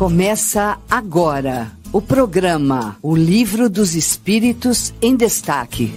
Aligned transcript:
Começa 0.00 0.80
agora 0.90 1.72
o 1.92 2.00
programa 2.00 2.96
O 3.02 3.14
Livro 3.14 3.68
dos 3.68 3.94
Espíritos 3.94 4.94
em 5.02 5.14
Destaque. 5.14 5.92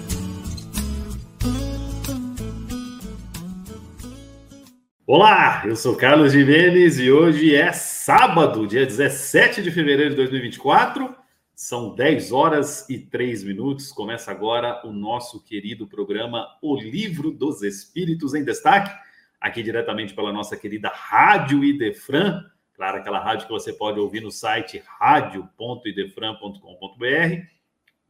Olá, 5.06 5.62
eu 5.64 5.74
sou 5.74 5.96
Carlos 5.96 6.32
Jimenez 6.32 6.98
e 6.98 7.10
hoje 7.10 7.54
é 7.54 7.72
sábado, 7.72 8.66
dia 8.66 8.84
17 8.84 9.62
de 9.62 9.70
fevereiro 9.70 10.10
de 10.10 10.16
2024. 10.16 11.16
São 11.54 11.94
10 11.94 12.30
horas 12.30 12.86
e 12.90 12.98
3 12.98 13.42
minutos. 13.42 13.90
Começa 13.90 14.30
agora 14.30 14.86
o 14.86 14.92
nosso 14.92 15.42
querido 15.42 15.86
programa 15.86 16.46
O 16.60 16.76
Livro 16.76 17.30
dos 17.30 17.62
Espíritos 17.62 18.34
em 18.34 18.44
Destaque, 18.44 18.94
aqui 19.40 19.62
diretamente 19.62 20.12
pela 20.12 20.30
nossa 20.30 20.58
querida 20.58 20.92
Rádio 20.94 21.64
Idefran. 21.64 22.44
Claro, 22.74 22.98
aquela 22.98 23.20
rádio 23.20 23.46
que 23.46 23.52
você 23.52 23.72
pode 23.72 24.00
ouvir 24.00 24.20
no 24.20 24.32
site 24.32 24.82
radio.idefran.com.br 24.98 27.46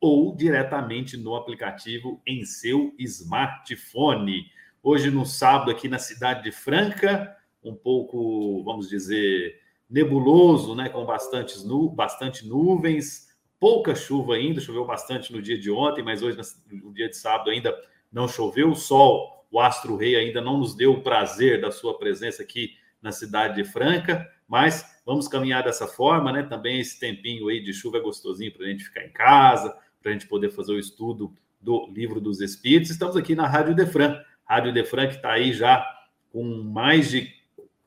ou 0.01 0.35
diretamente 0.35 1.19
no 1.19 1.35
aplicativo 1.35 2.23
em 2.27 2.45
seu 2.45 2.95
smartphone. 2.99 4.47
Hoje, 4.83 5.11
no 5.11 5.27
sábado, 5.27 5.71
aqui 5.71 5.87
na 5.87 5.99
cidade 5.99 6.43
de 6.43 6.51
Franca, 6.51 7.37
um 7.63 7.75
pouco, 7.75 8.63
vamos 8.65 8.89
dizer, 8.89 9.61
nebuloso, 9.89 10.75
né? 10.75 10.89
Com 10.89 11.05
bastantes 11.05 11.63
nu 11.63 11.91
bastante 11.91 12.47
nuvens, 12.47 13.29
pouca 13.61 13.95
chuva 13.95 14.35
ainda, 14.35 14.61
choveu 14.61 14.87
bastante 14.87 15.33
no 15.33 15.43
dia 15.43 15.59
de 15.59 15.71
ontem, 15.71 16.03
mas 16.03 16.23
hoje, 16.23 16.39
no 16.71 16.93
dia 16.93 17.09
de 17.09 17.17
sábado, 17.17 17.51
ainda 17.51 17.75
não 18.11 18.27
choveu. 18.27 18.71
O 18.71 18.77
sol, 18.77 19.47
o 19.51 19.61
astro 19.61 19.97
rei, 19.97 20.17
ainda 20.17 20.41
não 20.41 20.59
nos 20.59 20.75
deu 20.75 20.93
o 20.93 21.03
prazer 21.03 21.61
da 21.61 21.71
sua 21.71 21.99
presença 21.99 22.43
aqui 22.43 22.73
na 23.01 23.13
cidade 23.13 23.57
de 23.57 23.65
Franca, 23.65 24.27
mas 24.49 24.85
vamos 25.05 25.29
caminhar 25.29 25.63
dessa 25.63 25.87
forma, 25.87 26.33
né? 26.33 26.43
Também 26.43 26.81
esse 26.81 26.99
tempinho 26.99 27.49
aí 27.49 27.61
de 27.61 27.73
chuva 27.73 27.99
é 27.99 28.01
gostosinho 28.01 28.53
para 28.53 28.67
a 28.67 28.69
gente 28.69 28.85
ficar 28.85 29.05
em 29.05 29.11
casa, 29.11 29.77
para 30.03 30.11
a 30.11 30.13
gente 30.13 30.27
poder 30.27 30.51
fazer 30.51 30.73
o 30.73 30.79
estudo 30.79 31.33
do 31.61 31.91
livro 31.91 32.21
dos 32.21 32.41
Espíritos. 32.41 32.91
Estamos 32.91 33.17
aqui 33.17 33.35
na 33.35 33.47
Rádio 33.47 33.75
Defran, 33.75 34.21
Rádio 34.45 34.73
Defran 34.73 35.09
que 35.09 35.17
está 35.17 35.33
aí 35.33 35.53
já 35.53 35.85
com 36.31 36.45
mais 36.63 37.11
de 37.11 37.33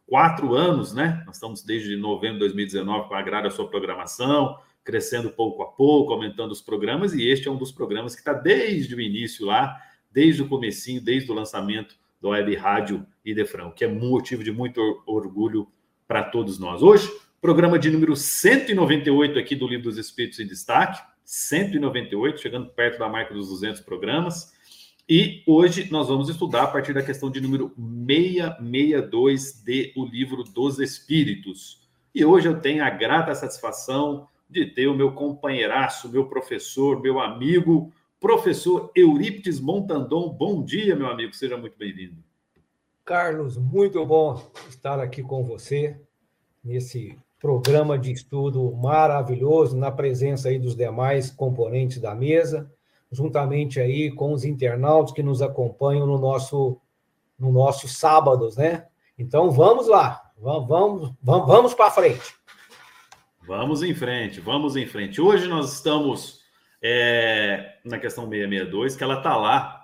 quatro 0.08 0.56
anos, 0.56 0.94
né? 0.94 1.22
Nós 1.26 1.36
estamos 1.36 1.62
desde 1.62 1.96
novembro 1.96 2.36
de 2.36 2.40
2019 2.40 3.10
com 3.10 3.14
a 3.14 3.22
grade 3.22 3.48
a 3.48 3.52
sua 3.52 3.70
programação, 3.70 4.58
crescendo 4.84 5.30
pouco 5.30 5.62
a 5.62 5.68
pouco, 5.68 6.14
aumentando 6.14 6.52
os 6.52 6.62
programas, 6.62 7.14
e 7.14 7.28
este 7.28 7.50
é 7.50 7.52
um 7.52 7.58
dos 7.58 7.74
programas 7.74 8.16
que 8.16 8.22
está 8.22 8.32
desde 8.32 8.96
o 8.96 9.02
início 9.02 9.46
lá, 9.46 9.80
desde 10.10 10.42
o 10.42 10.48
comecinho, 10.48 11.02
desde 11.02 11.30
o 11.30 11.36
lançamento 11.36 11.96
do 12.22 12.30
Web 12.30 12.56
Rádio 12.56 13.06
Idefran, 13.24 13.70
que 13.72 13.84
é 13.84 13.88
motivo 13.88 14.44
de 14.44 14.52
muito 14.52 14.82
orgulho 15.06 15.68
para 16.08 16.24
todos 16.24 16.58
nós. 16.58 16.82
Hoje, 16.82 17.12
programa 17.42 17.78
de 17.78 17.90
número 17.90 18.16
198 18.16 19.38
aqui 19.38 19.56
do 19.56 19.68
Livro 19.68 19.84
dos 19.84 19.98
Espíritos 19.98 20.40
em 20.40 20.48
Destaque, 20.48 21.02
198, 21.26 22.40
chegando 22.40 22.70
perto 22.70 22.98
da 22.98 23.10
marca 23.10 23.34
dos 23.34 23.50
200 23.50 23.82
programas. 23.82 24.56
E 25.10 25.44
hoje 25.46 25.90
nós 25.92 26.08
vamos 26.08 26.30
estudar 26.30 26.64
a 26.64 26.68
partir 26.68 26.94
da 26.94 27.04
questão 27.04 27.30
de 27.30 27.42
número 27.42 27.74
662 27.76 29.62
de 29.64 29.94
O 29.96 30.06
Livro 30.06 30.44
dos 30.44 30.80
Espíritos. 30.80 31.86
E 32.16 32.24
hoje 32.24 32.48
eu 32.48 32.60
tenho 32.60 32.84
a 32.84 32.90
grata 32.90 33.36
satisfação 33.36 34.28
de 34.50 34.66
ter 34.66 34.88
o 34.88 34.96
meu 34.96 35.12
companheiraço, 35.12 36.10
meu 36.10 36.26
professor, 36.26 37.02
meu 37.02 37.20
amigo, 37.20 37.94
professor 38.20 38.92
Eurípides 38.96 39.60
Montandon. 39.60 40.30
Bom 40.30 40.64
dia, 40.64 40.96
meu 40.96 41.08
amigo, 41.08 41.34
seja 41.34 41.58
muito 41.58 41.78
bem-vindo. 41.78 42.27
Carlos, 43.08 43.56
muito 43.56 44.06
bom 44.06 44.52
estar 44.68 45.00
aqui 45.00 45.24
com 45.24 45.42
você 45.42 45.98
nesse 46.62 47.18
programa 47.40 47.98
de 47.98 48.12
estudo 48.12 48.70
maravilhoso, 48.76 49.78
na 49.78 49.90
presença 49.90 50.50
aí 50.50 50.60
dos 50.60 50.76
demais 50.76 51.32
componentes 51.32 52.02
da 52.02 52.14
mesa, 52.14 52.70
juntamente 53.10 53.80
aí 53.80 54.12
com 54.12 54.34
os 54.34 54.44
internautas 54.44 55.14
que 55.14 55.24
nos 55.24 55.42
acompanham 55.42 56.06
no 56.06 56.18
nosso 56.18 56.82
no 57.40 57.50
nossos 57.50 57.98
sábados, 57.98 58.58
né? 58.58 58.88
Então 59.18 59.52
vamos 59.52 59.88
lá, 59.88 60.22
vamos 60.38 60.68
vamos 60.68 61.14
vamos, 61.24 61.48
vamos 61.48 61.74
para 61.74 61.92
frente. 61.92 62.36
Vamos 63.48 63.84
em 63.84 63.96
frente, 63.96 64.42
vamos 64.42 64.76
em 64.76 64.86
frente. 64.86 65.22
Hoje 65.22 65.48
nós 65.48 65.72
estamos 65.72 66.42
é, 66.82 67.78
na 67.86 68.00
questão 68.00 68.30
662, 68.30 68.98
que 68.98 69.04
ela 69.06 69.20
está 69.20 69.38
lá 69.38 69.77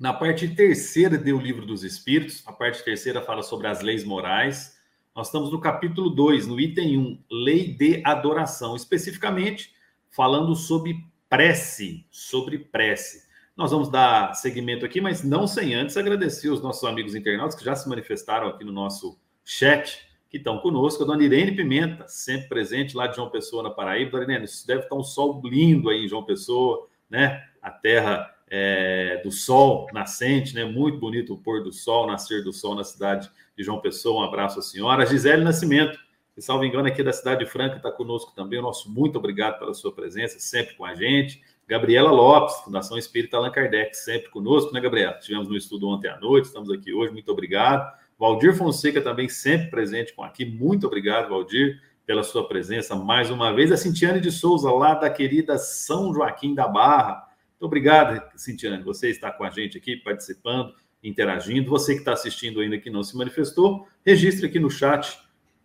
na 0.00 0.14
parte 0.14 0.48
terceira 0.48 1.18
do 1.18 1.38
Livro 1.38 1.66
dos 1.66 1.84
Espíritos. 1.84 2.42
A 2.46 2.52
parte 2.52 2.82
terceira 2.82 3.20
fala 3.20 3.42
sobre 3.42 3.66
as 3.66 3.82
leis 3.82 4.02
morais. 4.02 4.80
Nós 5.14 5.26
estamos 5.26 5.52
no 5.52 5.60
capítulo 5.60 6.08
2, 6.08 6.46
no 6.46 6.58
item 6.58 6.96
1, 6.96 7.00
um, 7.00 7.22
Lei 7.30 7.74
de 7.74 8.00
Adoração, 8.02 8.74
especificamente 8.74 9.74
falando 10.08 10.54
sobre 10.54 11.04
prece, 11.28 12.06
sobre 12.10 12.58
prece. 12.58 13.28
Nós 13.54 13.72
vamos 13.72 13.90
dar 13.90 14.32
seguimento 14.34 14.86
aqui, 14.86 15.02
mas 15.02 15.22
não 15.22 15.46
sem 15.46 15.74
antes 15.74 15.98
agradecer 15.98 16.48
os 16.48 16.62
nossos 16.62 16.88
amigos 16.88 17.14
internautas 17.14 17.54
que 17.54 17.64
já 17.64 17.74
se 17.74 17.86
manifestaram 17.86 18.48
aqui 18.48 18.64
no 18.64 18.72
nosso 18.72 19.20
chat 19.44 20.08
que 20.30 20.38
estão 20.38 20.60
conosco. 20.60 21.02
A 21.02 21.06
dona 21.06 21.22
Irene 21.22 21.54
Pimenta, 21.54 22.08
sempre 22.08 22.48
presente 22.48 22.96
lá 22.96 23.06
de 23.06 23.16
João 23.16 23.28
Pessoa, 23.28 23.62
na 23.62 23.70
Paraíba. 23.70 24.12
Dona 24.12 24.22
Irene, 24.22 24.46
deve 24.66 24.84
estar 24.84 24.96
um 24.96 25.04
sol 25.04 25.42
lindo 25.44 25.90
aí 25.90 26.06
em 26.06 26.08
João 26.08 26.24
Pessoa, 26.24 26.88
né? 27.10 27.44
A 27.60 27.70
terra 27.70 28.34
é, 28.50 29.20
do 29.22 29.30
sol 29.30 29.86
nascente, 29.92 30.54
né? 30.54 30.64
Muito 30.64 30.98
bonito 30.98 31.32
o 31.32 31.38
pôr 31.38 31.62
do 31.62 31.72
sol, 31.72 32.06
nascer 32.06 32.42
do 32.42 32.52
sol 32.52 32.74
na 32.74 32.82
cidade 32.82 33.30
de 33.56 33.62
João 33.62 33.80
Pessoa. 33.80 34.22
Um 34.22 34.24
abraço 34.24 34.58
à 34.58 34.62
senhora. 34.62 35.06
Gisele 35.06 35.44
Nascimento, 35.44 35.96
que, 36.34 36.42
salvo 36.42 36.64
engano, 36.64 36.88
aqui 36.88 37.02
da 37.02 37.12
cidade 37.12 37.44
de 37.44 37.50
Franca, 37.50 37.76
está 37.76 37.92
conosco 37.92 38.32
também. 38.34 38.58
O 38.58 38.62
nosso 38.62 38.90
muito 38.90 39.16
obrigado 39.16 39.58
pela 39.58 39.72
sua 39.72 39.94
presença, 39.94 40.40
sempre 40.40 40.74
com 40.74 40.84
a 40.84 40.94
gente. 40.94 41.40
Gabriela 41.68 42.10
Lopes, 42.10 42.56
Fundação 42.64 42.98
Espírita 42.98 43.36
Allan 43.36 43.52
Kardec, 43.52 43.96
sempre 43.96 44.28
conosco, 44.30 44.74
né, 44.74 44.80
Gabriela? 44.80 45.16
Estivemos 45.16 45.48
no 45.48 45.56
estudo 45.56 45.86
ontem 45.86 46.08
à 46.08 46.18
noite, 46.18 46.46
estamos 46.46 46.68
aqui 46.68 46.92
hoje, 46.92 47.12
muito 47.12 47.30
obrigado. 47.30 47.88
Valdir 48.18 48.56
Fonseca 48.56 49.00
também 49.00 49.28
sempre 49.28 49.70
presente 49.70 50.12
com 50.12 50.24
aqui. 50.24 50.44
Muito 50.44 50.88
obrigado, 50.88 51.28
Valdir, 51.28 51.80
pela 52.04 52.24
sua 52.24 52.46
presença 52.48 52.96
mais 52.96 53.30
uma 53.30 53.54
vez. 53.54 53.70
A 53.70 53.76
Cintiane 53.76 54.20
de 54.20 54.32
Souza, 54.32 54.70
lá 54.72 54.94
da 54.94 55.08
querida 55.08 55.56
São 55.56 56.12
Joaquim 56.12 56.54
da 56.54 56.66
Barra. 56.66 57.29
Muito 57.60 57.66
obrigado, 57.66 58.22
Cintiane. 58.38 58.82
Você 58.84 59.10
está 59.10 59.30
com 59.30 59.44
a 59.44 59.50
gente 59.50 59.76
aqui, 59.76 59.94
participando, 59.94 60.72
interagindo. 61.04 61.68
Você 61.68 61.92
que 61.92 61.98
está 61.98 62.14
assistindo 62.14 62.58
ainda 62.58 62.78
que 62.78 62.88
não 62.88 63.02
se 63.02 63.14
manifestou, 63.14 63.86
registre 64.02 64.46
aqui 64.46 64.58
no 64.58 64.70
chat. 64.70 65.18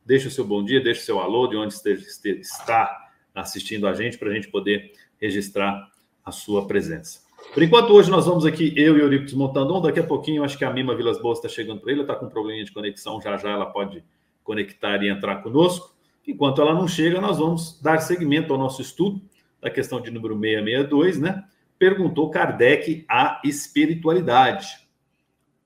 Deixe 0.05 0.27
o 0.27 0.31
seu 0.31 0.43
bom 0.45 0.61
dia, 0.61 0.81
deixe 0.81 1.03
o 1.03 1.05
seu 1.05 1.21
alô 1.21 1.47
de 1.47 1.55
onde 1.55 1.73
está 1.73 3.09
assistindo 3.33 3.87
a 3.87 3.93
gente, 3.93 4.17
para 4.17 4.29
a 4.29 4.33
gente 4.33 4.49
poder 4.49 4.91
registrar 5.21 5.89
a 6.25 6.33
sua 6.33 6.67
presença. 6.67 7.21
Por 7.53 7.63
enquanto, 7.63 7.93
hoje 7.93 8.11
nós 8.11 8.25
vamos 8.25 8.45
aqui, 8.45 8.73
eu 8.75 8.97
e 8.97 8.99
o 8.99 9.03
Eurípides 9.03 9.33
Montandon. 9.33 9.79
Daqui 9.79 10.01
a 10.01 10.05
pouquinho, 10.05 10.43
acho 10.43 10.57
que 10.57 10.65
a 10.65 10.73
Mima 10.73 10.93
Vilas 10.97 11.21
Boas 11.21 11.37
está 11.37 11.47
chegando 11.47 11.79
para 11.79 11.93
ele, 11.93 12.01
está 12.01 12.13
com 12.13 12.25
um 12.25 12.29
probleminha 12.29 12.65
de 12.65 12.73
conexão. 12.73 13.21
Já 13.21 13.37
já 13.37 13.51
ela 13.51 13.67
pode 13.67 14.03
conectar 14.43 15.01
e 15.01 15.07
entrar 15.07 15.37
conosco. 15.37 15.95
Enquanto 16.27 16.61
ela 16.61 16.73
não 16.73 16.89
chega, 16.89 17.21
nós 17.21 17.37
vamos 17.37 17.79
dar 17.81 17.99
seguimento 17.99 18.51
ao 18.51 18.59
nosso 18.59 18.81
estudo 18.81 19.21
da 19.61 19.69
questão 19.69 20.01
de 20.01 20.11
número 20.11 20.33
662, 20.37 21.21
né? 21.21 21.45
Perguntou 21.77 22.29
Kardec 22.29 23.05
a 23.09 23.41
espiritualidade. 23.43 24.87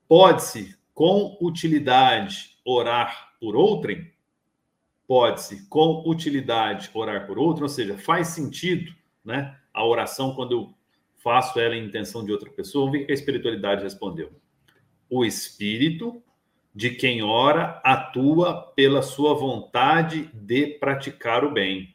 Pode-se, 0.08 0.76
com 0.92 1.38
utilidade, 1.40 2.56
orar 2.64 3.34
por 3.40 3.54
outrem? 3.54 4.12
Pode-se, 5.06 5.68
com 5.68 6.02
utilidade, 6.06 6.90
orar 6.94 7.26
por 7.26 7.38
outrem? 7.38 7.62
Ou 7.62 7.68
seja, 7.68 7.96
faz 7.98 8.28
sentido, 8.28 8.92
né? 9.24 9.56
A 9.72 9.84
oração, 9.84 10.34
quando 10.34 10.52
eu 10.52 10.74
faço 11.22 11.60
ela 11.60 11.76
em 11.76 11.86
intenção 11.86 12.24
de 12.24 12.32
outra 12.32 12.50
pessoa. 12.50 12.86
Vamos 12.86 12.98
ver 12.98 13.04
o 13.04 13.06
que 13.06 13.12
a 13.12 13.14
espiritualidade 13.14 13.82
respondeu. 13.82 14.32
O 15.08 15.24
espírito 15.24 16.22
de 16.74 16.90
quem 16.90 17.22
ora 17.22 17.80
atua 17.84 18.72
pela 18.74 19.02
sua 19.02 19.34
vontade 19.34 20.30
de 20.32 20.66
praticar 20.66 21.44
o 21.44 21.52
bem. 21.52 21.94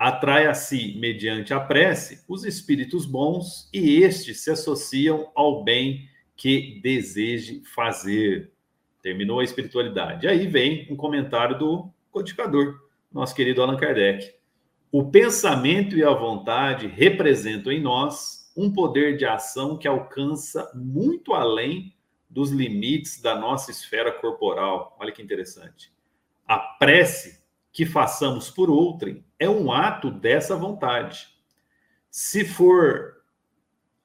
Atrai 0.00 0.46
a 0.46 0.54
si, 0.54 0.96
mediante 0.98 1.52
a 1.52 1.60
prece, 1.60 2.24
os 2.26 2.46
espíritos 2.46 3.04
bons 3.04 3.68
e 3.70 4.02
estes 4.02 4.40
se 4.40 4.50
associam 4.50 5.30
ao 5.34 5.62
bem 5.62 6.08
que 6.34 6.80
deseje 6.82 7.62
fazer. 7.74 8.50
Terminou 9.02 9.40
a 9.40 9.44
espiritualidade. 9.44 10.26
Aí 10.26 10.46
vem 10.46 10.86
um 10.90 10.96
comentário 10.96 11.58
do 11.58 11.92
codificador, 12.10 12.80
nosso 13.12 13.34
querido 13.34 13.62
Allan 13.62 13.76
Kardec. 13.76 14.34
O 14.90 15.10
pensamento 15.10 15.94
e 15.98 16.02
a 16.02 16.14
vontade 16.14 16.86
representam 16.86 17.70
em 17.70 17.82
nós 17.82 18.50
um 18.56 18.72
poder 18.72 19.18
de 19.18 19.26
ação 19.26 19.76
que 19.76 19.86
alcança 19.86 20.72
muito 20.74 21.34
além 21.34 21.94
dos 22.26 22.50
limites 22.50 23.20
da 23.20 23.38
nossa 23.38 23.70
esfera 23.70 24.10
corporal. 24.10 24.96
Olha 24.98 25.12
que 25.12 25.20
interessante. 25.20 25.92
A 26.48 26.58
prece 26.58 27.42
que 27.70 27.84
façamos 27.84 28.50
por 28.50 28.70
outrem 28.70 29.22
é 29.40 29.48
um 29.48 29.72
ato 29.72 30.10
dessa 30.10 30.54
vontade. 30.54 31.26
Se 32.10 32.44
for 32.44 33.16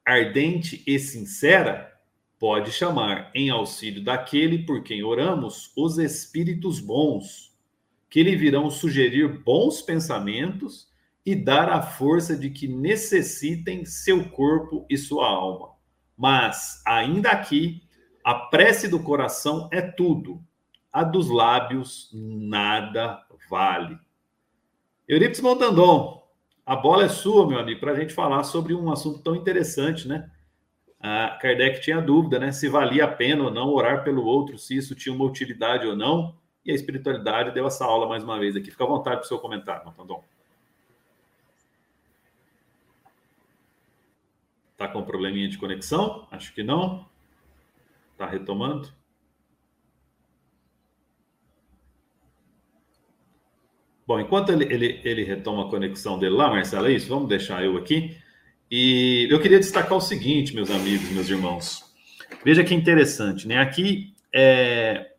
ardente 0.04 0.82
e 0.86 0.98
sincera, 0.98 1.92
pode 2.38 2.72
chamar 2.72 3.30
em 3.34 3.50
auxílio 3.50 4.02
daquele 4.02 4.64
por 4.64 4.82
quem 4.82 5.04
oramos 5.04 5.72
os 5.76 5.98
espíritos 5.98 6.80
bons 6.80 7.54
que 8.08 8.22
lhe 8.22 8.34
virão 8.34 8.70
sugerir 8.70 9.42
bons 9.42 9.82
pensamentos 9.82 10.88
e 11.24 11.34
dar 11.34 11.68
a 11.68 11.82
força 11.82 12.36
de 12.36 12.48
que 12.50 12.68
necessitem 12.68 13.84
seu 13.84 14.30
corpo 14.30 14.86
e 14.88 14.96
sua 14.96 15.28
alma. 15.28 15.72
Mas, 16.16 16.82
ainda 16.86 17.30
aqui, 17.30 17.82
a 18.24 18.34
prece 18.34 18.88
do 18.88 19.02
coração 19.02 19.68
é 19.72 19.82
tudo, 19.82 20.42
a 20.92 21.02
dos 21.02 21.28
lábios 21.28 22.10
nada 22.14 23.20
vale. 23.50 23.98
Eurípides 25.08 25.40
Montandon, 25.40 26.26
a 26.64 26.74
bola 26.74 27.04
é 27.04 27.08
sua, 27.08 27.46
meu 27.46 27.60
amigo, 27.60 27.78
para 27.78 27.92
a 27.92 27.94
gente 27.94 28.12
falar 28.12 28.42
sobre 28.42 28.74
um 28.74 28.90
assunto 28.90 29.20
tão 29.20 29.36
interessante, 29.36 30.08
né? 30.08 30.28
A 30.98 31.38
Kardec 31.40 31.80
tinha 31.80 32.00
dúvida, 32.00 32.40
né? 32.40 32.50
Se 32.50 32.68
valia 32.68 33.04
a 33.04 33.08
pena 33.08 33.44
ou 33.44 33.50
não 33.50 33.68
orar 33.68 34.02
pelo 34.02 34.24
outro, 34.24 34.58
se 34.58 34.76
isso 34.76 34.96
tinha 34.96 35.14
uma 35.14 35.24
utilidade 35.24 35.86
ou 35.86 35.94
não. 35.94 36.36
E 36.64 36.72
a 36.72 36.74
espiritualidade 36.74 37.52
deu 37.52 37.64
essa 37.68 37.84
aula 37.84 38.08
mais 38.08 38.24
uma 38.24 38.36
vez 38.40 38.56
aqui. 38.56 38.72
Fica 38.72 38.82
à 38.82 38.88
vontade 38.88 39.18
para 39.18 39.24
o 39.24 39.28
seu 39.28 39.38
comentário, 39.38 39.84
Montandon. 39.84 40.24
Tá 44.76 44.88
com 44.88 44.98
um 44.98 45.04
probleminha 45.04 45.48
de 45.48 45.56
conexão? 45.56 46.26
Acho 46.32 46.52
que 46.52 46.64
não. 46.64 47.06
Tá 48.18 48.26
retomando? 48.26 48.88
Bom, 54.06 54.20
enquanto 54.20 54.50
ele, 54.50 54.64
ele, 54.72 55.00
ele 55.04 55.24
retoma 55.24 55.66
a 55.66 55.68
conexão 55.68 56.18
dele 56.18 56.34
lá, 56.34 56.48
Marcelo, 56.48 56.86
é 56.86 56.92
isso? 56.92 57.08
Vamos 57.08 57.28
deixar 57.28 57.64
eu 57.64 57.76
aqui. 57.76 58.16
E 58.70 59.26
eu 59.30 59.40
queria 59.40 59.58
destacar 59.58 59.98
o 59.98 60.00
seguinte, 60.00 60.54
meus 60.54 60.70
amigos, 60.70 61.10
meus 61.10 61.28
irmãos. 61.28 61.84
Veja 62.44 62.62
que 62.62 62.74
interessante, 62.74 63.48
né? 63.48 63.58
Aqui 63.58 64.14
é, 64.32 65.12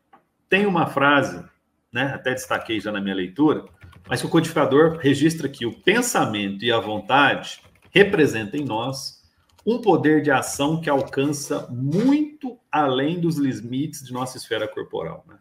tem 0.49 0.65
uma 0.65 0.87
frase, 0.87 1.43
né? 1.91 2.13
Até 2.13 2.33
destaquei 2.33 2.79
já 2.79 2.91
na 2.91 3.01
minha 3.01 3.15
leitura, 3.15 3.65
mas 4.07 4.21
que 4.21 4.27
o 4.27 4.29
codificador 4.29 4.97
registra 4.97 5.49
que 5.49 5.65
o 5.65 5.73
pensamento 5.81 6.63
e 6.63 6.71
a 6.71 6.79
vontade 6.79 7.61
representam 7.91 8.59
em 8.59 8.63
nós 8.63 9.21
um 9.65 9.81
poder 9.81 10.21
de 10.21 10.31
ação 10.31 10.79
que 10.79 10.89
alcança 10.89 11.67
muito 11.69 12.57
além 12.71 13.19
dos 13.19 13.37
limites 13.37 14.05
de 14.05 14.13
nossa 14.13 14.37
esfera 14.37 14.65
corporal. 14.65 15.25
Né? 15.27 15.35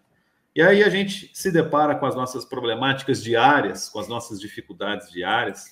E 0.57 0.63
aí 0.63 0.83
a 0.83 0.89
gente 0.89 1.31
se 1.35 1.53
depara 1.53 1.95
com 1.95 2.07
as 2.07 2.17
nossas 2.17 2.43
problemáticas 2.43 3.23
diárias, 3.23 3.91
com 3.91 4.01
as 4.01 4.09
nossas 4.09 4.41
dificuldades 4.41 5.13
diárias, 5.13 5.67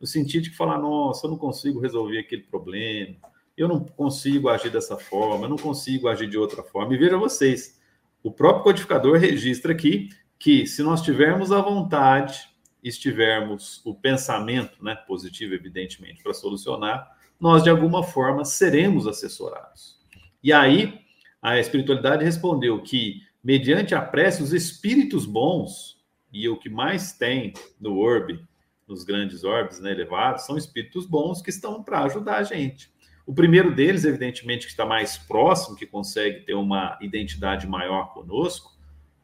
no 0.00 0.06
sentido 0.06 0.44
de 0.44 0.56
falar, 0.56 0.78
nossa, 0.78 1.26
eu 1.26 1.32
não 1.32 1.36
consigo 1.36 1.80
resolver 1.80 2.20
aquele 2.20 2.42
problema, 2.44 3.16
eu 3.56 3.66
não 3.66 3.84
consigo 3.84 4.48
agir 4.48 4.70
dessa 4.70 4.96
forma, 4.96 5.46
eu 5.46 5.48
não 5.48 5.56
consigo 5.56 6.06
agir 6.06 6.28
de 6.28 6.38
outra 6.38 6.62
forma. 6.62 6.94
E 6.94 6.96
veja 6.96 7.16
vocês, 7.16 7.80
o 8.22 8.30
próprio 8.30 8.62
codificador 8.62 9.18
registra 9.18 9.72
aqui 9.72 10.10
que 10.38 10.68
se 10.68 10.84
nós 10.84 11.02
tivermos 11.02 11.50
a 11.50 11.60
vontade, 11.60 12.48
estivermos 12.80 13.84
o 13.84 13.92
pensamento, 13.92 14.84
né, 14.84 14.94
positivo, 14.94 15.52
evidentemente, 15.52 16.22
para 16.22 16.32
solucionar, 16.32 17.10
nós 17.40 17.64
de 17.64 17.70
alguma 17.70 18.04
forma 18.04 18.44
seremos 18.44 19.08
assessorados. 19.08 19.98
E 20.40 20.52
aí 20.52 21.00
a 21.42 21.58
espiritualidade 21.58 22.24
respondeu 22.24 22.80
que 22.80 23.26
mediante 23.42 23.94
a 23.94 24.02
prece, 24.02 24.42
os 24.42 24.52
espíritos 24.52 25.26
bons, 25.26 25.98
e 26.32 26.48
o 26.48 26.58
que 26.58 26.68
mais 26.68 27.12
tem 27.12 27.52
no 27.80 27.98
orbe, 27.98 28.44
nos 28.86 29.04
grandes 29.04 29.44
orbes 29.44 29.80
né, 29.80 29.90
elevados, 29.90 30.44
são 30.44 30.56
espíritos 30.56 31.06
bons 31.06 31.42
que 31.42 31.50
estão 31.50 31.82
para 31.82 32.04
ajudar 32.04 32.36
a 32.36 32.42
gente. 32.42 32.90
O 33.26 33.34
primeiro 33.34 33.74
deles, 33.74 34.04
evidentemente, 34.04 34.66
que 34.66 34.72
está 34.72 34.86
mais 34.86 35.18
próximo, 35.18 35.76
que 35.76 35.86
consegue 35.86 36.40
ter 36.46 36.54
uma 36.54 36.98
identidade 37.00 37.66
maior 37.66 38.14
conosco, 38.14 38.72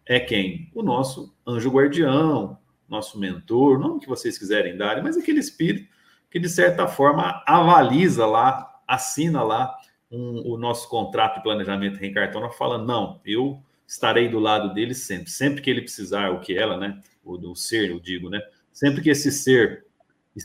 é 0.05 0.21
quem? 0.21 0.71
O 0.75 0.83
nosso 0.83 1.35
anjo 1.47 1.71
guardião, 1.71 2.59
nosso 2.87 3.19
mentor, 3.19 3.79
não 3.79 3.99
que 3.99 4.07
vocês 4.07 4.37
quiserem 4.37 4.77
dar, 4.77 5.03
mas 5.03 5.17
aquele 5.17 5.41
espírito 5.41 5.89
que, 6.31 6.39
de 6.39 6.49
certa 6.51 6.87
forma, 6.87 7.43
avaliza 7.47 8.27
lá, 8.27 8.83
assina 8.87 9.43
lá 9.43 9.75
um, 10.11 10.53
o 10.53 10.59
nosso 10.59 10.87
contrato 10.91 11.37
de 11.37 11.43
planejamento 11.43 11.99
reencartando, 11.99 12.51
falando: 12.51 12.85
não, 12.85 13.21
eu 13.25 13.64
estarei 13.87 14.29
do 14.29 14.39
lado 14.39 14.73
dele 14.73 14.95
sempre. 14.95 15.31
Sempre 15.31 15.63
que 15.63 15.71
ele 15.71 15.83
precisar, 15.83 16.31
o 16.31 16.41
que 16.41 16.57
ela, 16.57 16.77
né? 16.77 17.01
O 17.25 17.37
do 17.37 17.55
ser, 17.55 17.91
eu 17.91 18.01
digo, 18.01 18.29
né? 18.29 18.41
Sempre 18.73 19.03
que 19.03 19.11
esse 19.11 19.31
ser 19.31 19.85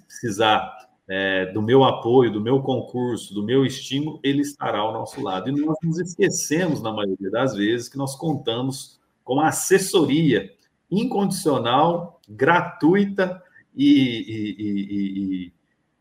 precisar 0.08 0.90
é, 1.08 1.48
do 1.48 1.62
meu 1.62 1.84
apoio, 1.84 2.32
do 2.32 2.40
meu 2.40 2.62
concurso, 2.62 3.34
do 3.34 3.44
meu 3.44 3.66
estímulo, 3.66 4.20
ele 4.24 4.42
estará 4.42 4.80
ao 4.80 4.94
nosso 4.94 5.20
lado. 5.22 5.50
E 5.50 5.52
nós 5.52 5.76
nos 5.82 6.00
esquecemos, 6.00 6.82
na 6.82 6.94
maioria 6.94 7.32
das 7.32 7.56
vezes, 7.56 7.90
que 7.90 7.98
nós 7.98 8.16
contamos 8.16 9.00
com 9.24 9.40
assessoria 9.40 10.52
incondicional, 10.90 12.22
gratuita 12.28 13.42
e, 13.76 13.86
e, 13.88 14.56
e, 14.60 15.54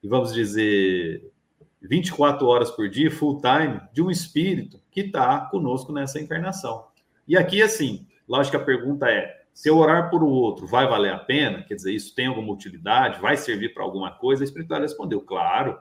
e, 0.03 0.09
vamos 0.09 0.33
dizer, 0.33 1.31
24 1.81 2.47
horas 2.47 2.71
por 2.71 2.89
dia, 2.89 3.11
full 3.11 3.41
time, 3.41 3.81
de 3.93 4.03
um 4.03 4.11
espírito 4.11 4.81
que 4.91 5.01
está 5.01 5.41
conosco 5.41 5.93
nessa 5.93 6.21
encarnação. 6.21 6.88
E 7.29 7.37
aqui, 7.37 7.63
assim, 7.63 8.07
lógico 8.27 8.57
que 8.57 8.63
a 8.63 8.67
pergunta 8.67 9.07
é: 9.07 9.43
se 9.53 9.69
eu 9.69 9.77
orar 9.77 10.11
por 10.11 10.23
o 10.23 10.29
outro, 10.29 10.67
vai 10.67 10.89
valer 10.89 11.13
a 11.13 11.19
pena? 11.19 11.63
Quer 11.63 11.75
dizer, 11.75 11.93
isso 11.93 12.15
tem 12.15 12.27
alguma 12.27 12.53
utilidade? 12.53 13.21
Vai 13.21 13.37
servir 13.37 13.75
para 13.75 13.85
alguma 13.85 14.11
coisa? 14.11 14.43
A 14.43 14.47
espiritualidade 14.47 14.93
respondeu: 14.93 15.21
claro. 15.21 15.79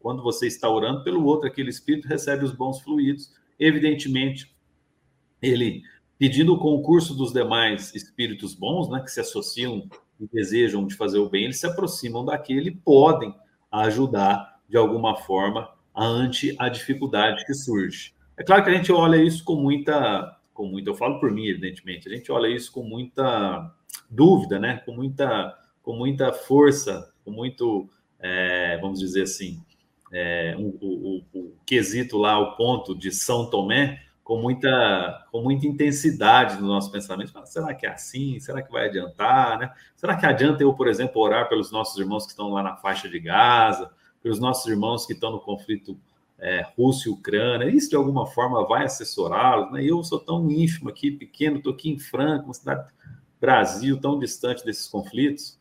Quando 0.00 0.20
você 0.20 0.48
está 0.48 0.68
orando 0.68 1.04
pelo 1.04 1.24
outro, 1.24 1.46
aquele 1.46 1.70
espírito 1.70 2.08
recebe 2.08 2.44
os 2.44 2.50
bons 2.50 2.80
fluidos. 2.80 3.32
Evidentemente, 3.56 4.52
ele 5.40 5.82
pedindo 6.18 6.54
o 6.54 6.58
concurso 6.58 7.14
dos 7.14 7.32
demais 7.32 7.94
espíritos 7.94 8.54
bons, 8.54 8.88
né, 8.88 9.00
que 9.00 9.10
se 9.10 9.20
associam 9.20 9.88
e 10.20 10.26
desejam 10.32 10.86
de 10.86 10.94
fazer 10.94 11.18
o 11.18 11.28
bem, 11.28 11.44
eles 11.44 11.58
se 11.58 11.66
aproximam 11.66 12.24
daquele 12.24 12.70
e 12.70 12.74
podem 12.74 13.34
ajudar 13.70 14.60
de 14.68 14.76
alguma 14.76 15.16
forma 15.16 15.68
ante 15.94 16.54
a 16.58 16.68
dificuldade 16.68 17.44
que 17.44 17.54
surge. 17.54 18.14
É 18.36 18.44
claro 18.44 18.62
que 18.62 18.70
a 18.70 18.74
gente 18.74 18.92
olha 18.92 19.16
isso 19.16 19.44
com 19.44 19.56
muita 19.56 20.38
com 20.52 20.66
muito, 20.66 20.88
eu 20.88 20.94
falo 20.94 21.18
por 21.18 21.30
mim, 21.30 21.46
evidentemente, 21.46 22.08
a 22.08 22.14
gente 22.14 22.30
olha 22.30 22.46
isso 22.46 22.70
com 22.72 22.82
muita 22.82 23.72
dúvida, 24.10 24.58
né? 24.58 24.82
Com 24.84 24.92
muita, 24.92 25.56
com 25.82 25.94
muita 25.94 26.32
força, 26.32 27.12
com 27.24 27.30
muito, 27.30 27.88
é, 28.18 28.78
vamos 28.80 29.00
dizer 29.00 29.22
assim, 29.22 29.62
é, 30.12 30.54
um, 30.58 30.76
o, 30.80 31.24
o, 31.34 31.38
o, 31.38 31.56
quesito 31.64 32.18
lá, 32.18 32.38
o 32.38 32.54
ponto 32.56 32.94
de 32.94 33.10
São 33.10 33.48
Tomé, 33.48 34.02
com 34.22 34.40
muita, 34.40 35.26
com 35.32 35.42
muita 35.42 35.66
intensidade 35.66 36.60
no 36.60 36.68
nosso 36.68 36.92
pensamento. 36.92 37.32
será 37.44 37.74
que 37.74 37.86
é 37.86 37.90
assim? 37.90 38.38
Será 38.38 38.62
que 38.62 38.70
vai 38.70 38.86
adiantar? 38.86 39.58
Né? 39.58 39.72
Será 39.96 40.16
que 40.16 40.24
adianta 40.24 40.62
eu, 40.62 40.72
por 40.74 40.86
exemplo, 40.86 41.20
orar 41.20 41.48
pelos 41.48 41.72
nossos 41.72 41.98
irmãos 41.98 42.24
que 42.24 42.30
estão 42.30 42.50
lá 42.50 42.62
na 42.62 42.76
faixa 42.76 43.08
de 43.08 43.18
Gaza, 43.18 43.90
pelos 44.22 44.38
nossos 44.38 44.70
irmãos 44.70 45.04
que 45.06 45.12
estão 45.12 45.32
no 45.32 45.40
conflito 45.40 45.98
é, 46.42 46.66
Rússia 46.76 47.08
e 47.08 47.12
Ucrânia, 47.12 47.70
isso 47.70 47.88
de 47.88 47.94
alguma 47.94 48.26
forma 48.26 48.66
vai 48.66 48.84
assessorá-los, 48.84 49.70
né? 49.70 49.84
Eu 49.84 50.02
sou 50.02 50.18
tão 50.18 50.50
ínfimo 50.50 50.90
aqui, 50.90 51.08
pequeno, 51.08 51.58
estou 51.58 51.72
aqui 51.72 51.88
em 51.88 51.98
Franca, 51.98 52.44
uma 52.44 52.52
cidade 52.52 52.90
Brasil 53.40 54.00
tão 54.00 54.18
distante 54.18 54.64
desses 54.64 54.88
conflitos. 54.88 55.56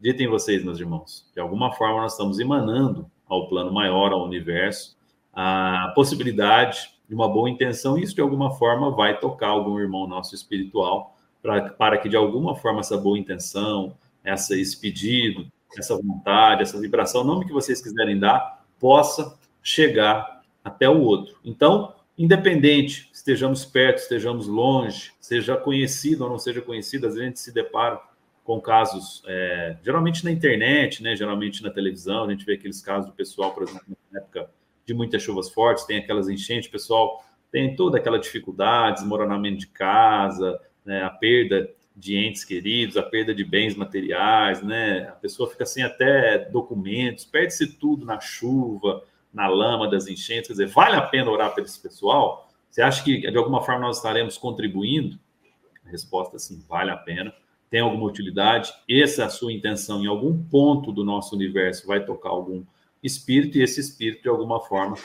Ditem 0.00 0.28
vocês, 0.28 0.64
meus 0.64 0.78
irmãos, 0.78 1.28
de 1.34 1.40
alguma 1.40 1.72
forma 1.72 2.02
nós 2.02 2.12
estamos 2.12 2.38
emanando 2.38 3.10
ao 3.28 3.48
plano 3.48 3.72
maior, 3.72 4.12
ao 4.12 4.24
universo, 4.24 4.96
a 5.32 5.92
possibilidade 5.96 6.90
de 7.08 7.14
uma 7.14 7.28
boa 7.28 7.50
intenção, 7.50 7.98
isso 7.98 8.14
de 8.14 8.20
alguma 8.20 8.52
forma 8.52 8.90
vai 8.92 9.18
tocar 9.18 9.48
algum 9.48 9.80
irmão 9.80 10.06
nosso 10.06 10.34
espiritual, 10.34 11.16
pra, 11.42 11.70
para 11.70 11.98
que 11.98 12.08
de 12.08 12.16
alguma 12.16 12.54
forma 12.54 12.80
essa 12.80 12.96
boa 12.96 13.18
intenção, 13.18 13.96
essa, 14.22 14.56
esse 14.56 14.80
pedido, 14.80 15.46
essa 15.76 15.96
vontade, 15.96 16.62
essa 16.62 16.78
vibração, 16.80 17.22
o 17.22 17.24
nome 17.24 17.46
que 17.46 17.52
vocês 17.52 17.80
quiserem 17.82 18.18
dar, 18.18 18.64
possa 18.78 19.38
chegar 19.62 20.42
até 20.64 20.88
o 20.88 21.00
outro. 21.00 21.38
Então, 21.44 21.94
independente, 22.16 23.08
estejamos 23.12 23.64
perto, 23.64 23.98
estejamos 23.98 24.46
longe, 24.46 25.12
seja 25.20 25.56
conhecido 25.56 26.24
ou 26.24 26.30
não 26.30 26.38
seja 26.38 26.60
conhecido, 26.60 27.06
às 27.06 27.14
vezes 27.14 27.24
a 27.24 27.28
gente 27.28 27.40
se 27.40 27.52
depara 27.52 28.00
com 28.44 28.60
casos, 28.60 29.22
é, 29.26 29.76
geralmente 29.82 30.24
na 30.24 30.30
internet, 30.30 31.02
né, 31.02 31.14
geralmente 31.14 31.62
na 31.62 31.70
televisão, 31.70 32.24
a 32.24 32.30
gente 32.30 32.44
vê 32.44 32.54
aqueles 32.54 32.82
casos 32.82 33.08
do 33.08 33.14
pessoal, 33.14 33.52
por 33.52 33.62
exemplo, 33.62 33.96
na 34.10 34.18
época 34.18 34.50
de 34.84 34.92
muitas 34.92 35.22
chuvas 35.22 35.48
fortes, 35.50 35.84
tem 35.84 35.98
aquelas 35.98 36.28
enchentes, 36.28 36.68
o 36.68 36.72
pessoal 36.72 37.24
tem 37.52 37.76
toda 37.76 37.98
aquela 37.98 38.18
dificuldade, 38.18 39.00
desmoronamento 39.00 39.58
de 39.58 39.66
casa, 39.68 40.60
né, 40.84 41.02
a 41.02 41.10
perda 41.10 41.70
de 41.94 42.16
entes 42.16 42.44
queridos, 42.44 42.96
a 42.96 43.02
perda 43.02 43.34
de 43.34 43.44
bens 43.44 43.76
materiais, 43.76 44.62
né, 44.62 45.08
a 45.08 45.12
pessoa 45.12 45.48
fica 45.48 45.64
sem 45.64 45.84
até 45.84 46.38
documentos, 46.50 47.24
perde-se 47.24 47.74
tudo 47.74 48.04
na 48.04 48.20
chuva, 48.20 49.04
na 49.32 49.46
lama 49.48 49.88
das 49.88 50.06
enchentes. 50.06 50.48
Quer 50.48 50.52
dizer, 50.52 50.66
vale 50.68 50.96
a 50.96 51.02
pena 51.02 51.30
orar 51.30 51.54
por 51.54 51.62
esse 51.62 51.80
pessoal? 51.80 52.48
Você 52.70 52.82
acha 52.82 53.02
que 53.02 53.18
de 53.18 53.36
alguma 53.36 53.62
forma 53.62 53.86
nós 53.86 53.96
estaremos 53.96 54.38
contribuindo? 54.38 55.18
A 55.84 55.90
resposta 55.90 56.36
é 56.36 56.38
sim, 56.38 56.64
vale 56.68 56.90
a 56.90 56.96
pena. 56.96 57.32
Tem 57.68 57.80
alguma 57.80 58.06
utilidade? 58.06 58.72
Essa 58.88 59.22
é 59.22 59.24
a 59.24 59.30
sua 59.30 59.52
intenção. 59.52 60.02
Em 60.02 60.06
algum 60.06 60.42
ponto 60.42 60.92
do 60.92 61.04
nosso 61.04 61.34
universo 61.34 61.86
vai 61.86 62.04
tocar 62.04 62.30
algum 62.30 62.64
espírito 63.02 63.58
e 63.58 63.62
esse 63.62 63.80
espírito, 63.80 64.22
de 64.22 64.28
alguma 64.28 64.60
forma, 64.60 64.96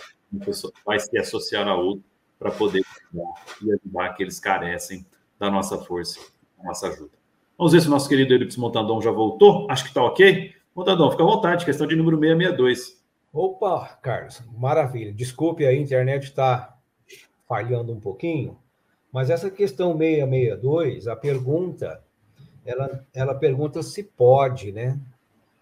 vai 0.85 0.99
se 0.99 1.17
associar 1.17 1.67
a 1.67 1.75
outro 1.75 2.03
para 2.37 2.51
poder 2.51 2.83
ajudar 2.83 3.45
e 3.63 3.71
ajudar 3.71 4.05
aqueles 4.05 4.39
que 4.39 4.45
carecem 4.45 5.05
da 5.39 5.49
nossa 5.49 5.77
força, 5.77 6.19
da 6.57 6.65
nossa 6.65 6.87
ajuda. 6.87 7.11
Vamos 7.57 7.71
ver 7.71 7.81
se 7.81 7.87
o 7.87 7.91
nosso 7.91 8.09
querido 8.09 8.33
Eurípides 8.33 8.57
Montandão 8.57 9.01
já 9.01 9.11
voltou. 9.11 9.67
Acho 9.69 9.83
que 9.83 9.89
está 9.89 10.03
ok. 10.03 10.53
Montandão, 10.75 11.09
fica 11.09 11.23
à 11.23 11.25
vontade, 11.25 11.65
questão 11.65 11.87
de 11.87 11.95
número 11.95 12.19
662. 12.19 13.04
Opa, 13.37 13.99
Carlos, 14.01 14.41
maravilha. 14.57 15.11
Desculpe, 15.11 15.65
a 15.65 15.73
internet 15.73 16.23
está 16.23 16.73
falhando 17.45 17.91
um 17.91 17.99
pouquinho, 17.99 18.57
mas 19.11 19.29
essa 19.29 19.51
questão 19.51 19.97
662, 19.97 21.05
a 21.05 21.17
pergunta, 21.17 22.01
ela, 22.65 23.05
ela 23.13 23.35
pergunta 23.35 23.83
se 23.83 24.03
pode, 24.03 24.71
né? 24.71 24.97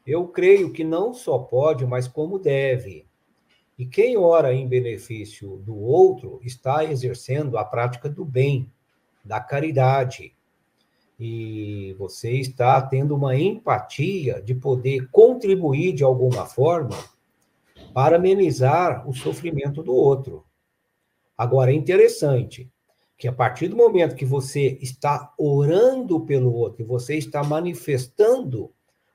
Eu 0.06 0.28
creio 0.28 0.72
que 0.72 0.84
não 0.84 1.16
só 1.16 1.40
pode, 1.40 1.84
mas 1.84 2.08
como 2.08 2.38
deve. 2.38 3.08
E 3.76 3.88
quem 3.88 4.18
ora 4.18 4.54
em 4.54 4.68
benefício 4.68 5.58
do 5.66 5.76
outro 5.76 6.40
está 6.44 6.86
exercendo 6.86 7.58
a 7.58 7.66
prática 7.66 8.08
do 8.08 8.24
bem, 8.24 8.72
da 9.26 9.40
caridade. 9.40 10.32
E 11.20 11.96
você 11.98 12.34
está 12.34 12.80
tendo 12.84 13.16
uma 13.16 13.36
empatia 13.36 14.40
de 14.40 14.54
poder 14.54 15.10
contribuir 15.10 15.94
de 15.94 16.04
alguma 16.04 16.46
forma 16.46 17.13
para 17.94 18.18
amenizar 18.18 19.08
o 19.08 19.14
sofrimento 19.14 19.84
do 19.84 19.94
outro. 19.94 20.46
Agora, 21.38 21.72
é 21.72 21.76
interessante 21.76 22.70
que 23.18 23.28
a 23.28 23.34
partir 23.34 23.68
do 23.68 23.76
momento 23.76 24.16
que 24.16 24.26
você 24.26 24.78
está 24.82 25.34
orando 25.38 26.22
pelo 26.22 26.54
outro, 26.54 26.86
você 26.86 27.16
está 27.16 27.44
manifestando 27.44 28.72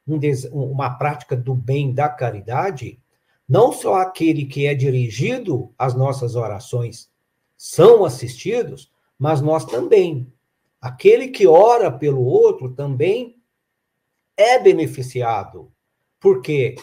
um 0.06 0.18
uma 0.52 0.90
prática 0.90 1.36
do 1.36 1.54
bem, 1.54 1.92
da 1.92 2.08
caridade, 2.08 2.98
não 3.46 3.72
só 3.72 3.96
aquele 3.96 4.46
que 4.46 4.66
é 4.66 4.74
dirigido 4.74 5.72
às 5.76 5.94
nossas 5.94 6.34
orações 6.34 7.10
são 7.56 8.04
assistidos, 8.04 8.90
mas 9.18 9.40
nós 9.40 9.64
também. 9.64 10.32
Aquele 10.80 11.28
que 11.28 11.46
ora 11.46 11.90
pelo 11.90 12.24
outro 12.24 12.72
também 12.72 13.36
é 14.36 14.58
beneficiado. 14.58 15.72
Porque 16.20 16.76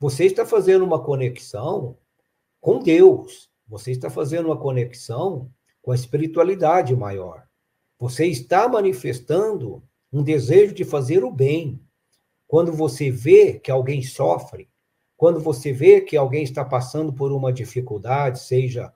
você 0.00 0.24
está 0.24 0.46
fazendo 0.46 0.82
uma 0.82 0.98
conexão 0.98 1.98
com 2.58 2.78
Deus, 2.78 3.50
você 3.68 3.90
está 3.90 4.08
fazendo 4.08 4.46
uma 4.46 4.56
conexão 4.56 5.52
com 5.82 5.92
a 5.92 5.94
espiritualidade 5.94 6.96
maior. 6.96 7.46
Você 7.98 8.26
está 8.26 8.66
manifestando 8.66 9.82
um 10.10 10.22
desejo 10.22 10.74
de 10.74 10.84
fazer 10.84 11.22
o 11.22 11.30
bem. 11.30 11.78
Quando 12.48 12.72
você 12.72 13.10
vê 13.10 13.60
que 13.60 13.70
alguém 13.70 14.02
sofre, 14.02 14.70
quando 15.18 15.38
você 15.38 15.70
vê 15.70 16.00
que 16.00 16.16
alguém 16.16 16.42
está 16.44 16.64
passando 16.64 17.12
por 17.12 17.30
uma 17.30 17.52
dificuldade, 17.52 18.40
seja 18.40 18.90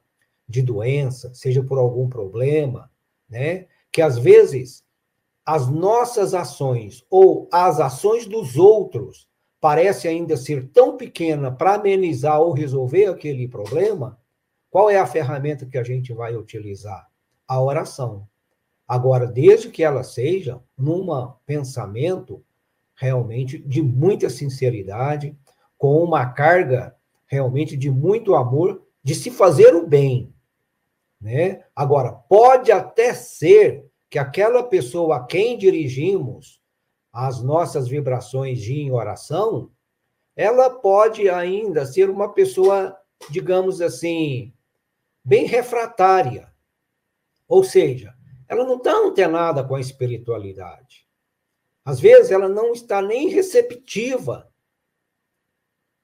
de 0.48 0.62
doença, 0.62 1.34
seja 1.34 1.62
por 1.62 1.78
algum 1.78 2.08
problema, 2.08 2.90
né? 3.28 3.66
Que 3.92 4.00
às 4.00 4.18
vezes 4.18 4.82
as 5.44 5.68
nossas 5.68 6.32
ações 6.32 7.04
ou 7.10 7.46
as 7.52 7.78
ações 7.78 8.26
dos 8.26 8.56
outros 8.56 9.28
parecem 9.64 10.10
ainda 10.10 10.36
ser 10.36 10.68
tão 10.74 10.94
pequena 10.94 11.50
para 11.50 11.76
amenizar 11.76 12.38
ou 12.38 12.52
resolver 12.52 13.06
aquele 13.06 13.48
problema, 13.48 14.20
qual 14.68 14.90
é 14.90 14.98
a 14.98 15.06
ferramenta 15.06 15.64
que 15.64 15.78
a 15.78 15.82
gente 15.82 16.12
vai 16.12 16.36
utilizar? 16.36 17.08
A 17.48 17.62
oração. 17.62 18.28
Agora, 18.86 19.26
desde 19.26 19.70
que 19.70 19.82
ela 19.82 20.04
seja 20.04 20.60
num 20.76 21.06
pensamento 21.46 22.44
realmente 22.94 23.58
de 23.58 23.80
muita 23.80 24.28
sinceridade, 24.28 25.34
com 25.78 26.04
uma 26.04 26.26
carga 26.26 26.94
realmente 27.26 27.74
de 27.74 27.90
muito 27.90 28.34
amor, 28.34 28.82
de 29.02 29.14
se 29.14 29.30
fazer 29.30 29.74
o 29.74 29.86
bem. 29.86 30.30
Né? 31.18 31.64
Agora, 31.74 32.12
pode 32.12 32.70
até 32.70 33.14
ser 33.14 33.86
que 34.10 34.18
aquela 34.18 34.62
pessoa 34.62 35.16
a 35.16 35.24
quem 35.24 35.56
dirigimos 35.56 36.60
as 37.14 37.40
nossas 37.40 37.86
vibrações 37.86 38.60
de 38.60 38.74
em 38.74 38.90
oração, 38.90 39.70
ela 40.34 40.68
pode 40.68 41.30
ainda 41.30 41.86
ser 41.86 42.10
uma 42.10 42.32
pessoa, 42.32 42.98
digamos 43.30 43.80
assim, 43.80 44.52
bem 45.24 45.46
refratária. 45.46 46.52
Ou 47.46 47.62
seja, 47.62 48.12
ela 48.48 48.64
não 48.64 48.78
está 48.78 48.92
antenada 48.92 49.62
com 49.62 49.76
a 49.76 49.80
espiritualidade. 49.80 51.06
Às 51.84 52.00
vezes, 52.00 52.32
ela 52.32 52.48
não 52.48 52.72
está 52.72 53.00
nem 53.00 53.28
receptiva 53.28 54.50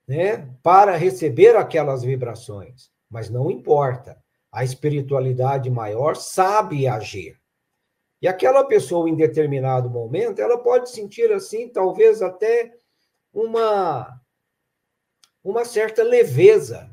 né, 0.07 0.55
para 0.62 0.97
receber 0.97 1.57
aquelas 1.57 2.05
vibrações. 2.05 2.88
Mas 3.09 3.29
não 3.29 3.50
importa. 3.50 4.23
A 4.52 4.62
espiritualidade 4.62 5.69
maior 5.71 6.14
sabe 6.14 6.87
agir. 6.87 7.39
E 8.21 8.29
aquela 8.29 8.65
pessoa, 8.65 9.09
em 9.09 9.17
determinado 9.17 9.89
momento, 9.89 10.41
ela 10.41 10.59
pode 10.59 10.91
sentir 10.91 11.33
assim, 11.33 11.69
talvez 11.69 12.21
até 12.21 12.75
uma, 13.33 14.21
uma 15.43 15.65
certa 15.65 16.03
leveza, 16.03 16.91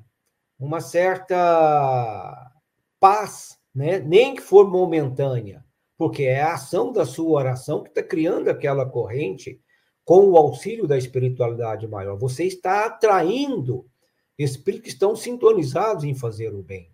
uma 0.57 0.79
certa 0.79 2.51
paz, 2.99 3.59
né? 3.75 3.99
nem 3.99 4.35
que 4.35 4.41
for 4.41 4.69
momentânea, 4.69 5.65
porque 5.97 6.23
é 6.23 6.41
a 6.41 6.53
ação 6.53 6.91
da 6.91 7.05
sua 7.05 7.39
oração 7.39 7.83
que 7.83 7.89
está 7.89 8.01
criando 8.01 8.49
aquela 8.49 8.85
corrente 8.85 9.59
com 10.05 10.29
o 10.29 10.37
auxílio 10.37 10.87
da 10.87 10.97
espiritualidade 10.97 11.85
maior. 11.87 12.17
Você 12.17 12.45
está 12.45 12.85
atraindo 12.85 13.85
espíritos 14.37 14.85
que 14.85 14.93
estão 14.93 15.15
sintonizados 15.15 16.05
em 16.05 16.15
fazer 16.15 16.53
o 16.53 16.63
bem. 16.63 16.89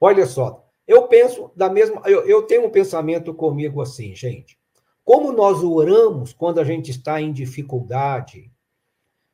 Olha 0.00 0.24
só, 0.24 0.66
eu 0.86 1.08
penso 1.08 1.50
da 1.56 1.70
mesma. 1.70 2.02
Eu, 2.04 2.26
eu 2.26 2.42
tenho 2.42 2.66
um 2.66 2.70
pensamento 2.70 3.32
comigo 3.32 3.80
assim, 3.80 4.14
gente. 4.14 4.58
Como 5.04 5.32
nós 5.32 5.62
oramos 5.62 6.32
quando 6.32 6.60
a 6.60 6.64
gente 6.64 6.90
está 6.90 7.20
em 7.20 7.32
dificuldade, 7.32 8.50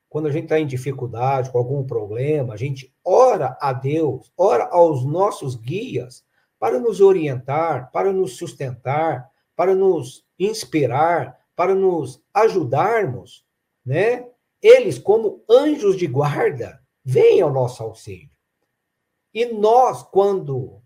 quando 0.08 0.26
a 0.26 0.32
gente 0.32 0.44
está 0.44 0.58
em 0.58 0.66
dificuldade, 0.66 1.50
com 1.50 1.58
algum 1.58 1.84
problema, 1.84 2.54
a 2.54 2.56
gente 2.56 2.92
ora 3.04 3.56
a 3.60 3.72
Deus, 3.72 4.32
ora 4.36 4.68
aos 4.72 5.04
nossos 5.04 5.54
guias 5.54 6.24
para 6.58 6.78
nos 6.78 7.00
orientar, 7.00 7.90
para 7.92 8.12
nos 8.12 8.36
sustentar, 8.36 9.30
para 9.54 9.74
nos 9.74 10.24
inspirar, 10.38 11.38
para 11.54 11.74
nos 11.74 12.22
ajudarmos, 12.34 13.44
né? 13.84 14.26
Eles, 14.60 14.98
como 14.98 15.42
anjos 15.48 15.96
de 15.96 16.06
guarda, 16.06 16.82
vêm 17.04 17.40
ao 17.40 17.52
nosso 17.52 17.82
auxílio. 17.82 18.30
E 19.32 19.46
nós, 19.46 20.02
quando 20.02 20.82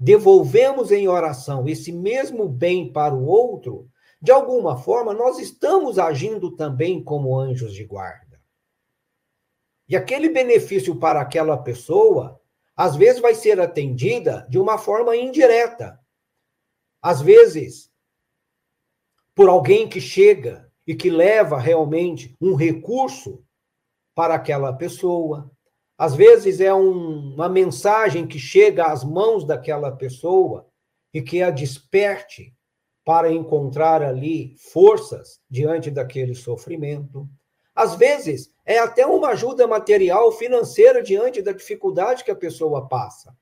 devolvemos 0.00 0.90
em 0.90 1.06
oração 1.06 1.68
esse 1.68 1.92
mesmo 1.92 2.48
bem 2.48 2.90
para 2.90 3.14
o 3.14 3.26
outro, 3.26 3.88
de 4.20 4.32
alguma 4.32 4.78
forma, 4.78 5.12
nós 5.12 5.38
estamos 5.38 5.98
agindo 5.98 6.56
também 6.56 7.04
como 7.04 7.38
anjos 7.38 7.74
de 7.74 7.84
guarda. 7.84 8.40
E 9.86 9.94
aquele 9.94 10.28
benefício 10.28 10.96
para 10.96 11.20
aquela 11.20 11.56
pessoa, 11.58 12.40
às 12.74 12.96
vezes 12.96 13.20
vai 13.20 13.34
ser 13.34 13.60
atendida 13.60 14.46
de 14.48 14.58
uma 14.58 14.78
forma 14.78 15.16
indireta. 15.16 16.00
Às 17.02 17.20
vezes, 17.20 17.90
por 19.34 19.48
alguém 19.48 19.88
que 19.88 20.00
chega 20.00 20.70
e 20.86 20.94
que 20.94 21.10
leva 21.10 21.58
realmente 21.58 22.36
um 22.40 22.54
recurso 22.54 23.44
para 24.14 24.34
aquela 24.34 24.72
pessoa. 24.72 25.50
Às 26.00 26.14
vezes 26.14 26.62
é 26.62 26.72
um, 26.72 27.34
uma 27.34 27.46
mensagem 27.46 28.26
que 28.26 28.38
chega 28.38 28.86
às 28.86 29.04
mãos 29.04 29.44
daquela 29.44 29.92
pessoa 29.92 30.66
e 31.12 31.20
que 31.20 31.42
a 31.42 31.50
desperte 31.50 32.56
para 33.04 33.30
encontrar 33.30 34.02
ali 34.02 34.56
forças 34.56 35.42
diante 35.50 35.90
daquele 35.90 36.34
sofrimento. 36.34 37.28
Às 37.74 37.96
vezes 37.96 38.50
é 38.64 38.78
até 38.78 39.04
uma 39.04 39.28
ajuda 39.28 39.68
material, 39.68 40.32
financeira 40.32 41.02
diante 41.02 41.42
da 41.42 41.52
dificuldade 41.52 42.24
que 42.24 42.30
a 42.30 42.36
pessoa 42.36 42.88
passa. 42.88 43.36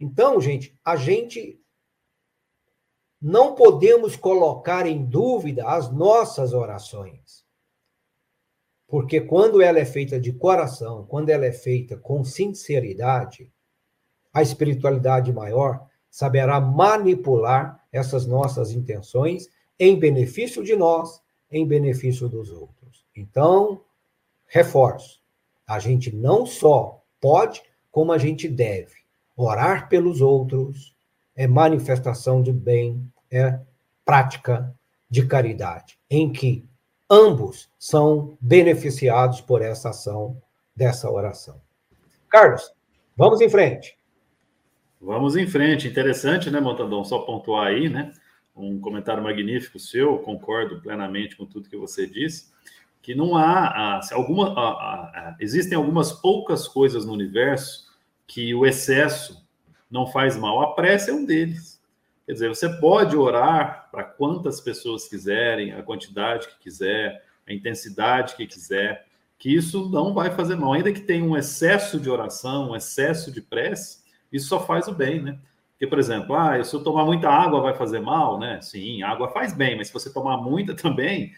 Então, 0.00 0.40
gente, 0.40 0.74
a 0.82 0.96
gente 0.96 1.60
não 3.20 3.54
podemos 3.54 4.16
colocar 4.16 4.86
em 4.86 5.04
dúvida 5.04 5.68
as 5.68 5.92
nossas 5.92 6.54
orações. 6.54 7.43
Porque 8.94 9.20
quando 9.20 9.60
ela 9.60 9.80
é 9.80 9.84
feita 9.84 10.20
de 10.20 10.32
coração, 10.32 11.04
quando 11.08 11.28
ela 11.28 11.44
é 11.44 11.50
feita 11.50 11.96
com 11.96 12.22
sinceridade, 12.22 13.50
a 14.32 14.40
espiritualidade 14.40 15.32
maior 15.32 15.84
saberá 16.08 16.60
manipular 16.60 17.84
essas 17.90 18.24
nossas 18.24 18.70
intenções 18.70 19.48
em 19.80 19.98
benefício 19.98 20.62
de 20.62 20.76
nós, 20.76 21.20
em 21.50 21.66
benefício 21.66 22.28
dos 22.28 22.52
outros. 22.52 23.04
Então, 23.16 23.80
reforço: 24.46 25.20
a 25.66 25.80
gente 25.80 26.14
não 26.14 26.46
só 26.46 27.02
pode, 27.20 27.64
como 27.90 28.12
a 28.12 28.18
gente 28.18 28.46
deve 28.46 28.94
orar 29.36 29.88
pelos 29.88 30.20
outros, 30.20 30.94
é 31.34 31.48
manifestação 31.48 32.40
de 32.40 32.52
bem, 32.52 33.04
é 33.28 33.58
prática 34.04 34.72
de 35.10 35.26
caridade, 35.26 35.98
em 36.08 36.32
que 36.32 36.64
ambos 37.10 37.70
são 37.78 38.36
beneficiados 38.40 39.40
por 39.40 39.62
essa 39.62 39.90
ação 39.90 40.40
dessa 40.74 41.10
oração. 41.10 41.60
Carlos, 42.28 42.72
vamos 43.16 43.40
em 43.40 43.48
frente. 43.48 43.98
Vamos 45.00 45.36
em 45.36 45.46
frente. 45.46 45.86
Interessante, 45.86 46.50
né, 46.50 46.60
Montandão? 46.60 47.04
Só 47.04 47.20
pontuar 47.20 47.68
aí, 47.68 47.88
né? 47.88 48.12
um 48.56 48.78
comentário 48.80 49.22
magnífico 49.22 49.78
seu, 49.78 50.18
concordo 50.18 50.80
plenamente 50.80 51.36
com 51.36 51.44
tudo 51.44 51.68
que 51.68 51.76
você 51.76 52.06
disse, 52.06 52.52
que 53.02 53.14
não 53.14 53.36
há, 53.36 54.00
alguma, 54.12 55.36
existem 55.40 55.76
algumas 55.76 56.12
poucas 56.12 56.68
coisas 56.68 57.04
no 57.04 57.12
universo 57.12 57.92
que 58.26 58.54
o 58.54 58.64
excesso 58.64 59.46
não 59.90 60.06
faz 60.06 60.36
mal. 60.36 60.62
A 60.62 60.74
prece 60.74 61.10
é 61.10 61.12
um 61.12 61.24
deles. 61.24 61.73
Quer 62.26 62.32
dizer, 62.32 62.48
você 62.48 62.68
pode 62.68 63.16
orar 63.16 63.88
para 63.90 64.04
quantas 64.04 64.60
pessoas 64.60 65.06
quiserem, 65.06 65.72
a 65.72 65.82
quantidade 65.82 66.48
que 66.48 66.58
quiser, 66.58 67.22
a 67.46 67.52
intensidade 67.52 68.34
que 68.34 68.46
quiser, 68.46 69.06
que 69.38 69.54
isso 69.54 69.90
não 69.90 70.14
vai 70.14 70.30
fazer 70.30 70.56
mal. 70.56 70.72
Ainda 70.72 70.92
que 70.92 71.00
tenha 71.00 71.24
um 71.24 71.36
excesso 71.36 72.00
de 72.00 72.08
oração, 72.08 72.70
um 72.70 72.76
excesso 72.76 73.30
de 73.30 73.42
prece, 73.42 74.02
isso 74.32 74.48
só 74.48 74.64
faz 74.64 74.88
o 74.88 74.94
bem, 74.94 75.22
né? 75.22 75.38
Porque, 75.72 75.86
por 75.86 75.98
exemplo, 75.98 76.34
ah, 76.34 76.62
se 76.64 76.74
eu 76.74 76.82
tomar 76.82 77.04
muita 77.04 77.28
água 77.28 77.60
vai 77.60 77.74
fazer 77.74 78.00
mal, 78.00 78.38
né? 78.38 78.60
Sim, 78.62 79.02
água 79.02 79.28
faz 79.28 79.52
bem, 79.52 79.76
mas 79.76 79.88
se 79.88 79.92
você 79.92 80.10
tomar 80.10 80.38
muita 80.38 80.72
também, 80.74 81.32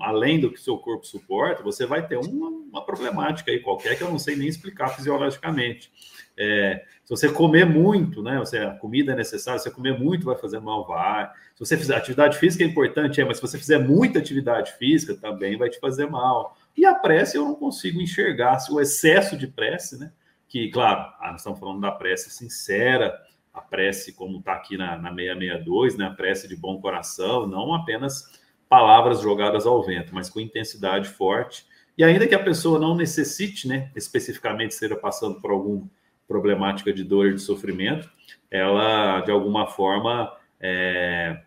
além 0.00 0.40
do 0.40 0.50
que 0.50 0.60
seu 0.60 0.76
corpo 0.78 1.06
suporta, 1.06 1.62
você 1.62 1.86
vai 1.86 2.06
ter 2.06 2.16
uma, 2.16 2.48
uma, 2.48 2.84
problemática 2.84 3.50
aí 3.50 3.60
qualquer 3.60 3.96
que 3.96 4.02
eu 4.02 4.10
não 4.10 4.18
sei 4.18 4.36
nem 4.36 4.48
explicar 4.48 4.88
fisiologicamente. 4.88 5.92
É, 6.36 6.84
se 7.04 7.10
você 7.10 7.28
comer 7.28 7.66
muito, 7.66 8.22
né? 8.22 8.38
Você, 8.38 8.58
a 8.58 8.70
comida 8.70 9.12
é 9.12 9.14
necessária, 9.14 9.58
se 9.58 9.64
você 9.64 9.70
comer 9.70 9.98
muito 9.98 10.24
vai 10.24 10.36
fazer 10.36 10.58
mal, 10.58 10.86
vai. 10.86 11.30
Se 11.54 11.60
você 11.60 11.76
fizer 11.76 11.96
atividade 11.96 12.38
física 12.38 12.64
é 12.64 12.66
importante, 12.66 13.20
é, 13.20 13.24
mas 13.24 13.36
se 13.36 13.42
você 13.42 13.58
fizer 13.58 13.78
muita 13.78 14.18
atividade 14.18 14.72
física 14.72 15.14
também 15.14 15.56
vai 15.58 15.68
te 15.68 15.78
fazer 15.78 16.06
mal. 16.06 16.56
E 16.74 16.86
a 16.86 16.94
prece 16.94 17.36
eu 17.36 17.44
não 17.44 17.54
consigo 17.54 18.00
enxergar, 18.00 18.58
se 18.58 18.72
o 18.72 18.80
excesso 18.80 19.36
de 19.36 19.46
prece, 19.46 19.98
né? 19.98 20.10
Que, 20.48 20.70
claro, 20.70 21.12
ah, 21.20 21.32
nós 21.32 21.40
estamos 21.42 21.60
falando 21.60 21.80
da 21.80 21.92
prece 21.92 22.30
sincera, 22.30 23.14
a 23.52 23.60
prece 23.60 24.12
como 24.14 24.38
está 24.38 24.54
aqui 24.54 24.78
na, 24.78 24.96
na 24.96 25.14
662, 25.14 25.98
né? 25.98 26.06
A 26.06 26.10
prece 26.10 26.48
de 26.48 26.56
bom 26.56 26.80
coração, 26.80 27.46
não 27.46 27.74
apenas 27.74 28.40
palavras 28.66 29.20
jogadas 29.20 29.66
ao 29.66 29.82
vento, 29.82 30.14
mas 30.14 30.30
com 30.30 30.40
intensidade 30.40 31.10
forte. 31.10 31.66
E 31.98 32.02
ainda 32.02 32.26
que 32.26 32.34
a 32.34 32.42
pessoa 32.42 32.78
não 32.78 32.96
necessite, 32.96 33.68
né, 33.68 33.90
especificamente 33.94 34.72
esteja 34.72 34.96
passando 34.96 35.40
por 35.40 35.52
alguma 35.52 35.88
problemática 36.26 36.92
de 36.92 37.04
dor 37.04 37.28
e 37.28 37.34
de 37.34 37.40
sofrimento, 37.40 38.10
ela 38.50 39.20
de 39.20 39.30
alguma 39.30 39.66
forma 39.66 40.32
é, 40.60 41.40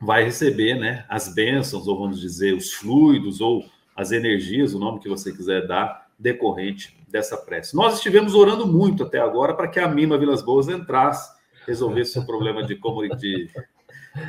vai 0.00 0.24
receber, 0.24 0.74
né, 0.74 1.04
as 1.08 1.32
bênçãos, 1.32 1.86
ou 1.86 1.98
vamos 1.98 2.20
dizer, 2.20 2.54
os 2.54 2.72
fluidos 2.72 3.40
ou 3.40 3.64
as 3.94 4.12
energias, 4.12 4.74
o 4.74 4.78
nome 4.78 5.00
que 5.00 5.08
você 5.08 5.32
quiser 5.32 5.66
dar, 5.66 6.06
decorrente 6.18 6.96
dessa 7.08 7.36
prece. 7.36 7.74
Nós 7.74 7.96
estivemos 7.96 8.34
orando 8.34 8.66
muito 8.66 9.04
até 9.04 9.18
agora 9.18 9.54
para 9.54 9.68
que 9.68 9.78
a 9.78 9.88
Mima 9.88 10.18
Vilas 10.18 10.42
Boas 10.42 10.68
entrasse, 10.68 11.34
resolvesse 11.66 12.18
o 12.18 12.26
problema 12.26 12.62
de, 12.62 12.78
de, 13.18 13.50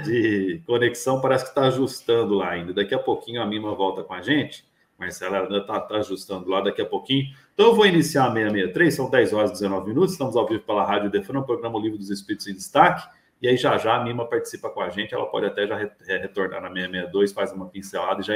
de 0.06 0.62
conexão 0.66 1.22
parece 1.22 1.46
que 1.46 1.52
está 1.52 1.68
ajustando 1.68 2.34
lá 2.34 2.50
ainda. 2.52 2.74
Daqui 2.74 2.96
a 2.96 3.00
pouquinho 3.00 3.42
a 3.42 3.46
Mima 3.46 3.74
volta 3.76 4.04
com 4.04 4.14
a 4.14 4.22
gente. 4.22 4.66
Marcela 4.98 5.42
ainda 5.42 5.58
está 5.58 5.80
tá 5.80 5.98
ajustando 5.98 6.50
lá 6.50 6.62
daqui 6.62 6.82
a 6.82 6.86
pouquinho. 6.86 7.28
Então 7.58 7.70
eu 7.70 7.76
vou 7.76 7.88
iniciar 7.88 8.26
a 8.26 8.32
663, 8.32 8.94
são 8.94 9.10
10 9.10 9.34
horas 9.34 9.50
e 9.50 9.54
19 9.54 9.88
minutos. 9.88 10.12
Estamos 10.12 10.36
ao 10.36 10.48
vivo 10.48 10.62
pela 10.62 10.86
Rádio 10.86 11.10
Defran, 11.10 11.42
programa 11.42 11.80
Livro 11.80 11.98
dos 11.98 12.12
Espíritos 12.12 12.46
em 12.46 12.54
Destaque. 12.54 13.10
E 13.42 13.48
aí 13.48 13.58
já 13.58 13.76
já 13.80 13.96
a 13.96 14.04
Mima 14.04 14.30
participa 14.30 14.70
com 14.70 14.80
a 14.80 14.92
gente. 14.92 15.16
Ela 15.16 15.26
pode 15.26 15.48
até 15.48 15.66
já 15.66 15.82
é, 15.82 16.18
retornar 16.18 16.62
na 16.62 16.68
662, 16.68 17.34
faz 17.34 17.52
uma 17.52 17.68
pincelada 17.68 18.22
e 18.22 18.24
já 18.24 18.34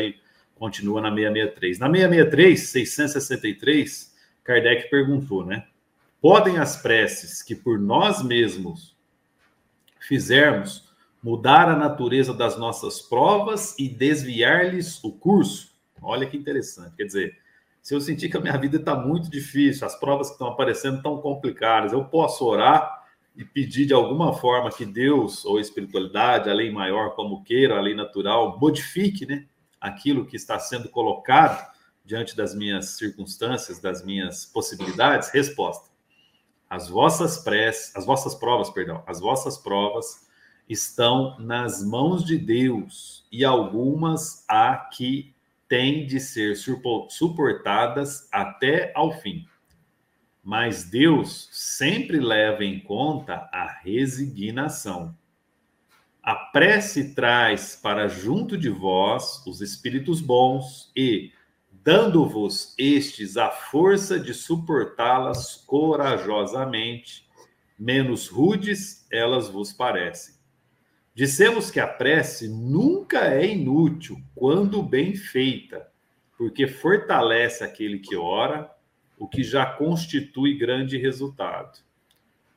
continua 0.56 1.02
na 1.02 1.12
663. 1.12 1.78
Na 1.78 1.86
663, 1.86 2.60
663, 2.62 4.16
Kardec 4.44 4.90
perguntou, 4.90 5.46
né? 5.46 5.68
Podem 6.20 6.58
as 6.58 6.82
preces 6.82 7.44
que 7.44 7.54
por 7.54 7.78
nós 7.78 8.24
mesmos 8.24 8.98
fizermos 10.00 10.92
mudar 11.22 11.70
a 11.70 11.76
natureza 11.76 12.34
das 12.34 12.58
nossas 12.58 13.00
provas 13.00 13.78
e 13.78 13.88
desviar-lhes 13.88 15.00
o 15.04 15.12
curso. 15.12 15.76
Olha 16.02 16.26
que 16.26 16.36
interessante. 16.36 16.96
Quer 16.96 17.04
dizer, 17.04 17.41
se 17.82 17.96
eu 17.96 18.02
sentir 18.02 18.30
que 18.30 18.38
a 18.38 18.40
minha 18.40 18.58
vida 18.58 18.78
está 18.78 18.96
muito 18.96 19.30
difícil, 19.30 19.88
as 19.88 20.00
provas 20.00 20.28
que 20.28 20.34
estão 20.34 20.48
aparecendo 20.48 20.98
estão 20.98 21.18
complicadas, 21.18 21.94
eu 21.94 22.06
posso 22.06 22.46
orar 22.46 23.02
e 23.36 23.44
pedir 23.44 23.86
de 23.86 23.94
alguma 23.94 24.34
forma 24.34 24.70
que 24.72 24.86
Deus 24.86 25.44
ou 25.46 25.58
a 25.58 25.62
espiritualidade, 25.62 26.50
a 26.50 26.54
lei 26.54 26.72
maior, 26.72 27.16
como 27.16 27.44
queira, 27.44 27.78
a 27.78 27.82
lei 27.82 27.96
natural, 27.96 28.60
modifique 28.60 29.26
né, 29.26 29.48
aquilo 29.80 30.26
que 30.26 30.36
está 30.36 30.60
sendo 30.60 30.90
colocado 30.90 31.66
diante 32.06 32.36
das 32.36 32.54
minhas 32.54 32.98
circunstâncias, 32.98 33.80
das 33.80 34.04
minhas 34.06 34.46
possibilidades? 34.46 35.30
Resposta. 35.32 35.90
As 36.70 36.88
vossas 36.88 37.40
preces, 37.40 37.96
as 37.96 38.06
vossas 38.06 38.36
provas, 38.36 38.70
perdão, 38.70 39.04
as 39.08 39.20
vossas 39.20 39.58
provas 39.58 40.28
estão 40.70 41.38
nas 41.40 41.84
mãos 41.84 42.24
de 42.24 42.38
Deus 42.38 43.26
e 43.32 43.44
algumas 43.44 44.46
há 44.48 44.76
que 44.78 45.34
têm 45.72 46.06
de 46.06 46.20
ser 46.20 46.58
suportadas 47.08 48.28
até 48.30 48.92
ao 48.94 49.10
fim. 49.22 49.48
Mas 50.44 50.84
Deus 50.84 51.48
sempre 51.54 52.20
leva 52.20 52.66
em 52.66 52.78
conta 52.78 53.50
a 53.54 53.80
resignação. 53.82 55.16
A 56.22 56.36
prece 56.36 57.16
traz 57.16 57.74
para 57.74 58.10
junto 58.10 58.58
de 58.58 58.68
vós 58.68 59.42
os 59.48 59.62
espíritos 59.62 60.20
bons 60.20 60.92
e, 60.94 61.32
dando-vos 61.72 62.76
estes 62.78 63.38
a 63.38 63.50
força 63.50 64.20
de 64.20 64.34
suportá-las 64.34 65.56
corajosamente, 65.66 67.26
menos 67.80 68.28
rudes 68.28 69.08
elas 69.10 69.48
vos 69.48 69.72
parecem. 69.72 70.41
Dissemos 71.14 71.70
que 71.70 71.80
a 71.80 71.88
prece 71.88 72.48
nunca 72.48 73.34
é 73.34 73.46
inútil 73.46 74.18
quando 74.34 74.82
bem 74.82 75.14
feita, 75.14 75.92
porque 76.38 76.68
fortalece 76.68 77.64
aquele 77.64 78.00
que 78.00 78.16
ora, 78.16 78.72
o 79.20 79.28
que 79.28 79.44
já 79.44 79.66
constitui 79.66 80.58
grande 80.58 80.98
resultado. 80.98 81.80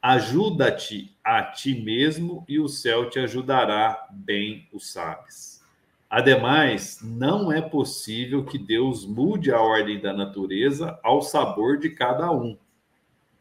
Ajuda-te 0.01 1.17
a 1.23 1.43
ti 1.43 1.75
mesmo 1.75 2.45
e 2.49 2.61
o 2.61 2.69
céu 2.69 3.11
te 3.11 3.19
ajudará, 3.19 4.07
bem 4.11 4.69
o 4.73 4.79
sabes. 4.79 5.61
Ademais, 6.09 7.01
não 7.03 7.51
é 7.51 7.61
possível 7.61 8.45
que 8.45 8.57
Deus 8.57 9.05
mude 9.05 9.51
a 9.51 9.61
ordem 9.61 10.01
da 10.01 10.13
natureza 10.13 10.97
ao 11.03 11.21
sabor 11.21 11.77
de 11.77 11.91
cada 11.91 12.31
um 12.31 12.57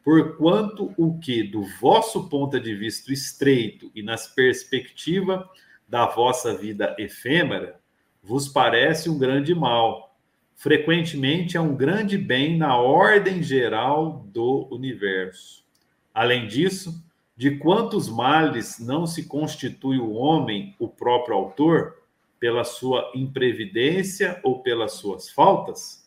porquanto 0.04 0.92
o 0.98 1.18
que, 1.18 1.42
do 1.42 1.62
vosso 1.80 2.28
ponto 2.28 2.60
de 2.60 2.74
vista 2.74 3.10
estreito 3.10 3.90
e 3.94 4.02
nas 4.02 4.26
perspectiva 4.26 5.48
da 5.88 6.06
vossa 6.06 6.54
vida 6.54 6.94
efêmera, 6.98 7.80
vos 8.22 8.46
parece 8.46 9.08
um 9.08 9.18
grande 9.18 9.54
mal, 9.54 10.16
frequentemente 10.54 11.56
é 11.56 11.60
um 11.60 11.74
grande 11.74 12.18
bem 12.18 12.56
na 12.56 12.76
ordem 12.76 13.42
geral 13.42 14.26
do 14.30 14.68
universo. 14.70 15.64
Além 16.12 16.46
disso, 16.46 17.02
de 17.36 17.56
quantos 17.56 18.08
males 18.08 18.78
não 18.78 19.06
se 19.06 19.26
constitui 19.26 19.98
o 19.98 20.12
homem 20.12 20.76
o 20.78 20.86
próprio 20.86 21.34
autor, 21.34 22.04
pela 22.38 22.62
sua 22.62 23.10
imprevidência 23.14 24.38
ou 24.42 24.62
pelas 24.62 24.92
suas 24.92 25.30
faltas? 25.30 26.03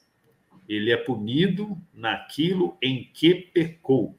Ele 0.68 0.92
é 0.92 0.98
punido 0.98 1.78
naquilo 1.94 2.78
em 2.82 3.10
que 3.14 3.34
pecou. 3.34 4.18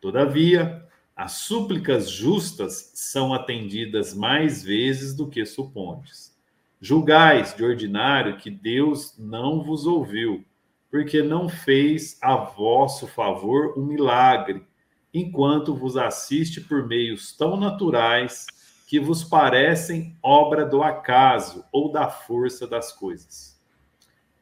Todavia, 0.00 0.86
as 1.14 1.32
súplicas 1.32 2.08
justas 2.08 2.92
são 2.94 3.34
atendidas 3.34 4.14
mais 4.14 4.62
vezes 4.62 5.14
do 5.14 5.28
que 5.28 5.44
supondes. 5.44 6.36
Julgais 6.80 7.54
de 7.56 7.64
ordinário 7.64 8.36
que 8.36 8.50
Deus 8.50 9.18
não 9.18 9.62
vos 9.64 9.84
ouviu, 9.84 10.44
porque 10.90 11.22
não 11.22 11.48
fez 11.48 12.16
a 12.22 12.36
vosso 12.36 13.08
favor 13.08 13.76
um 13.76 13.84
milagre, 13.84 14.64
enquanto 15.12 15.74
vos 15.74 15.96
assiste 15.96 16.60
por 16.60 16.86
meios 16.86 17.36
tão 17.36 17.56
naturais 17.56 18.46
que 18.86 19.00
vos 19.00 19.24
parecem 19.24 20.16
obra 20.22 20.64
do 20.64 20.82
acaso 20.82 21.64
ou 21.72 21.90
da 21.90 22.08
força 22.08 22.66
das 22.66 22.92
coisas. 22.92 23.57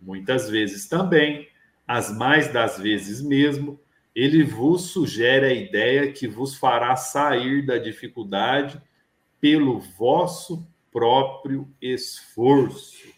Muitas 0.00 0.48
vezes 0.48 0.88
também, 0.88 1.48
as 1.86 2.16
mais 2.16 2.52
das 2.52 2.78
vezes 2.78 3.20
mesmo, 3.22 3.80
ele 4.14 4.42
vos 4.42 4.82
sugere 4.82 5.46
a 5.46 5.52
ideia 5.52 6.12
que 6.12 6.26
vos 6.26 6.56
fará 6.56 6.96
sair 6.96 7.64
da 7.64 7.76
dificuldade 7.76 8.80
pelo 9.40 9.78
vosso 9.78 10.66
próprio 10.90 11.68
esforço. 11.80 13.14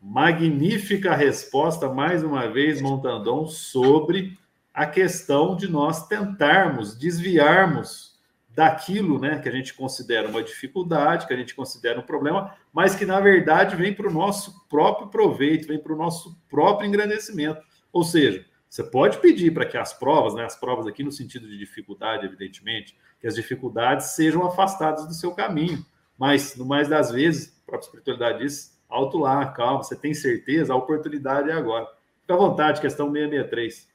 Magnífica 0.00 1.14
resposta, 1.14 1.88
mais 1.88 2.22
uma 2.22 2.46
vez, 2.46 2.80
Montandon, 2.80 3.46
sobre 3.46 4.38
a 4.72 4.86
questão 4.86 5.56
de 5.56 5.66
nós 5.66 6.06
tentarmos 6.06 6.96
desviarmos 6.96 8.13
daquilo 8.54 9.18
né, 9.18 9.38
que 9.40 9.48
a 9.48 9.52
gente 9.52 9.74
considera 9.74 10.28
uma 10.28 10.42
dificuldade, 10.42 11.26
que 11.26 11.34
a 11.34 11.36
gente 11.36 11.54
considera 11.54 11.98
um 11.98 12.04
problema, 12.04 12.54
mas 12.72 12.94
que 12.94 13.04
na 13.04 13.20
verdade 13.20 13.74
vem 13.74 13.92
para 13.92 14.08
o 14.08 14.12
nosso 14.12 14.66
próprio 14.68 15.08
proveito, 15.08 15.66
vem 15.66 15.78
para 15.78 15.92
o 15.92 15.96
nosso 15.96 16.38
próprio 16.48 16.88
engrandecimento. 16.88 17.60
Ou 17.92 18.04
seja, 18.04 18.44
Você 18.74 18.82
pode 18.82 19.18
pedir 19.18 19.54
para 19.54 19.64
que 19.64 19.76
as 19.76 19.92
provas, 19.92 20.34
né, 20.34 20.44
as 20.44 20.56
provas 20.56 20.88
aqui 20.88 21.04
no 21.04 21.12
sentido 21.12 21.46
de 21.46 21.56
dificuldade, 21.56 22.26
evidentemente, 22.26 22.98
que 23.20 23.26
as 23.28 23.36
dificuldades 23.36 24.16
sejam 24.16 24.44
afastadas 24.44 25.06
do 25.06 25.14
seu 25.14 25.32
caminho. 25.32 25.86
Mas, 26.18 26.56
no 26.56 26.66
mais 26.66 26.88
das 26.88 27.12
vezes, 27.12 27.56
a 27.62 27.66
própria 27.66 27.86
espiritualidade 27.86 28.40
diz, 28.40 28.76
alto 28.88 29.16
lá, 29.16 29.46
calma, 29.46 29.84
você 29.84 29.94
tem 29.94 30.12
certeza, 30.12 30.72
a 30.72 30.76
oportunidade 30.76 31.50
é 31.50 31.52
agora. 31.52 31.86
Fica 32.20 32.34
à 32.34 32.36
vontade, 32.36 32.80
questão 32.80 33.12
663. 33.12 33.88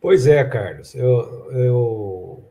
Pois 0.00 0.26
é, 0.26 0.42
Carlos. 0.44 0.94
Eu, 0.94 1.52
eu, 1.52 2.47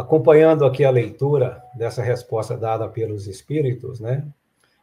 acompanhando 0.00 0.64
aqui 0.64 0.84
a 0.84 0.90
leitura 0.90 1.62
dessa 1.74 2.02
resposta 2.02 2.56
dada 2.56 2.88
pelos 2.88 3.26
espíritos, 3.26 4.00
né? 4.00 4.26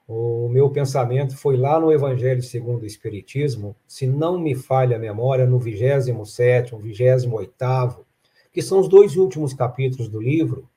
O 0.07 0.47
meu 0.47 0.69
pensamento 0.69 1.35
foi 1.35 1.57
lá 1.57 1.79
no 1.79 1.91
Evangelho 1.91 2.41
segundo 2.41 2.83
o 2.83 2.85
Espiritismo, 2.85 3.75
se 3.85 4.07
não 4.07 4.39
me 4.39 4.55
falha 4.55 4.95
a 4.95 4.99
memória, 4.99 5.45
no 5.45 5.59
27, 5.59 6.73
28, 6.73 8.05
que 8.53 8.61
são 8.61 8.79
os 8.79 8.87
dois 8.87 9.17
últimos 9.17 9.53
capítulos 9.53 10.07
do 10.07 10.21
livro, 10.21 10.69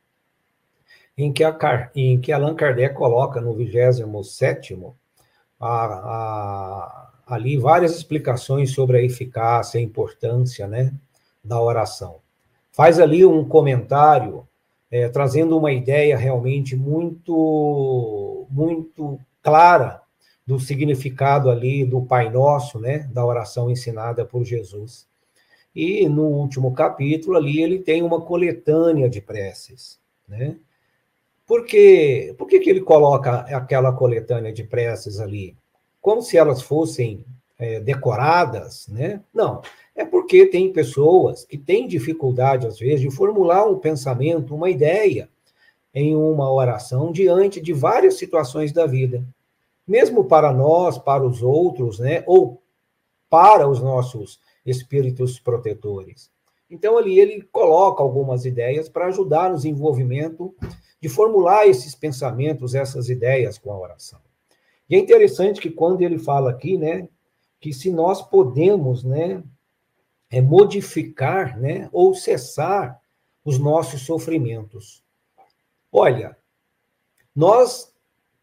em 1.17 1.33
que, 1.33 1.45
a, 1.45 1.57
em 1.95 2.21
que 2.21 2.33
Allan 2.33 2.57
Kardec 2.57 2.95
coloca 2.95 3.41
no 3.41 3.55
27 3.55 4.77
a, 5.61 5.85
a, 5.85 7.13
ali 7.27 7.57
várias 7.57 7.95
explicações 7.95 8.73
sobre 8.73 8.99
a 8.99 9.03
eficácia, 9.03 9.79
a 9.79 9.83
importância 9.83 10.67
né, 10.67 10.93
da 11.45 11.61
oração. 11.61 12.21
Faz 12.73 12.99
ali 12.99 13.25
um 13.25 13.45
comentário 13.45 14.47
é, 14.91 15.09
trazendo 15.09 15.57
uma 15.57 15.73
ideia 15.73 16.17
realmente 16.17 16.75
muito, 16.75 18.47
muito 18.51 19.19
clara 19.43 20.03
do 20.47 20.59
significado 20.59 21.51
ali 21.51 21.85
do 21.85 22.03
Pai 22.03 22.29
Nosso, 22.29 22.81
né, 22.81 23.09
da 23.13 23.25
oração 23.25 23.71
ensinada 23.71 24.25
por 24.25 24.45
Jesus. 24.45 25.07
E 25.75 26.09
no 26.09 26.25
último 26.25 26.75
capítulo 26.75 27.37
ali 27.37 27.63
ele 27.63 27.79
tem 27.79 28.03
uma 28.03 28.21
coletânea 28.21 29.09
de 29.09 29.21
preces, 29.21 30.01
né? 30.27 30.57
Por, 31.47 31.65
quê? 31.65 32.35
Por 32.39 32.47
que, 32.47 32.61
que 32.61 32.71
ele 32.71 32.81
coloca 32.81 33.41
aquela 33.57 33.93
coletânea 33.93 34.53
de 34.53 34.63
preces 34.63 35.19
ali? 35.19 35.57
Como 36.01 36.23
se 36.23 36.37
elas 36.37 36.63
fossem 36.63 37.25
é, 37.61 37.79
decoradas, 37.79 38.89
né? 38.89 39.21
Não, 39.35 39.61
é 39.95 40.03
porque 40.03 40.47
tem 40.47 40.73
pessoas 40.73 41.45
que 41.45 41.59
têm 41.59 41.87
dificuldade, 41.87 42.67
às 42.67 42.79
vezes, 42.79 43.03
de 43.03 43.11
formular 43.11 43.67
um 43.67 43.79
pensamento, 43.79 44.55
uma 44.55 44.71
ideia 44.71 45.29
em 45.93 46.17
uma 46.17 46.51
oração 46.51 47.13
diante 47.13 47.61
de 47.61 47.75
várias 47.75 48.15
situações 48.15 48.73
da 48.73 48.87
vida. 48.87 49.23
Mesmo 49.87 50.25
para 50.25 50.51
nós, 50.53 50.97
para 50.97 51.23
os 51.23 51.43
outros, 51.43 51.99
né? 51.99 52.25
Ou 52.27 52.63
para 53.29 53.69
os 53.69 53.81
nossos 53.81 54.41
espíritos 54.65 55.39
protetores. 55.39 56.31
Então, 56.71 56.97
ali 56.97 57.21
ele 57.21 57.43
coloca 57.53 58.03
algumas 58.03 58.47
ideias 58.47 58.89
para 58.89 59.07
ajudar 59.07 59.51
no 59.51 59.57
desenvolvimento 59.57 60.55
de 60.99 61.11
formular 61.11 61.67
esses 61.67 61.95
pensamentos, 61.95 62.75
essas 62.75 63.11
ideias 63.11 63.59
com 63.59 63.71
a 63.71 63.79
oração. 63.79 64.21
E 64.89 64.95
é 64.95 64.99
interessante 64.99 65.61
que 65.61 65.71
quando 65.71 66.01
ele 66.01 66.19
fala 66.19 66.51
aqui, 66.51 66.79
né, 66.79 67.09
que 67.61 67.73
se 67.73 67.91
nós 67.93 68.23
podemos, 68.23 69.05
né, 69.05 69.43
é 70.31 70.41
modificar, 70.41 71.59
né, 71.59 71.89
ou 71.93 72.15
cessar 72.15 73.01
os 73.45 73.59
nossos 73.59 74.03
sofrimentos. 74.03 75.05
Olha, 75.93 76.37
nós, 77.35 77.93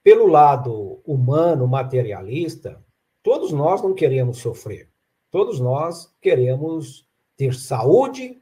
pelo 0.03 0.27
lado 0.27 1.01
humano, 1.05 1.67
materialista, 1.67 2.81
todos 3.23 3.51
nós 3.51 3.81
não 3.81 3.93
queremos 3.93 4.37
sofrer. 4.37 4.89
Todos 5.31 5.59
nós 5.59 6.13
queremos 6.21 7.07
ter 7.35 7.53
saúde, 7.53 8.41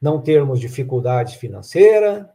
não 0.00 0.20
termos 0.20 0.60
dificuldade 0.60 1.38
financeira, 1.38 2.30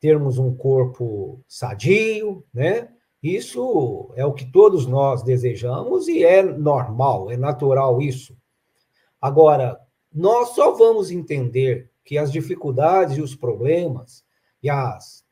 termos 0.00 0.38
um 0.38 0.54
corpo 0.54 1.40
sadio, 1.48 2.44
né? 2.52 2.93
Isso 3.24 4.12
é 4.16 4.26
o 4.26 4.34
que 4.34 4.44
todos 4.44 4.86
nós 4.86 5.22
desejamos 5.22 6.08
e 6.08 6.22
é 6.22 6.42
normal, 6.42 7.30
é 7.30 7.38
natural 7.38 8.02
isso. 8.02 8.36
Agora, 9.18 9.80
nós 10.12 10.50
só 10.50 10.72
vamos 10.72 11.10
entender 11.10 11.90
que 12.04 12.18
as 12.18 12.30
dificuldades 12.30 13.16
e 13.16 13.22
os 13.22 13.34
problemas 13.34 14.22
e 14.62 14.68
as, 14.68 15.24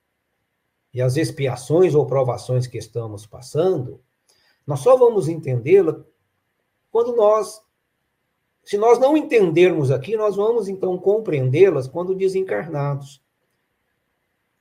e 0.95 1.03
as 1.03 1.19
expiações 1.19 1.95
ou 1.95 2.07
provações 2.07 2.67
que 2.67 2.79
estamos 2.79 3.27
passando, 3.27 4.01
nós 4.67 4.81
só 4.81 4.97
vamos 4.97 5.29
entendê-la 5.29 6.03
quando 6.91 7.15
nós. 7.15 7.61
Se 8.65 8.79
nós 8.79 8.99
não 8.99 9.19
entendermos 9.19 9.91
aqui, 9.91 10.17
nós 10.17 10.35
vamos 10.35 10.67
então 10.67 10.97
compreendê-las 10.97 11.89
quando 11.89 12.15
desencarnados. 12.15 13.22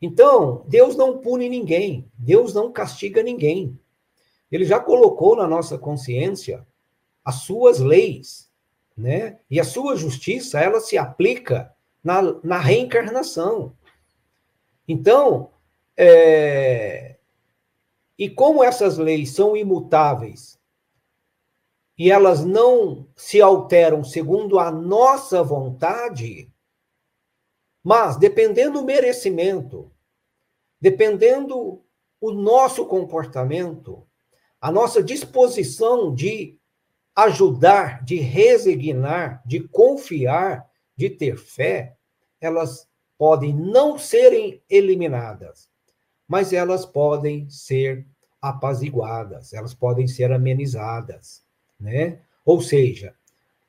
Então, 0.01 0.65
Deus 0.67 0.95
não 0.95 1.19
pune 1.19 1.47
ninguém, 1.47 2.09
Deus 2.17 2.53
não 2.53 2.71
castiga 2.71 3.21
ninguém. 3.21 3.79
Ele 4.51 4.65
já 4.65 4.79
colocou 4.79 5.35
na 5.35 5.47
nossa 5.47 5.77
consciência 5.77 6.65
as 7.23 7.43
suas 7.43 7.79
leis, 7.79 8.49
né? 8.97 9.39
E 9.49 9.59
a 9.59 9.63
sua 9.63 9.95
justiça, 9.95 10.59
ela 10.59 10.79
se 10.79 10.97
aplica 10.97 11.73
na, 12.03 12.21
na 12.43 12.57
reencarnação. 12.57 13.73
Então, 14.87 15.51
é... 15.95 17.17
e 18.17 18.29
como 18.29 18.63
essas 18.63 18.97
leis 18.97 19.33
são 19.35 19.55
imutáveis 19.55 20.59
e 21.97 22.09
elas 22.09 22.43
não 22.43 23.07
se 23.15 23.39
alteram 23.39 24.03
segundo 24.03 24.57
a 24.57 24.71
nossa 24.71 25.43
vontade, 25.43 26.51
mas 27.83 28.17
dependendo 28.17 28.79
do 28.79 28.85
merecimento, 28.85 29.90
dependendo 30.81 31.81
o 32.19 32.31
nosso 32.31 32.85
comportamento, 32.85 34.03
a 34.59 34.71
nossa 34.71 35.03
disposição 35.03 36.13
de 36.13 36.57
ajudar, 37.15 38.03
de 38.03 38.17
resignar, 38.17 39.41
de 39.45 39.61
confiar, 39.67 40.65
de 40.95 41.09
ter 41.09 41.37
fé, 41.37 41.95
elas 42.39 42.87
podem 43.17 43.53
não 43.55 43.99
serem 43.99 44.61
eliminadas, 44.69 45.69
mas 46.27 46.51
elas 46.53 46.85
podem 46.85 47.47
ser 47.49 48.07
apaziguadas, 48.41 49.53
elas 49.53 49.73
podem 49.73 50.07
ser 50.07 50.31
amenizadas, 50.31 51.43
né? 51.79 52.19
Ou 52.43 52.59
seja, 52.61 53.13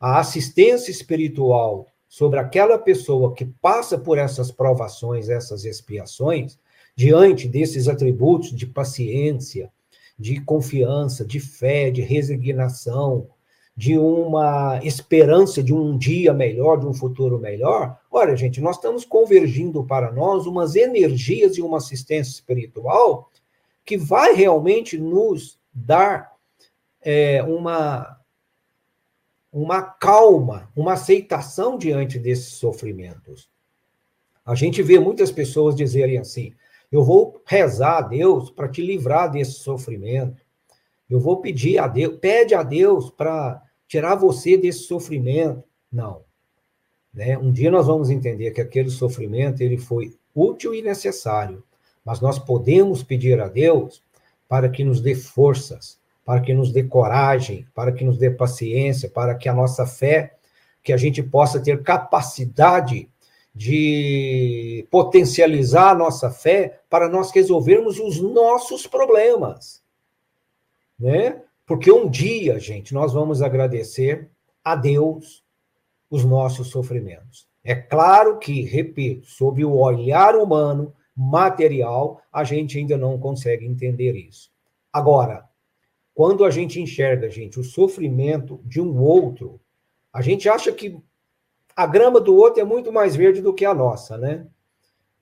a 0.01 0.19
assistência 0.19 0.91
espiritual 0.91 1.87
sobre 2.09 2.39
aquela 2.39 2.79
pessoa 2.79 3.35
que 3.35 3.45
passa 3.45 3.99
por 3.99 4.19
essas 4.19 4.51
provações, 4.51 5.29
essas 5.29 5.65
expiações, 5.65 6.59
diante 6.95 7.49
desses 7.49 7.89
atributos 7.89 8.55
de 8.55 8.67
paciência, 8.67 9.71
de 10.19 10.41
confiança, 10.41 11.25
de 11.25 11.41
fé, 11.41 11.91
de 11.91 12.03
resignação, 12.03 13.29
de 13.75 13.97
uma 13.97 14.81
esperança 14.85 15.63
de 15.63 15.73
um 15.73 15.97
dia 15.97 16.33
melhor, 16.35 16.79
de 16.79 16.87
um 16.87 16.93
futuro 16.93 17.39
melhor. 17.39 17.99
Olha, 18.11 18.37
gente, 18.37 18.61
nós 18.61 18.77
estamos 18.77 19.05
convergindo 19.05 19.83
para 19.85 20.13
nós 20.13 20.47
umas 20.47 20.77
energias 20.77 21.57
e 21.57 21.63
uma 21.63 21.79
assistência 21.79 22.33
espiritual 22.33 23.31
que 23.85 23.97
vai 23.97 24.35
realmente 24.35 24.99
nos 24.99 25.59
dar 25.73 26.33
é, 27.01 27.43
uma, 27.43 28.19
uma 29.51 29.83
calma, 29.83 30.71
uma 30.77 30.93
aceitação 30.93 31.79
diante 31.79 32.19
desses 32.19 32.55
sofrimentos. 32.55 33.51
A 34.45 34.55
gente 34.55 34.83
vê 34.83 34.99
muitas 34.99 35.33
pessoas 35.33 35.75
dizerem 35.75 36.19
assim: 36.19 36.53
eu 36.93 37.03
vou 37.03 37.41
rezar 37.47 37.97
a 37.99 38.03
Deus 38.03 38.51
para 38.51 38.69
te 38.69 38.83
livrar 38.83 39.31
desse 39.31 39.53
sofrimento. 39.53 40.43
Eu 41.09 41.19
vou 41.19 41.39
pedir 41.41 41.79
a 41.79 41.89
Deus, 41.89 42.19
pede 42.21 42.55
a 42.55 42.63
Deus 42.63 43.11
para 43.11 43.63
tirar 43.89 44.15
você 44.15 44.59
desse 44.59 44.81
sofrimento. 44.81 45.65
Não. 45.91 46.21
Né? 47.13 47.37
Um 47.39 47.51
dia 47.51 47.71
nós 47.71 47.87
vamos 47.87 48.11
entender 48.11 48.51
que 48.51 48.61
aquele 48.61 48.91
sofrimento 48.91 49.63
ele 49.63 49.79
foi 49.79 50.15
útil 50.35 50.75
e 50.75 50.83
necessário, 50.83 51.65
mas 52.05 52.21
nós 52.21 52.39
podemos 52.39 53.03
pedir 53.03 53.41
a 53.41 53.49
Deus 53.49 54.03
para 54.47 54.69
que 54.69 54.85
nos 54.85 55.01
dê 55.01 55.15
forças, 55.15 55.99
para 56.25 56.41
que 56.41 56.53
nos 56.53 56.73
dê 56.73 56.83
coragem, 56.83 57.67
para 57.75 57.91
que 57.91 58.05
nos 58.05 58.19
dê 58.19 58.31
paciência, 58.31 59.09
para 59.09 59.35
que 59.35 59.49
a 59.49 59.55
nossa 59.55 59.87
fé, 59.87 60.35
que 60.83 60.93
a 60.93 60.97
gente 60.97 61.23
possa 61.23 61.59
ter 61.61 61.83
capacidade 61.83 63.09
de 63.55 64.87
potencializar 64.91 65.91
a 65.91 65.95
nossa 65.95 66.31
fé 66.31 66.81
para 66.89 67.09
nós 67.09 67.31
resolvermos 67.31 67.99
os 67.99 68.21
nossos 68.21 68.87
problemas, 68.87 69.83
né? 70.99 71.43
Porque 71.67 71.93
um 71.93 72.09
dia, 72.09 72.59
gente, 72.59 72.95
nós 72.95 73.13
vamos 73.13 73.43
agradecer 73.43 74.31
a 74.65 74.75
Deus 74.75 75.45
os 76.11 76.25
nossos 76.25 76.69
sofrimentos. 76.69 77.47
É 77.65 77.75
claro 77.75 78.39
que, 78.39 78.63
repito, 78.63 79.27
sob 79.27 79.65
o 79.65 79.79
olhar 79.79 80.35
humano, 80.35 80.93
material, 81.17 82.21
a 82.33 82.43
gente 82.45 82.79
ainda 82.79 82.97
não 82.97 83.19
consegue 83.19 83.67
entender 83.67 84.15
isso. 84.17 84.51
Agora, 84.93 85.45
quando 86.15 86.45
a 86.45 86.51
gente 86.51 86.81
enxerga, 86.81 87.31
gente, 87.31 87.61
o 87.61 87.65
sofrimento 87.65 88.61
de 88.65 88.81
um 88.81 88.99
outro, 89.01 89.61
A 90.13 90.21
gente 90.21 90.49
acha 90.49 90.71
que 90.71 91.01
a 91.77 91.87
grama 91.87 92.21
do 92.21 92.35
outro 92.37 92.61
é 92.61 92.65
muito 92.65 92.93
mais 92.93 93.17
verde 93.17 93.41
do 93.41 93.55
que 93.55 93.65
a 93.65 93.75
nossa, 93.75 94.17
né? 94.17 94.47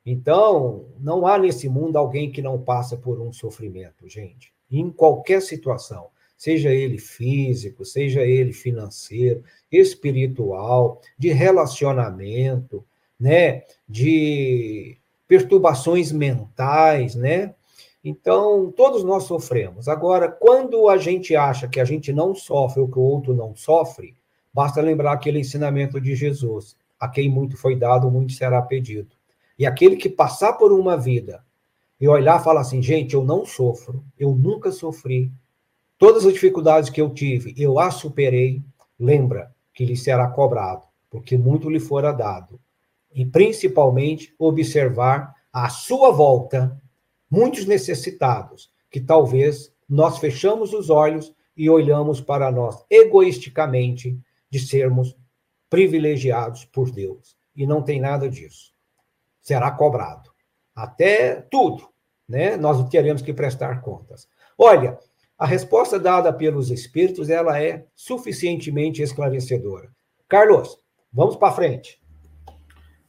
Então, 0.05 0.87
não 0.99 1.27
há 1.27 1.39
nesse 1.39 1.69
mundo 1.69 1.97
alguém 1.97 2.31
que 2.33 2.41
não 2.43 2.61
passa 2.61 2.97
por 2.97 3.21
um 3.21 3.33
sofrimento, 3.33 4.09
gente. 4.09 4.53
Em 4.71 4.91
qualquer 4.91 5.43
situação, 5.43 6.09
seja 6.37 6.71
ele 6.71 6.99
físico, 6.99 7.85
seja 7.85 8.23
ele 8.23 8.53
financeiro, 8.53 9.45
espiritual, 9.71 11.01
de 11.19 11.31
relacionamento, 11.31 12.85
né, 13.19 13.65
de 13.87 14.97
perturbações 15.29 16.11
mentais, 16.11 17.15
né? 17.15 17.55
Então, 18.03 18.73
todos 18.75 19.05
nós 19.05 19.25
sofremos. 19.25 19.87
Agora, 19.87 20.29
quando 20.29 20.89
a 20.89 20.97
gente 20.97 21.37
acha 21.37 21.69
que 21.69 21.79
a 21.79 21.85
gente 21.85 22.13
não 22.13 22.35
sofre 22.35 22.81
ou 22.81 22.89
que 22.89 22.99
o 22.99 23.03
outro 23.03 23.35
não 23.35 23.55
sofre, 23.55 24.17
basta 24.53 24.81
lembrar 24.81 25.13
aquele 25.13 25.39
ensinamento 25.39 26.01
de 26.01 26.15
Jesus: 26.15 26.77
a 26.99 27.09
quem 27.09 27.29
muito 27.29 27.57
foi 27.57 27.77
dado, 27.77 28.11
muito 28.11 28.33
será 28.33 28.61
pedido. 28.61 29.15
E 29.59 29.67
aquele 29.67 29.97
que 29.97 30.09
passar 30.09 30.55
por 30.55 30.73
uma 30.73 30.97
vida 30.97 31.45
e 32.01 32.09
olhar 32.09 32.41
e 32.41 32.43
falar 32.43 32.63
assim, 32.63 32.83
gente, 32.83 33.15
eu 33.15 33.23
não 33.23 33.45
sofro, 33.45 34.03
eu 34.19 34.35
nunca 34.35 34.73
sofri, 34.73 35.31
todas 35.99 36.25
as 36.25 36.33
dificuldades 36.33 36.89
que 36.89 37.01
eu 37.01 37.11
tive, 37.11 37.55
eu 37.59 37.79
as 37.79 37.95
superei, 37.95 38.63
lembra 38.99 39.55
que 39.75 39.85
lhe 39.85 39.97
será 39.97 40.27
cobrado, 40.29 40.87
porque 41.11 41.37
muito 41.37 41.69
lhe 41.69 41.79
fora 41.79 42.11
dado. 42.11 42.59
E 43.15 43.27
principalmente 43.27 44.35
observar 44.39 45.35
à 45.53 45.69
sua 45.69 46.11
volta 46.11 46.81
muitos 47.31 47.67
necessitados, 47.67 48.71
que 48.91 49.01
talvez 49.01 49.71
nós 49.89 50.19
fechamos 50.19 50.73
os 50.73 50.89
olhos 50.89 51.35
e 51.57 51.69
olhamos 51.69 52.21
para 52.21 52.51
nós 52.51 52.83
egoisticamente 52.89 54.19
de 54.51 54.59
sermos 54.59 55.17
privilegiados 55.69 56.65
por 56.65 56.91
Deus. 56.91 57.37
E 57.55 57.67
não 57.67 57.83
tem 57.83 58.01
nada 58.01 58.29
disso 58.29 58.71
será 59.41 59.71
cobrado. 59.71 60.31
Até 60.75 61.35
tudo, 61.51 61.89
né? 62.29 62.57
Nós 62.57 62.89
teremos 62.89 63.23
que 63.23 63.33
prestar 63.33 63.81
contas. 63.81 64.29
Olha, 64.57 64.99
a 65.39 65.47
resposta 65.47 65.99
dada 65.99 66.33
pelos 66.33 66.71
espíritos, 66.71 67.29
ela 67.29 67.61
é 67.61 67.87
suficientemente 67.95 69.03
esclarecedora. 69.03 69.91
Carlos, 70.29 70.79
vamos 71.13 71.37
para 71.37 71.53
frente. 71.53 71.99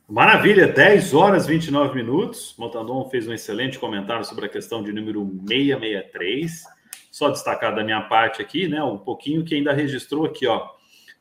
Maravilha, 0.08 0.68
10 0.68 1.14
horas 1.14 1.46
29 1.46 1.96
minutos. 1.96 2.56
Montandon 2.58 3.10
fez 3.10 3.28
um 3.28 3.34
excelente 3.34 3.80
comentário 3.80 4.26
sobre 4.26 4.46
a 4.46 4.50
questão 4.50 4.84
de 4.84 4.92
número 4.92 5.26
663. 5.48 6.64
Só 7.12 7.30
destacar 7.30 7.76
da 7.76 7.84
minha 7.84 8.02
parte 8.02 8.42
aqui, 8.42 8.68
né, 8.68 8.82
um 8.82 8.98
pouquinho 8.98 9.44
que 9.44 9.56
ainda 9.56 9.74
registrou 9.74 10.26
aqui, 10.26 10.48
ó, 10.48 10.70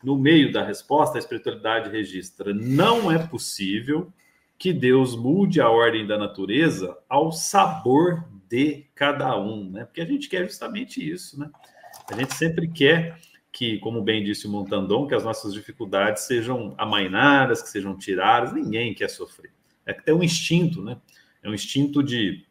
no 0.03 0.17
meio 0.17 0.53
da 0.53 0.65
resposta, 0.65 1.19
a 1.19 1.21
espiritualidade 1.21 1.91
registra: 1.91 2.53
não 2.55 3.11
é 3.11 3.19
possível 3.19 4.13
que 4.59 4.73
Deus 4.73 5.17
mude 5.17 5.61
a 5.61 5.71
ordem 5.71 6.07
da 6.07 6.19
natureza 6.19 6.97
ao 7.09 7.33
sabor 7.33 8.25
de 8.49 8.87
cada 8.95 9.39
um, 9.39 9.71
né? 9.71 9.85
Porque 9.85 10.01
a 10.01 10.07
gente 10.07 10.29
quer 10.29 10.45
justamente 10.45 11.01
isso, 11.01 11.39
né? 11.39 11.51
A 12.11 12.15
gente 12.15 12.35
sempre 12.35 12.69
quer 12.69 13.19
que, 13.53 13.79
como 13.79 14.03
bem 14.03 14.23
disse 14.23 14.47
o 14.47 14.51
Montandon, 14.51 15.07
que 15.07 15.15
as 15.15 15.25
nossas 15.25 15.53
dificuldades 15.55 16.25
sejam 16.25 16.75
amainadas, 16.77 17.63
que 17.63 17.69
sejam 17.69 17.97
tiradas. 17.97 18.53
Ninguém 18.53 18.95
quer 18.95 19.09
sofrer. 19.09 19.53
É 19.87 19.93
tem 19.93 20.15
um 20.15 20.23
instinto, 20.23 20.83
né? 20.83 20.99
É 21.43 21.49
um 21.49 21.55
instinto 21.55 22.03
de 22.03 22.45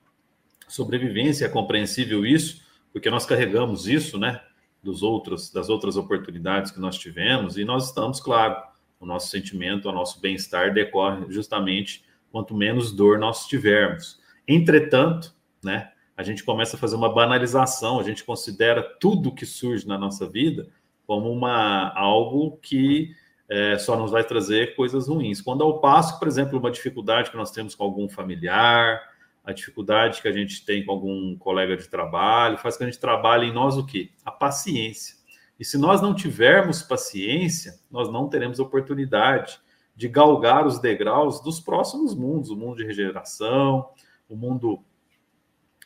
sobrevivência, 0.67 1.45
é 1.45 1.49
compreensível 1.49 2.25
isso, 2.25 2.63
porque 2.91 3.09
nós 3.09 3.25
carregamos 3.25 3.87
isso, 3.87 4.17
né? 4.17 4.41
Dos 4.81 5.03
outros, 5.03 5.51
das 5.51 5.69
outras 5.69 5.97
oportunidades 5.97 6.71
que 6.71 6.79
nós 6.79 6.97
tivemos, 6.97 7.57
e 7.57 7.65
nós 7.65 7.87
estamos, 7.87 8.19
claro, 8.19 8.55
o 8.99 9.05
nosso 9.05 9.27
sentimento, 9.29 9.89
o 9.89 9.91
nosso 9.91 10.19
bem-estar 10.21 10.73
decorre 10.73 11.25
justamente 11.29 12.03
quanto 12.31 12.55
menos 12.55 12.91
dor 12.91 13.17
nós 13.17 13.47
tivermos. 13.47 14.19
Entretanto, 14.47 15.33
né, 15.63 15.91
a 16.15 16.23
gente 16.23 16.43
começa 16.43 16.75
a 16.75 16.79
fazer 16.79 16.95
uma 16.95 17.13
banalização, 17.13 17.99
a 17.99 18.03
gente 18.03 18.23
considera 18.23 18.83
tudo 18.99 19.33
que 19.33 19.45
surge 19.45 19.87
na 19.87 19.97
nossa 19.97 20.27
vida 20.29 20.67
como 21.07 21.31
uma 21.31 21.91
algo 21.95 22.57
que 22.57 23.15
é, 23.49 23.77
só 23.79 23.97
nos 23.97 24.11
vai 24.11 24.23
trazer 24.23 24.75
coisas 24.75 25.07
ruins. 25.07 25.41
Quando 25.41 25.63
ao 25.63 25.79
passo, 25.79 26.19
por 26.19 26.27
exemplo, 26.27 26.59
uma 26.59 26.69
dificuldade 26.69 27.31
que 27.31 27.37
nós 27.37 27.51
temos 27.51 27.73
com 27.73 27.83
algum 27.83 28.07
familiar, 28.07 29.01
a 29.43 29.51
dificuldade 29.51 30.21
que 30.21 30.27
a 30.27 30.31
gente 30.31 30.65
tem 30.65 30.85
com 30.85 30.91
algum 30.91 31.37
colega 31.37 31.75
de 31.75 31.87
trabalho, 31.87 32.57
faz 32.57 32.77
que 32.77 32.83
a 32.83 32.85
gente 32.85 32.99
trabalhe 32.99 33.47
em 33.47 33.53
nós 33.53 33.77
o 33.77 33.85
quê? 33.85 34.11
A 34.23 34.31
paciência. 34.31 35.15
E 35.59 35.65
se 35.65 35.77
nós 35.77 36.01
não 36.01 36.13
tivermos 36.13 36.81
paciência, 36.81 37.79
nós 37.91 38.11
não 38.11 38.29
teremos 38.29 38.59
oportunidade 38.59 39.59
de 39.95 40.07
galgar 40.07 40.65
os 40.65 40.79
degraus 40.79 41.41
dos 41.41 41.59
próximos 41.59 42.15
mundos, 42.15 42.49
o 42.49 42.55
mundo 42.55 42.77
de 42.77 42.85
regeneração, 42.85 43.89
o 44.29 44.35
mundo 44.35 44.79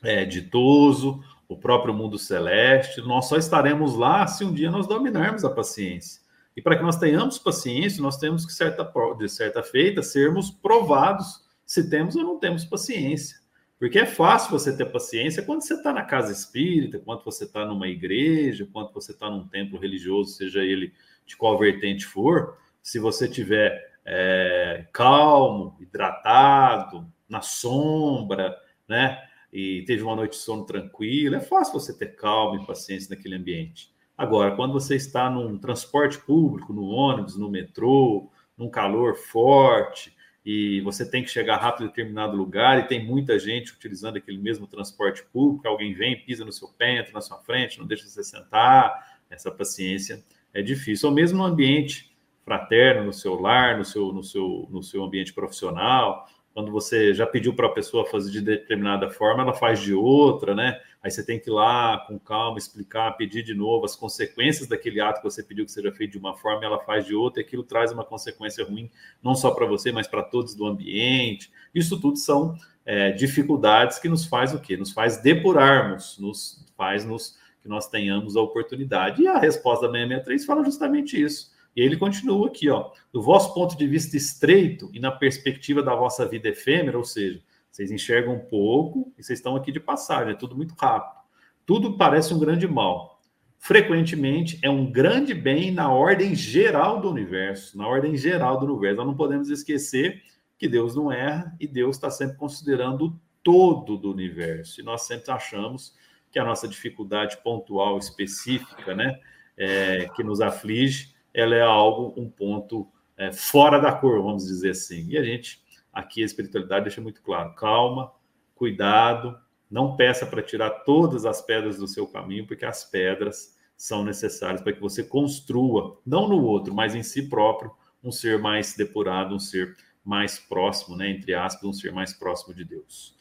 é, 0.03 0.23
ditoso, 0.25 1.23
o 1.47 1.57
próprio 1.57 1.93
mundo 1.93 2.19
celeste. 2.19 3.01
Nós 3.01 3.25
só 3.25 3.37
estaremos 3.37 3.95
lá 3.95 4.27
se 4.27 4.43
um 4.43 4.53
dia 4.53 4.69
nós 4.69 4.85
dominarmos 4.85 5.43
a 5.43 5.49
paciência. 5.49 6.21
E 6.55 6.61
para 6.61 6.77
que 6.77 6.83
nós 6.83 6.97
tenhamos 6.97 7.39
paciência, 7.39 8.03
nós 8.03 8.17
temos 8.17 8.45
que, 8.45 8.53
certa, 8.53 8.87
de 9.17 9.27
certa 9.27 9.63
feita, 9.63 10.03
sermos 10.03 10.51
provados 10.51 11.43
se 11.65 11.89
temos 11.89 12.15
ou 12.15 12.23
não 12.23 12.37
temos 12.37 12.65
paciência. 12.65 13.37
Porque 13.83 13.99
é 13.99 14.05
fácil 14.05 14.49
você 14.49 14.73
ter 14.73 14.85
paciência 14.85 15.43
quando 15.43 15.61
você 15.61 15.73
está 15.73 15.91
na 15.91 16.03
casa 16.03 16.31
espírita, 16.31 16.99
quando 16.99 17.21
você 17.21 17.43
está 17.43 17.65
numa 17.65 17.85
igreja, 17.85 18.65
quando 18.71 18.93
você 18.93 19.11
está 19.11 19.29
num 19.29 19.45
templo 19.45 19.77
religioso, 19.77 20.37
seja 20.37 20.63
ele 20.63 20.93
de 21.25 21.35
qual 21.35 21.59
vertente 21.59 22.05
for. 22.05 22.57
Se 22.81 22.97
você 22.97 23.27
tiver 23.27 23.77
é, 24.05 24.87
calmo, 24.93 25.75
hidratado, 25.81 27.05
na 27.27 27.41
sombra, 27.41 28.57
né? 28.87 29.21
E 29.51 29.83
teve 29.85 30.01
uma 30.01 30.15
noite 30.15 30.31
de 30.31 30.37
sono 30.37 30.65
tranquila, 30.65 31.35
é 31.35 31.41
fácil 31.41 31.73
você 31.73 31.93
ter 31.93 32.15
calma 32.15 32.61
e 32.61 32.65
paciência 32.65 33.13
naquele 33.13 33.35
ambiente. 33.35 33.93
Agora, 34.17 34.55
quando 34.55 34.71
você 34.71 34.95
está 34.95 35.29
num 35.29 35.57
transporte 35.57 36.17
público, 36.19 36.71
no 36.71 36.85
ônibus, 36.85 37.35
no 37.35 37.51
metrô, 37.51 38.31
num 38.57 38.69
calor 38.69 39.17
forte, 39.17 40.12
e 40.45 40.81
você 40.81 41.09
tem 41.09 41.23
que 41.23 41.29
chegar 41.29 41.57
rápido 41.57 41.85
em 41.85 41.87
determinado 41.87 42.35
lugar 42.35 42.79
e 42.79 42.87
tem 42.87 43.03
muita 43.03 43.39
gente 43.39 43.73
utilizando 43.73 44.17
aquele 44.17 44.37
mesmo 44.37 44.67
transporte 44.67 45.23
público, 45.31 45.67
alguém 45.67 45.93
vem, 45.93 46.19
pisa 46.19 46.43
no 46.43 46.51
seu 46.51 46.67
pé, 46.67 46.99
entra 46.99 47.13
na 47.13 47.21
sua 47.21 47.37
frente, 47.37 47.79
não 47.79 47.85
deixa 47.85 48.05
você 48.05 48.23
sentar, 48.23 49.19
essa 49.29 49.49
paciência 49.49 50.23
é 50.53 50.61
difícil. 50.61 51.09
Ou 51.09 51.15
mesmo 51.15 51.37
no 51.37 51.45
ambiente 51.45 52.13
fraterno, 52.43 53.05
no 53.05 53.13
seu 53.13 53.39
lar, 53.39 53.77
no 53.77 53.85
seu, 53.85 54.11
no 54.11 54.23
seu, 54.23 54.67
no 54.69 54.83
seu 54.83 55.03
ambiente 55.03 55.33
profissional, 55.33 56.27
quando 56.53 56.71
você 56.71 57.13
já 57.13 57.25
pediu 57.25 57.55
para 57.55 57.67
a 57.67 57.71
pessoa 57.71 58.05
fazer 58.05 58.31
de 58.31 58.41
determinada 58.41 59.09
forma, 59.09 59.43
ela 59.43 59.53
faz 59.53 59.79
de 59.79 59.93
outra, 59.93 60.53
né? 60.53 60.79
Aí 61.03 61.11
você 61.11 61.23
tem 61.23 61.39
que 61.39 61.49
ir 61.49 61.53
lá 61.53 62.05
com 62.07 62.17
calma, 62.17 62.57
explicar, 62.57 63.11
pedir 63.17 63.43
de 63.43 63.53
novo 63.53 63.85
as 63.85 63.95
consequências 63.95 64.67
daquele 64.67 65.01
ato 65.01 65.21
que 65.21 65.29
você 65.29 65.43
pediu 65.43 65.65
que 65.65 65.71
seja 65.71 65.91
feito 65.91 66.11
de 66.13 66.17
uma 66.17 66.35
forma, 66.35 66.63
ela 66.63 66.79
faz 66.79 67.05
de 67.05 67.13
outra, 67.13 67.41
e 67.41 67.45
aquilo 67.45 67.63
traz 67.63 67.91
uma 67.91 68.05
consequência 68.05 68.63
ruim, 68.63 68.89
não 69.21 69.35
só 69.35 69.51
para 69.51 69.65
você, 69.65 69.91
mas 69.91 70.07
para 70.07 70.23
todos 70.23 70.55
do 70.55 70.65
ambiente. 70.65 71.51
Isso 71.75 71.99
tudo 71.99 72.17
são 72.17 72.55
é, 72.85 73.11
dificuldades 73.11 73.99
que 73.99 74.07
nos 74.07 74.25
faz 74.25 74.53
o 74.53 74.59
quê? 74.59 74.77
Nos 74.77 74.91
faz 74.91 75.17
depurarmos, 75.17 76.17
nos 76.17 76.65
faz 76.77 77.03
nos 77.03 77.37
que 77.61 77.67
nós 77.67 77.89
tenhamos 77.89 78.35
a 78.35 78.41
oportunidade. 78.41 79.21
E 79.21 79.27
a 79.27 79.37
resposta 79.37 79.87
da 79.87 79.93
663 79.93 80.45
fala 80.45 80.63
justamente 80.63 81.21
isso 81.21 81.53
e 81.75 81.81
ele 81.81 81.97
continua 81.97 82.47
aqui, 82.47 82.69
ó, 82.69 82.91
do 83.11 83.21
vosso 83.21 83.53
ponto 83.53 83.75
de 83.75 83.87
vista 83.87 84.15
estreito 84.15 84.89
e 84.93 84.99
na 84.99 85.11
perspectiva 85.11 85.81
da 85.81 85.95
vossa 85.95 86.25
vida 86.27 86.49
efêmera, 86.49 86.97
ou 86.97 87.03
seja, 87.03 87.41
vocês 87.73 87.89
enxergam 87.89 88.37
pouco 88.37 89.11
e 89.17 89.23
vocês 89.23 89.39
estão 89.39 89.55
aqui 89.55 89.71
de 89.71 89.79
passagem, 89.79 90.33
é 90.33 90.37
tudo 90.37 90.55
muito 90.55 90.75
rápido. 90.79 91.23
Tudo 91.65 91.97
parece 91.97 92.31
um 92.31 92.37
grande 92.37 92.67
mal. 92.67 93.19
Frequentemente 93.57 94.59
é 94.61 94.69
um 94.69 94.91
grande 94.91 95.33
bem 95.33 95.71
na 95.71 95.91
ordem 95.91 96.35
geral 96.35 97.01
do 97.01 97.09
universo, 97.09 97.75
na 97.75 97.87
ordem 97.87 98.15
geral 98.15 98.59
do 98.59 98.67
universo. 98.67 98.97
Nós 98.97 99.07
não 99.07 99.15
podemos 99.15 99.49
esquecer 99.49 100.21
que 100.55 100.67
Deus 100.67 100.95
não 100.95 101.11
erra 101.11 101.55
e 101.59 101.67
Deus 101.67 101.95
está 101.95 102.11
sempre 102.11 102.37
considerando 102.37 103.07
o 103.07 103.19
todo 103.41 103.97
do 103.97 104.11
universo. 104.11 104.79
E 104.79 104.83
nós 104.83 105.01
sempre 105.07 105.31
achamos 105.31 105.95
que 106.31 106.37
a 106.37 106.45
nossa 106.45 106.67
dificuldade 106.67 107.37
pontual 107.43 107.97
específica, 107.97 108.93
né, 108.93 109.19
é, 109.57 110.09
que 110.15 110.23
nos 110.23 110.41
aflige, 110.41 111.15
ela 111.33 111.55
é 111.55 111.61
algo, 111.61 112.13
um 112.21 112.29
ponto 112.29 112.87
é, 113.17 113.31
fora 113.31 113.79
da 113.79 113.91
cor, 113.91 114.21
vamos 114.21 114.45
dizer 114.45 114.71
assim. 114.71 115.07
E 115.09 115.17
a 115.17 115.23
gente, 115.23 115.62
aqui, 115.93 116.23
a 116.23 116.25
espiritualidade 116.25 116.85
deixa 116.85 116.99
muito 116.99 117.21
claro: 117.21 117.53
calma, 117.55 118.11
cuidado, 118.55 119.37
não 119.69 119.95
peça 119.95 120.25
para 120.25 120.41
tirar 120.41 120.69
todas 120.83 121.25
as 121.25 121.41
pedras 121.41 121.77
do 121.77 121.87
seu 121.87 122.07
caminho, 122.07 122.47
porque 122.47 122.65
as 122.65 122.83
pedras 122.83 123.57
são 123.77 124.03
necessárias 124.03 124.61
para 124.61 124.73
que 124.73 124.81
você 124.81 125.03
construa, 125.03 125.99
não 126.05 126.27
no 126.27 126.41
outro, 126.43 126.73
mas 126.73 126.95
em 126.95 127.03
si 127.03 127.29
próprio, 127.29 127.71
um 128.03 128.11
ser 128.11 128.39
mais 128.39 128.75
depurado, 128.75 129.35
um 129.35 129.39
ser 129.39 129.75
mais 130.03 130.37
próximo, 130.37 130.95
né, 130.95 131.09
entre 131.09 131.33
aspas, 131.33 131.63
um 131.63 131.73
ser 131.73 131.91
mais 131.91 132.13
próximo 132.13 132.53
de 132.53 132.65
Deus. 132.65 133.15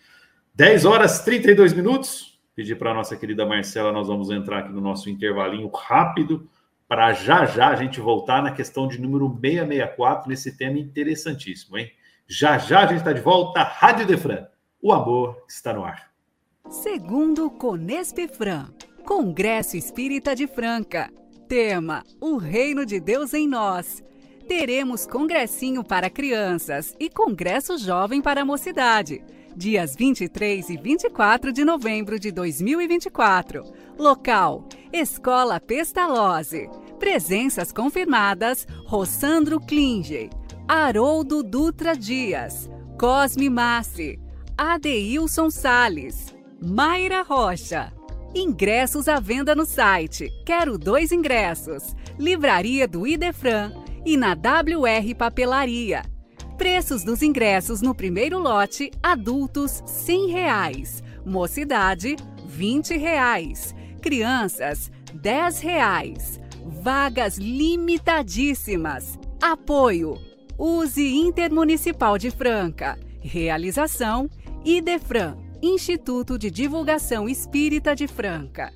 10 0.55 0.85
horas 0.85 1.21
32 1.25 1.73
minutos. 1.73 2.33
Pedir 2.55 2.77
para 2.77 2.91
a 2.91 2.95
nossa 2.95 3.17
querida 3.17 3.47
Marcela, 3.47 3.91
nós 3.91 4.09
vamos 4.09 4.31
entrar 4.31 4.59
aqui 4.59 4.73
no 4.73 4.81
nosso 4.81 5.09
intervalinho 5.09 5.69
rápido 5.69 6.47
para 6.87 7.15
já 7.15 7.47
já 7.47 7.69
a 7.69 7.75
gente 7.77 7.99
voltar 7.99 8.43
na 8.43 8.53
questão 8.53 8.87
de 8.87 9.01
número 9.01 9.27
664, 9.41 10.29
nesse 10.29 10.59
tema 10.59 10.79
interessantíssimo, 10.79 11.79
hein? 11.79 11.91
Já 12.29 12.59
já 12.59 12.81
a 12.81 12.87
gente 12.87 12.99
está 12.99 13.13
de 13.13 13.21
volta, 13.21 13.63
Rádio 13.63 14.07
Defran. 14.07 14.47
O 14.81 14.93
amor 14.93 15.45
está 15.49 15.73
no 15.73 15.85
ar. 15.85 16.11
Segundo 16.69 17.51
Conespefran, 17.51 18.69
Congresso 19.05 19.77
Espírita 19.77 20.35
de 20.35 20.47
Franca. 20.47 21.11
Tema: 21.49 22.03
O 22.21 22.37
Reino 22.37 22.87
de 22.87 23.01
Deus 23.01 23.35
em 23.35 23.49
Nós. 23.49 24.03
Teremos 24.49 25.07
congressinho 25.07 25.85
para 25.85 26.11
crianças 26.11 26.95
e 26.99 27.09
congresso 27.09 27.79
jovem 27.79 28.21
para 28.21 28.43
a 28.43 28.45
mocidade 28.45 29.23
dias 29.57 29.95
23 29.95 30.71
e 30.71 30.77
24 30.77 31.53
de 31.53 31.65
novembro 31.65 32.19
de 32.19 32.31
2024. 32.33 33.65
Local: 33.99 34.67
Escola 34.93 35.61
Pestalozzi. 35.61 36.69
Presenças 36.99 37.73
confirmadas: 37.73 38.67
Rossandro 38.87 39.61
Klinge, 39.61 40.31
Haroldo 40.69 41.43
Dutra 41.43 41.97
Dias, 41.97 42.71
Cosme 42.99 43.51
Massi, 43.51 44.19
Adeilson 44.57 45.51
Sales, 45.51 46.35
Mayra 46.61 47.23
Rocha. 47.23 47.93
Ingressos 48.35 49.09
à 49.09 49.21
venda 49.21 49.55
no 49.55 49.67
site 49.67 50.31
Quero 50.47 50.79
Dois 50.79 51.13
Ingressos, 51.13 51.95
Livraria 52.19 52.89
do 52.89 53.07
Idefran 53.07 53.73
e 54.07 54.17
na 54.17 54.33
WR 54.33 55.15
Papelaria. 55.17 56.03
Preços 56.57 57.05
dos 57.05 57.23
ingressos 57.23 57.83
no 57.83 57.95
primeiro 57.95 58.39
lote: 58.39 58.91
adultos 59.03 59.83
100 59.85 60.31
reais, 60.31 61.03
mocidade 61.27 62.17
20 62.47 62.97
reais, 62.97 63.75
crianças 64.01 64.91
10 65.13 65.61
reais. 65.61 66.41
vagas 66.83 67.37
limitadíssimas. 67.37 69.19
Apoio: 69.43 70.32
Use 70.59 71.03
Intermunicipal 71.03 72.19
de 72.19 72.31
Franca. 72.31 72.99
Realização: 73.21 74.29
IDEFRAN, 74.65 75.37
Instituto 75.63 76.39
de 76.39 76.51
Divulgação 76.51 77.29
Espírita 77.29 77.95
de 77.95 78.07
Franca. 78.07 78.73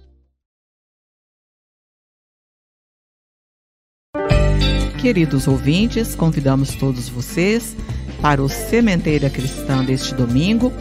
Queridos 5.01 5.47
ouvintes, 5.47 6.15
convidamos 6.15 6.75
todos 6.75 7.09
vocês 7.09 7.77
para 8.21 8.43
o 8.43 8.49
Sementeira 8.49 9.31
Cristã 9.31 9.85
deste 9.85 10.15
domingo, 10.15 10.73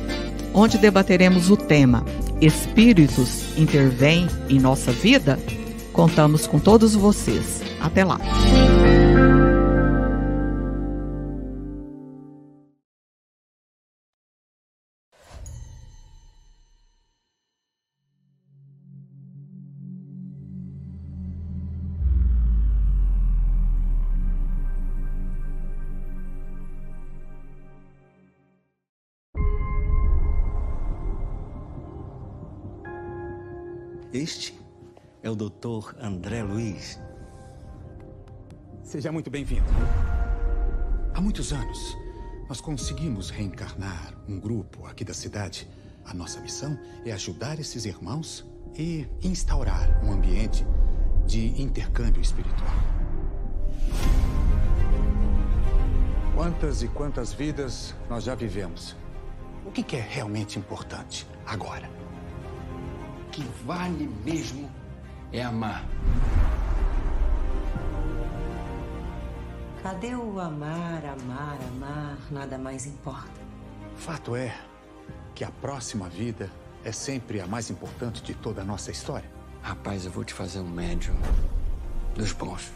onde 0.53 0.77
debateremos 0.77 1.51
o 1.51 1.57
tema 1.57 2.03
Espíritos 2.41 3.57
intervêm 3.57 4.27
em 4.49 4.59
nossa 4.59 4.91
vida? 4.91 5.39
Contamos 5.93 6.45
com 6.45 6.59
todos 6.59 6.93
vocês. 6.93 7.61
Até 7.79 8.03
lá! 8.03 8.19
Este 34.25 34.59
é 35.21 35.29
o 35.29 35.35
Dr. 35.35 35.93
André 36.01 36.41
Luiz. 36.41 36.99
Seja 38.81 39.11
muito 39.11 39.29
bem-vindo. 39.29 39.67
Há 41.13 41.21
muitos 41.21 41.53
anos, 41.53 41.95
nós 42.49 42.59
conseguimos 42.59 43.29
reencarnar 43.29 44.15
um 44.27 44.39
grupo 44.39 44.87
aqui 44.87 45.05
da 45.05 45.13
cidade. 45.13 45.69
A 46.03 46.11
nossa 46.11 46.41
missão 46.41 46.75
é 47.05 47.11
ajudar 47.11 47.59
esses 47.59 47.85
irmãos 47.85 48.43
e 48.75 49.07
instaurar 49.21 50.03
um 50.03 50.11
ambiente 50.11 50.65
de 51.27 51.61
intercâmbio 51.61 52.23
espiritual. 52.23 52.73
Quantas 56.33 56.81
e 56.81 56.87
quantas 56.87 57.31
vidas 57.31 57.93
nós 58.09 58.23
já 58.23 58.33
vivemos? 58.33 58.95
O 59.63 59.71
que 59.71 59.95
é 59.95 60.01
realmente 60.01 60.57
importante 60.57 61.27
agora? 61.45 62.04
Que 63.35 63.43
vale 63.65 64.07
mesmo 64.23 64.71
é 65.33 65.43
amar. 65.43 65.83
Cadê 69.83 70.15
o 70.15 70.39
amar, 70.39 71.03
amar, 71.05 71.57
amar? 71.67 72.17
Nada 72.31 72.57
mais 72.57 72.85
importa. 72.85 73.41
Fato 73.97 74.37
é 74.37 74.57
que 75.35 75.43
a 75.43 75.51
próxima 75.51 76.07
vida 76.07 76.49
é 76.85 76.93
sempre 76.93 77.41
a 77.41 77.45
mais 77.45 77.69
importante 77.69 78.23
de 78.23 78.33
toda 78.33 78.61
a 78.61 78.63
nossa 78.63 78.89
história. 78.89 79.29
Rapaz, 79.61 80.05
eu 80.05 80.11
vou 80.11 80.23
te 80.23 80.33
fazer 80.33 80.59
um 80.61 80.69
médium 80.69 81.15
dos 82.15 82.31
bons. 82.31 82.71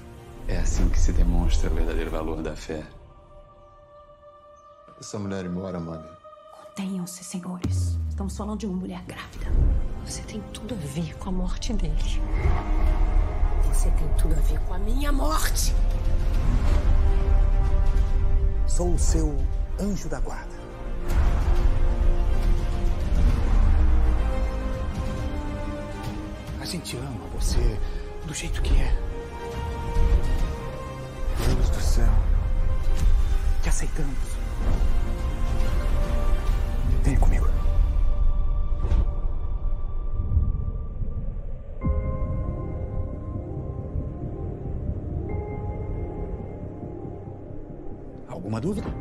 É 0.45 0.57
assim 0.57 0.89
que 0.89 0.99
se 0.99 1.13
demonstra 1.13 1.69
o 1.69 1.73
verdadeiro 1.73 2.11
valor 2.11 2.41
da 2.41 2.55
fé. 2.57 2.83
Essa 4.99 5.17
mulher 5.17 5.45
embora, 5.45 5.79
mãe. 5.79 6.03
Contenham-se, 6.51 7.23
senhores. 7.23 7.97
Estamos 8.09 8.35
falando 8.35 8.59
de 8.59 8.65
uma 8.65 8.75
mulher 8.75 9.01
grávida. 9.05 9.47
Você 10.05 10.21
tem 10.23 10.41
tudo 10.53 10.73
a 10.73 10.77
ver 10.77 11.15
com 11.17 11.29
a 11.29 11.31
morte 11.31 11.73
dele. 11.73 12.21
Você 13.67 13.91
tem 13.91 14.07
tudo 14.17 14.33
a 14.33 14.39
ver 14.39 14.59
com 14.61 14.73
a 14.73 14.77
minha 14.79 15.11
morte. 15.11 15.73
Sou 18.67 18.93
o 18.93 18.99
seu 18.99 19.37
anjo 19.79 20.09
da 20.09 20.19
guarda. 20.19 20.59
A 26.61 26.65
gente 26.65 26.97
ama 26.97 27.27
você 27.33 27.79
do 28.25 28.33
jeito 28.33 28.61
que 28.61 28.75
é. 28.75 28.95
Deus 31.45 31.69
do 31.69 31.81
céu. 31.81 32.11
Te 33.61 33.69
aceitamos. 33.69 34.17
Vem 37.03 37.15
comigo. 37.17 37.58
Alguma 48.59 48.75
dúvida? 48.75 48.93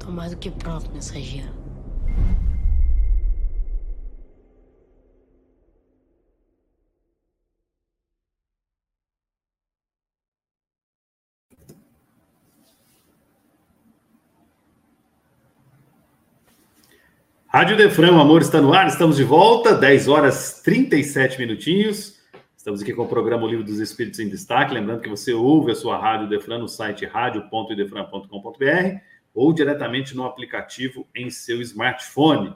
Tô 0.00 0.10
mais 0.10 0.32
do 0.32 0.36
que 0.36 0.50
pronto, 0.50 0.90
mensageiro. 0.92 1.48
Rádio 17.46 17.76
Defrão, 17.76 18.18
amor 18.18 18.40
está 18.40 18.60
no 18.60 18.72
ar, 18.72 18.88
estamos 18.88 19.16
de 19.16 19.24
volta, 19.24 19.74
10 19.74 20.08
horas 20.08 20.62
37 20.62 21.38
minutinhos. 21.38 22.21
Estamos 22.62 22.80
aqui 22.80 22.92
com 22.92 23.02
o 23.02 23.08
programa 23.08 23.42
o 23.42 23.48
Livro 23.48 23.64
dos 23.64 23.80
Espíritos 23.80 24.20
em 24.20 24.28
Destaque. 24.28 24.72
Lembrando 24.72 25.00
que 25.00 25.08
você 25.08 25.32
ouve 25.32 25.72
a 25.72 25.74
sua 25.74 25.98
Rádio 25.98 26.28
Defran 26.28 26.58
no 26.58 26.68
site 26.68 27.04
radio.idefran.com.br 27.04 29.00
ou 29.34 29.52
diretamente 29.52 30.14
no 30.14 30.24
aplicativo 30.24 31.04
em 31.12 31.28
seu 31.28 31.60
smartphone. 31.60 32.54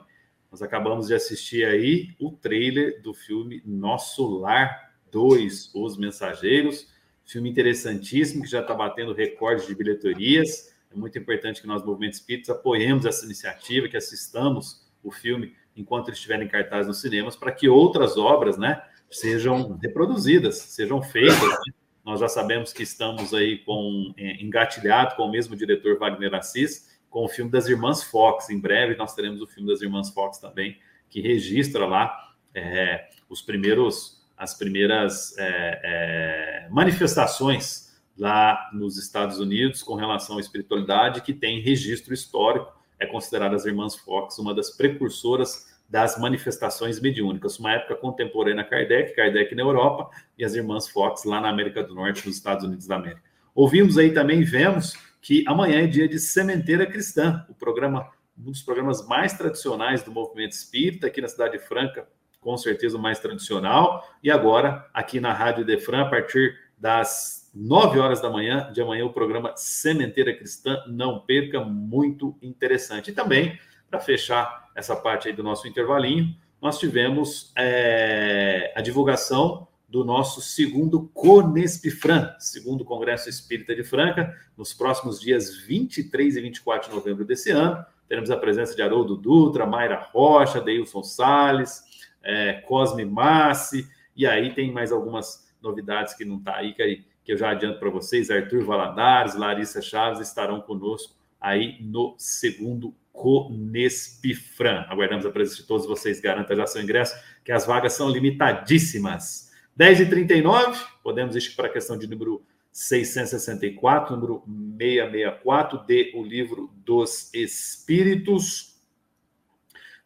Nós 0.49 0.61
acabamos 0.61 1.07
de 1.07 1.13
assistir 1.13 1.65
aí 1.65 2.15
o 2.21 2.31
trailer 2.31 3.01
do 3.01 3.13
filme 3.13 3.61
Nosso 3.65 4.25
Lar 4.39 4.93
2, 5.11 5.71
Os 5.75 5.97
Mensageiros. 5.97 6.87
Filme 7.25 7.49
interessantíssimo 7.49 8.43
que 8.43 8.49
já 8.49 8.61
está 8.61 8.73
batendo 8.73 9.11
recordes 9.11 9.67
de 9.67 9.75
bilheterias. 9.75 10.73
É 10.89 10.95
muito 10.95 11.19
importante 11.19 11.59
que 11.59 11.67
nós, 11.67 11.83
Movimento 11.83 12.13
Espíritos, 12.13 12.49
apoiemos 12.49 13.05
essa 13.05 13.25
iniciativa, 13.25 13.89
que 13.89 13.97
assistamos 13.97 14.87
o 15.03 15.11
filme 15.11 15.53
enquanto 15.75 16.07
ele 16.07 16.15
estiver 16.15 16.41
em 16.41 16.47
cartaz 16.47 16.87
nos 16.87 17.01
cinemas, 17.01 17.35
para 17.35 17.51
que 17.51 17.67
outras 17.67 18.17
obras, 18.17 18.57
né, 18.57 18.81
sejam 19.09 19.77
reproduzidas, 19.81 20.57
sejam 20.57 21.01
feitas. 21.01 21.41
Né? 21.41 21.73
Nós 22.05 22.19
já 22.19 22.27
sabemos 22.27 22.71
que 22.71 22.83
estamos 22.83 23.33
aí 23.33 23.59
com 23.59 24.13
é, 24.17 24.41
engatilhado 24.41 25.15
com 25.15 25.23
o 25.23 25.31
mesmo 25.31 25.55
diretor 25.55 25.97
Wagner 25.97 26.33
Assis, 26.35 26.97
com 27.09 27.25
o 27.25 27.27
filme 27.27 27.51
das 27.51 27.67
Irmãs 27.67 28.03
Fox. 28.03 28.49
Em 28.49 28.59
breve 28.59 28.95
nós 28.95 29.13
teremos 29.13 29.41
o 29.41 29.47
filme 29.47 29.69
das 29.69 29.81
Irmãs 29.81 30.09
Fox 30.09 30.37
também, 30.37 30.77
que 31.09 31.21
registra 31.21 31.85
lá 31.85 32.35
é, 32.53 33.09
os 33.29 33.41
primeiros, 33.41 34.25
as 34.37 34.53
primeiras 34.53 35.37
é, 35.37 36.65
é 36.65 36.69
manifestações 36.69 37.87
lá 38.17 38.69
nos 38.73 38.97
Estados 38.97 39.39
Unidos 39.39 39.83
com 39.83 39.95
relação 39.95 40.37
à 40.37 40.39
espiritualidade, 40.41 41.21
que 41.21 41.33
tem 41.33 41.61
registro 41.61 42.13
histórico 42.13 42.77
é 42.99 43.05
considerada 43.05 43.55
as 43.55 43.65
Irmãs 43.65 43.95
Fox 43.95 44.37
uma 44.39 44.53
das 44.53 44.71
precursoras 44.71 45.67
das 45.89 46.19
manifestações 46.19 46.99
mediúnicas, 46.99 47.57
uma 47.59 47.73
época 47.73 47.95
contemporânea 47.95 48.61
a 48.61 48.65
Kardec, 48.65 49.15
Kardec 49.15 49.55
na 49.55 49.63
Europa 49.63 50.09
e 50.37 50.43
as 50.43 50.53
irmãs 50.53 50.87
Fox 50.87 51.23
lá 51.23 51.39
na 51.39 51.49
América 51.49 51.81
do 51.81 51.95
Norte, 51.95 52.27
nos 52.27 52.35
Estados 52.35 52.65
Unidos 52.65 52.87
da 52.87 52.95
América. 52.95 53.23
Ouvimos 53.55 53.97
aí 53.97 54.13
também, 54.13 54.43
vemos 54.43 54.97
que 55.21 55.43
amanhã 55.47 55.83
é 55.83 55.87
dia 55.87 56.07
de 56.07 56.19
Sementeira 56.19 56.85
Cristã, 56.85 57.45
o 57.49 57.53
programa, 57.53 58.09
um 58.37 58.51
dos 58.51 58.61
programas 58.61 59.07
mais 59.07 59.33
tradicionais 59.33 60.03
do 60.03 60.11
movimento 60.11 60.51
espírita 60.51 61.07
aqui 61.07 61.21
na 61.21 61.27
Cidade 61.27 61.57
Franca, 61.59 62.07
com 62.39 62.55
certeza 62.57 62.97
o 62.97 63.01
mais 63.01 63.19
tradicional, 63.19 64.07
e 64.23 64.29
agora 64.29 64.87
aqui 64.93 65.19
na 65.19 65.33
Rádio 65.33 65.65
Defran, 65.65 66.01
a 66.01 66.09
partir 66.09 66.55
das 66.77 67.49
9 67.53 67.99
horas 67.99 68.21
da 68.21 68.29
manhã 68.29 68.71
de 68.71 68.81
amanhã, 68.81 69.05
o 69.05 69.13
programa 69.13 69.53
Sementeira 69.55 70.33
Cristã, 70.35 70.83
não 70.87 71.19
perca, 71.19 71.59
muito 71.61 72.37
interessante. 72.41 73.09
E 73.09 73.13
também, 73.13 73.59
para 73.89 73.99
fechar 73.99 74.69
essa 74.75 74.95
parte 74.95 75.27
aí 75.27 75.33
do 75.33 75.43
nosso 75.43 75.67
intervalinho, 75.67 76.35
nós 76.61 76.79
tivemos 76.79 77.51
é, 77.55 78.73
a 78.75 78.81
divulgação 78.81 79.67
do 79.87 80.03
nosso 80.03 80.41
segundo 80.41 81.09
Conespifran, 81.13 82.35
segundo 82.39 82.83
Congresso 82.83 83.29
Espírita 83.29 83.73
de 83.73 83.83
Franca, 83.83 84.35
nos 84.57 84.73
próximos 84.73 85.19
dias 85.19 85.55
23 85.55 86.35
e 86.35 86.41
24 86.41 86.89
de 86.89 86.95
novembro 86.95 87.23
desse 87.23 87.51
ano. 87.51 87.85
Teremos 88.07 88.29
a 88.29 88.37
presença 88.37 88.75
de 88.75 88.81
Haroldo 88.81 89.15
Dutra, 89.15 89.65
Mayra 89.65 90.07
Rocha, 90.11 90.59
Deilson 90.59 91.03
Salles, 91.03 91.83
é, 92.21 92.53
Cosme 92.53 93.05
Massi, 93.05 93.87
e 94.15 94.25
aí 94.25 94.53
tem 94.53 94.71
mais 94.71 94.91
algumas 94.91 95.47
novidades 95.61 96.13
que 96.13 96.25
não 96.25 96.37
está 96.37 96.57
aí, 96.57 96.73
que, 96.73 97.05
que 97.23 97.33
eu 97.33 97.37
já 97.37 97.51
adianto 97.51 97.79
para 97.79 97.89
vocês. 97.89 98.29
Arthur 98.29 98.65
Valadares, 98.65 99.35
Larissa 99.35 99.81
Chaves 99.81 100.19
estarão 100.19 100.59
conosco 100.59 101.15
aí 101.47 101.77
no 101.81 102.15
segundo 102.17 102.93
Conespifran. 103.11 104.85
Aguardamos 104.89 105.25
a 105.25 105.31
presença 105.31 105.61
de 105.61 105.67
todos 105.67 105.87
vocês, 105.87 106.19
garanta 106.19 106.55
já 106.55 106.67
seu 106.67 106.81
ingresso, 106.81 107.15
que 107.43 107.51
as 107.51 107.65
vagas 107.65 107.93
são 107.93 108.09
limitadíssimas. 108.09 109.51
10h39, 109.79 110.77
podemos 111.01 111.35
ir 111.35 111.55
para 111.55 111.67
a 111.67 111.71
questão 111.71 111.97
de 111.97 112.07
número 112.07 112.43
664, 112.71 114.15
número 114.15 114.43
664, 114.77 115.85
de 115.85 116.11
O 116.15 116.23
Livro 116.23 116.71
dos 116.75 117.33
Espíritos. 117.33 118.75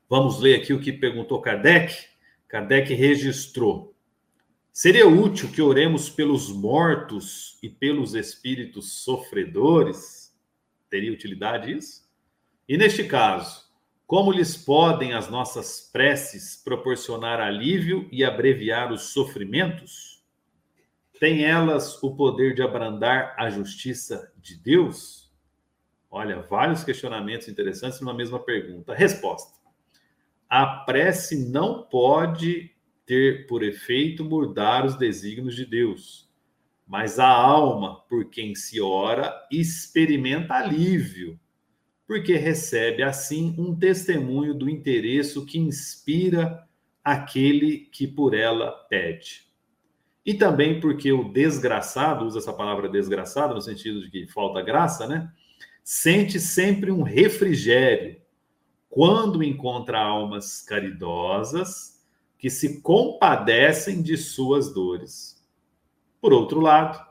Vamos 0.09 0.39
ler 0.39 0.61
aqui 0.61 0.73
o 0.73 0.79
que 0.79 0.93
perguntou 0.93 1.41
Kardec. 1.41 1.95
Kardec 2.47 2.93
registrou. 2.93 3.95
Seria 4.71 5.07
útil 5.07 5.49
que 5.51 5.61
oremos 5.61 6.09
pelos 6.09 6.49
mortos 6.49 7.57
e 7.61 7.69
pelos 7.69 8.13
espíritos 8.13 9.03
sofredores? 9.03 10.20
Teria 10.91 11.11
utilidade 11.11 11.71
isso? 11.71 12.07
E 12.67 12.77
neste 12.77 13.05
caso, 13.05 13.65
como 14.05 14.29
lhes 14.29 14.57
podem 14.57 15.13
as 15.13 15.29
nossas 15.29 15.89
preces 15.91 16.61
proporcionar 16.61 17.39
alívio 17.39 18.09
e 18.11 18.25
abreviar 18.25 18.91
os 18.91 19.13
sofrimentos? 19.13 20.21
Têm 21.17 21.45
elas 21.45 22.01
o 22.03 22.13
poder 22.13 22.53
de 22.53 22.61
abrandar 22.61 23.35
a 23.37 23.49
justiça 23.49 24.33
de 24.35 24.57
Deus? 24.57 25.31
Olha, 26.09 26.41
vários 26.41 26.83
questionamentos 26.83 27.47
interessantes 27.47 28.01
numa 28.01 28.13
mesma 28.13 28.39
pergunta. 28.39 28.93
Resposta: 28.93 29.57
A 30.49 30.65
prece 30.65 31.49
não 31.49 31.83
pode 31.83 32.75
ter 33.05 33.47
por 33.47 33.63
efeito 33.63 34.25
mudar 34.25 34.85
os 34.85 34.97
desígnios 34.97 35.55
de 35.55 35.65
Deus, 35.65 36.29
mas 36.91 37.19
a 37.19 37.27
alma, 37.29 38.01
por 38.09 38.29
quem 38.29 38.53
se 38.53 38.81
ora, 38.81 39.33
experimenta 39.49 40.55
alívio 40.55 41.39
porque 42.05 42.35
recebe 42.35 43.01
assim 43.01 43.55
um 43.57 43.73
testemunho 43.73 44.53
do 44.53 44.69
interesse 44.69 45.45
que 45.45 45.57
inspira 45.57 46.67
aquele 47.01 47.87
que 47.93 48.05
por 48.05 48.33
ela 48.33 48.71
pede. 48.89 49.47
E 50.25 50.33
também 50.33 50.81
porque 50.81 51.13
o 51.13 51.31
desgraçado, 51.31 52.25
usa 52.25 52.39
essa 52.39 52.51
palavra 52.51 52.89
desgraçado 52.89 53.53
no 53.53 53.61
sentido 53.61 54.01
de 54.01 54.11
que 54.11 54.27
falta 54.27 54.61
graça, 54.61 55.07
né? 55.07 55.31
Sente 55.85 56.41
sempre 56.41 56.91
um 56.91 57.03
refrigério 57.03 58.21
quando 58.89 59.41
encontra 59.41 59.97
almas 59.97 60.61
caridosas 60.61 62.03
que 62.37 62.49
se 62.49 62.81
compadecem 62.81 64.01
de 64.01 64.17
suas 64.17 64.73
dores. 64.73 65.40
Por 66.22 66.32
outro 66.32 66.61
lado, 66.61 67.03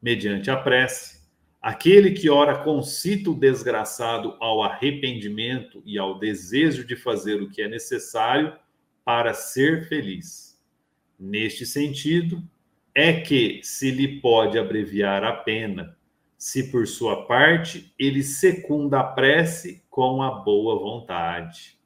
mediante 0.00 0.50
a 0.50 0.56
prece, 0.56 1.18
Aquele 1.60 2.12
que 2.12 2.30
ora 2.30 2.62
concita 2.62 3.30
o 3.30 3.34
desgraçado 3.34 4.36
ao 4.38 4.62
arrependimento 4.62 5.82
e 5.84 5.98
ao 5.98 6.18
desejo 6.18 6.86
de 6.86 6.94
fazer 6.94 7.42
o 7.42 7.50
que 7.50 7.60
é 7.60 7.68
necessário 7.68 8.56
para 9.04 9.34
ser 9.34 9.88
feliz. 9.88 10.58
Neste 11.18 11.66
sentido, 11.66 12.42
é 12.94 13.12
que 13.12 13.60
se 13.64 13.90
lhe 13.90 14.20
pode 14.20 14.56
abreviar 14.56 15.24
a 15.24 15.32
pena, 15.32 15.96
se 16.36 16.70
por 16.70 16.86
sua 16.86 17.26
parte 17.26 17.92
ele 17.98 18.22
secunda 18.22 19.00
a 19.00 19.04
prece 19.04 19.82
com 19.90 20.22
a 20.22 20.30
boa 20.30 20.78
vontade. 20.78 21.77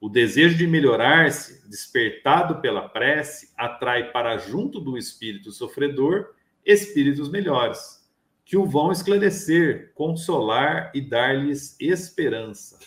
O 0.00 0.08
desejo 0.08 0.56
de 0.56 0.66
melhorar-se, 0.66 1.68
despertado 1.68 2.60
pela 2.60 2.88
prece, 2.88 3.50
atrai 3.56 4.10
para 4.12 4.36
junto 4.36 4.80
do 4.80 4.96
espírito 4.98 5.50
sofredor 5.50 6.34
espíritos 6.64 7.30
melhores 7.30 8.04
que 8.46 8.56
o 8.56 8.64
vão 8.64 8.92
esclarecer, 8.92 9.92
consolar 9.92 10.92
e 10.94 11.00
dar-lhes 11.00 11.76
esperança. 11.80 12.78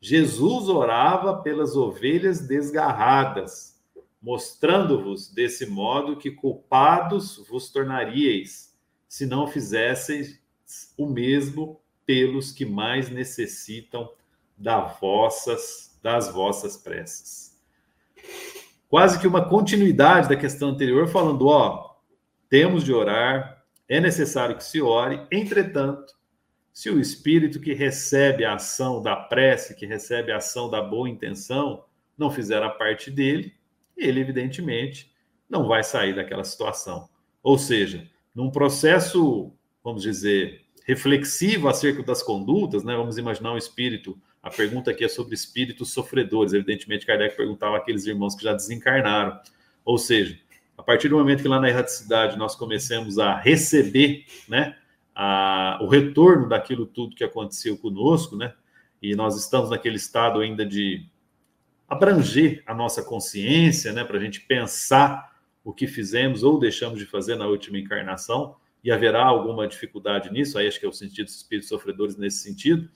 Jesus 0.00 0.70
orava 0.70 1.42
pelas 1.42 1.76
ovelhas 1.76 2.40
desgarradas, 2.40 3.78
mostrando-vos 4.22 5.30
desse 5.30 5.66
modo 5.66 6.16
que 6.16 6.30
culpados 6.30 7.44
vos 7.46 7.70
tornaríeis, 7.70 8.74
se 9.06 9.26
não 9.26 9.46
fizesseis 9.46 10.40
o 10.96 11.06
mesmo 11.06 11.78
pelos 12.06 12.50
que 12.50 12.64
mais 12.64 13.10
necessitam 13.10 14.10
das 14.56 14.98
vossas, 14.98 15.85
das 16.06 16.28
vossas 16.28 16.76
preces. 16.76 17.60
Quase 18.88 19.18
que 19.18 19.26
uma 19.26 19.48
continuidade 19.48 20.28
da 20.28 20.36
questão 20.36 20.68
anterior, 20.68 21.08
falando, 21.08 21.48
ó, 21.48 21.96
temos 22.48 22.84
de 22.84 22.92
orar, 22.92 23.64
é 23.88 23.98
necessário 24.00 24.56
que 24.56 24.62
se 24.62 24.80
ore, 24.80 25.26
entretanto, 25.32 26.14
se 26.72 26.88
o 26.90 27.00
espírito 27.00 27.58
que 27.58 27.74
recebe 27.74 28.44
a 28.44 28.54
ação 28.54 29.02
da 29.02 29.16
prece, 29.16 29.74
que 29.74 29.84
recebe 29.84 30.30
a 30.30 30.36
ação 30.36 30.70
da 30.70 30.80
boa 30.80 31.10
intenção, 31.10 31.82
não 32.16 32.30
fizer 32.30 32.62
a 32.62 32.70
parte 32.70 33.10
dele, 33.10 33.52
ele, 33.96 34.20
evidentemente, 34.20 35.12
não 35.50 35.66
vai 35.66 35.82
sair 35.82 36.14
daquela 36.14 36.44
situação. 36.44 37.08
Ou 37.42 37.58
seja, 37.58 38.08
num 38.32 38.48
processo, 38.48 39.52
vamos 39.82 40.02
dizer, 40.02 40.66
reflexivo 40.86 41.68
acerca 41.68 42.00
das 42.04 42.22
condutas, 42.22 42.84
né? 42.84 42.94
Vamos 42.94 43.18
imaginar 43.18 43.54
um 43.54 43.58
espírito. 43.58 44.16
A 44.46 44.50
pergunta 44.50 44.92
aqui 44.92 45.04
é 45.04 45.08
sobre 45.08 45.34
espíritos 45.34 45.92
sofredores. 45.92 46.52
Evidentemente, 46.52 47.04
Kardec 47.04 47.36
perguntava 47.36 47.78
àqueles 47.78 48.06
irmãos 48.06 48.36
que 48.36 48.44
já 48.44 48.52
desencarnaram. 48.52 49.40
Ou 49.84 49.98
seja, 49.98 50.38
a 50.78 50.84
partir 50.84 51.08
do 51.08 51.16
momento 51.16 51.42
que 51.42 51.48
lá 51.48 51.58
na 51.58 51.68
erraticidade 51.68 52.38
nós 52.38 52.54
começamos 52.54 53.18
a 53.18 53.34
receber, 53.34 54.24
né, 54.48 54.76
a, 55.12 55.80
o 55.82 55.88
retorno 55.88 56.48
daquilo 56.48 56.86
tudo 56.86 57.16
que 57.16 57.24
aconteceu 57.24 57.76
conosco, 57.76 58.36
né, 58.36 58.54
e 59.02 59.16
nós 59.16 59.36
estamos 59.36 59.70
naquele 59.70 59.96
estado 59.96 60.38
ainda 60.38 60.64
de 60.64 61.04
abranger 61.88 62.62
a 62.66 62.72
nossa 62.72 63.02
consciência, 63.02 63.92
né, 63.92 64.04
para 64.04 64.16
a 64.16 64.20
gente 64.20 64.42
pensar 64.42 65.40
o 65.64 65.72
que 65.72 65.88
fizemos 65.88 66.44
ou 66.44 66.56
deixamos 66.56 67.00
de 67.00 67.06
fazer 67.06 67.34
na 67.34 67.48
última 67.48 67.80
encarnação, 67.80 68.54
e 68.84 68.92
haverá 68.92 69.24
alguma 69.24 69.66
dificuldade 69.66 70.30
nisso, 70.30 70.56
aí 70.56 70.68
acho 70.68 70.78
que 70.78 70.86
é 70.86 70.88
o 70.88 70.92
sentido 70.92 71.24
dos 71.24 71.34
espíritos 71.34 71.68
sofredores 71.68 72.16
nesse 72.16 72.44
sentido, 72.44 72.88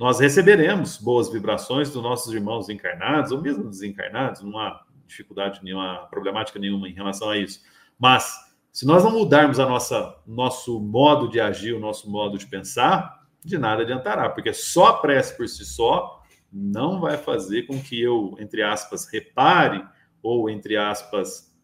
nós 0.00 0.18
receberemos 0.18 0.96
boas 0.96 1.30
vibrações 1.30 1.90
dos 1.90 2.02
nossos 2.02 2.32
irmãos 2.32 2.70
encarnados, 2.70 3.32
ou 3.32 3.42
mesmo 3.42 3.68
desencarnados, 3.68 4.40
não 4.40 4.58
há 4.58 4.82
dificuldade 5.06 5.60
nenhuma, 5.62 6.06
problemática 6.08 6.58
nenhuma 6.58 6.88
em 6.88 6.94
relação 6.94 7.28
a 7.28 7.36
isso. 7.36 7.60
Mas 7.98 8.34
se 8.72 8.86
nós 8.86 9.04
não 9.04 9.10
mudarmos 9.10 9.60
a 9.60 9.68
nossa 9.68 10.18
nosso 10.26 10.80
modo 10.80 11.28
de 11.28 11.38
agir, 11.38 11.74
o 11.74 11.78
nosso 11.78 12.10
modo 12.10 12.38
de 12.38 12.46
pensar, 12.46 13.26
de 13.44 13.58
nada 13.58 13.82
adiantará, 13.82 14.30
porque 14.30 14.54
só 14.54 14.86
a 14.86 14.98
prece 15.02 15.36
por 15.36 15.46
si 15.46 15.66
só 15.66 16.22
não 16.50 16.98
vai 16.98 17.18
fazer 17.18 17.66
com 17.66 17.78
que 17.78 18.00
eu, 18.00 18.34
entre 18.40 18.62
aspas, 18.62 19.06
repare 19.06 19.86
ou 20.22 20.48
entre 20.48 20.78
aspas 20.78 21.54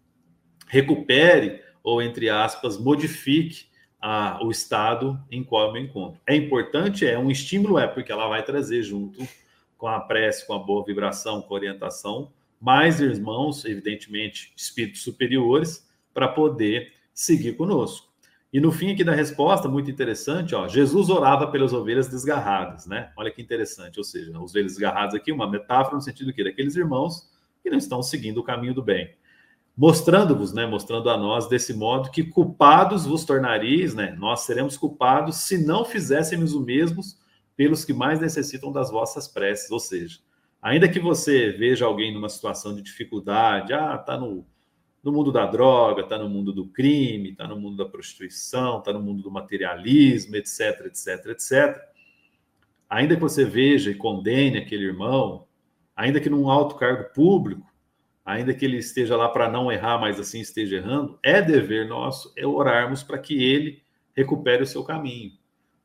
recupere 0.67 1.63
ou 1.83 2.03
entre 2.03 2.29
aspas 2.29 2.77
modifique 2.79 3.71
a, 4.01 4.39
o 4.45 4.51
estado 4.51 5.19
em 5.31 5.43
qual 5.43 5.67
eu 5.67 5.73
me 5.73 5.81
encontro. 5.81 6.21
É 6.27 6.35
importante, 6.35 7.07
é 7.07 7.19
um 7.19 7.31
estímulo, 7.31 7.79
é 7.79 7.87
porque 7.87 8.13
ela 8.13 8.29
vai 8.29 8.43
trazer 8.45 8.83
junto 8.83 9.27
com 9.77 9.89
a 9.89 10.01
prece, 10.01 10.47
com 10.47 10.55
a 10.55 10.59
boa 10.59 10.85
vibração, 10.85 11.43
com 11.43 11.55
a 11.55 11.57
orientação, 11.57 12.33
mais 12.61 13.01
irmãos, 13.01 13.65
evidentemente, 13.65 14.53
espíritos 14.57 15.03
superiores, 15.03 15.87
para 16.15 16.29
poder 16.29 16.93
seguir 17.13 17.55
conosco. 17.57 18.07
E 18.53 18.61
no 18.61 18.73
fim 18.73 18.91
aqui 18.91 19.05
da 19.05 19.13
resposta, 19.13 19.69
muito 19.69 19.91
interessante, 19.91 20.55
ó, 20.55 20.67
Jesus 20.67 21.11
orava 21.11 21.49
pelas 21.49 21.73
ovelhas 21.73 22.09
desgarradas, 22.09 22.87
né? 22.87 23.13
Olha 23.17 23.31
que 23.31 23.43
interessante, 23.43 23.99
ou 23.99 24.05
seja, 24.05 24.31
ovelhas 24.39 24.73
desgarradas 24.73 25.15
aqui, 25.15 25.31
uma 25.31 25.51
metáfora 25.51 25.97
no 25.97 26.01
sentido 26.01 26.33
que 26.33 26.43
daqueles 26.43 26.75
irmãos 26.75 27.31
que 27.63 27.69
não 27.69 27.77
estão 27.77 28.03
seguindo 28.03 28.39
o 28.39 28.45
caminho 28.45 28.73
do 28.73 28.83
bem. 28.83 29.15
Mostrando-vos, 29.77 30.55
né, 30.55 30.67
mostrando 30.67 31.11
a 31.11 31.19
nós 31.19 31.49
desse 31.49 31.75
modo 31.75 32.11
que 32.11 32.25
culpados 32.25 33.05
vos 33.05 33.25
tornareis, 33.25 33.95
né? 33.95 34.17
Nós 34.19 34.41
seremos 34.41 34.79
culpados 34.79 35.37
se 35.37 35.59
não 35.67 35.85
fizéssemos 35.85 36.55
o 36.55 36.61
mesmo 36.61 37.03
pelos 37.55 37.85
que 37.85 37.93
mais 37.93 38.19
necessitam 38.19 38.73
das 38.73 38.91
vossas 38.91 39.29
preces, 39.29 39.71
ou 39.71 39.79
seja, 39.79 40.19
ainda 40.63 40.89
que 40.89 40.99
você 40.99 41.51
veja 41.51 41.85
alguém 41.85 42.13
numa 42.13 42.29
situação 42.29 42.75
de 42.75 42.83
dificuldade, 42.83 43.73
ah, 43.73 43.97
tá 43.99 44.17
no 44.17 44.47
no 45.07 45.13
mundo 45.13 45.31
da 45.31 45.47
droga, 45.47 46.03
está 46.03 46.19
no 46.19 46.29
mundo 46.29 46.53
do 46.53 46.67
crime, 46.67 47.31
está 47.31 47.47
no 47.47 47.57
mundo 47.57 47.77
da 47.77 47.89
prostituição, 47.89 48.81
está 48.81 48.93
no 48.93 49.01
mundo 49.01 49.23
do 49.23 49.31
materialismo, 49.31 50.35
etc, 50.35 50.87
etc, 50.87 51.27
etc. 51.27 51.81
Ainda 52.91 53.15
que 53.15 53.21
você 53.21 53.45
veja 53.45 53.89
e 53.89 53.95
condene 53.95 54.59
aquele 54.59 54.83
irmão, 54.83 55.47
ainda 55.95 56.21
que 56.21 56.29
num 56.29 56.51
alto 56.51 56.75
cargo 56.75 57.13
público, 57.15 57.73
ainda 58.27 58.53
que 58.53 58.65
ele 58.65 58.79
esteja 58.79 59.17
lá 59.17 59.29
para 59.29 59.49
não 59.49 59.71
errar, 59.71 59.99
mas 59.99 60.19
assim 60.19 60.41
esteja 60.41 60.77
errando, 60.77 61.17
é 61.23 61.41
dever 61.41 61.87
nosso 61.87 62.33
é 62.37 62.45
orarmos 62.45 63.05
para 63.05 63.19
que 63.19 63.41
ele 63.41 63.81
recupere 64.17 64.65
o 64.65 64.67
seu 64.67 64.83
caminho, 64.83 65.33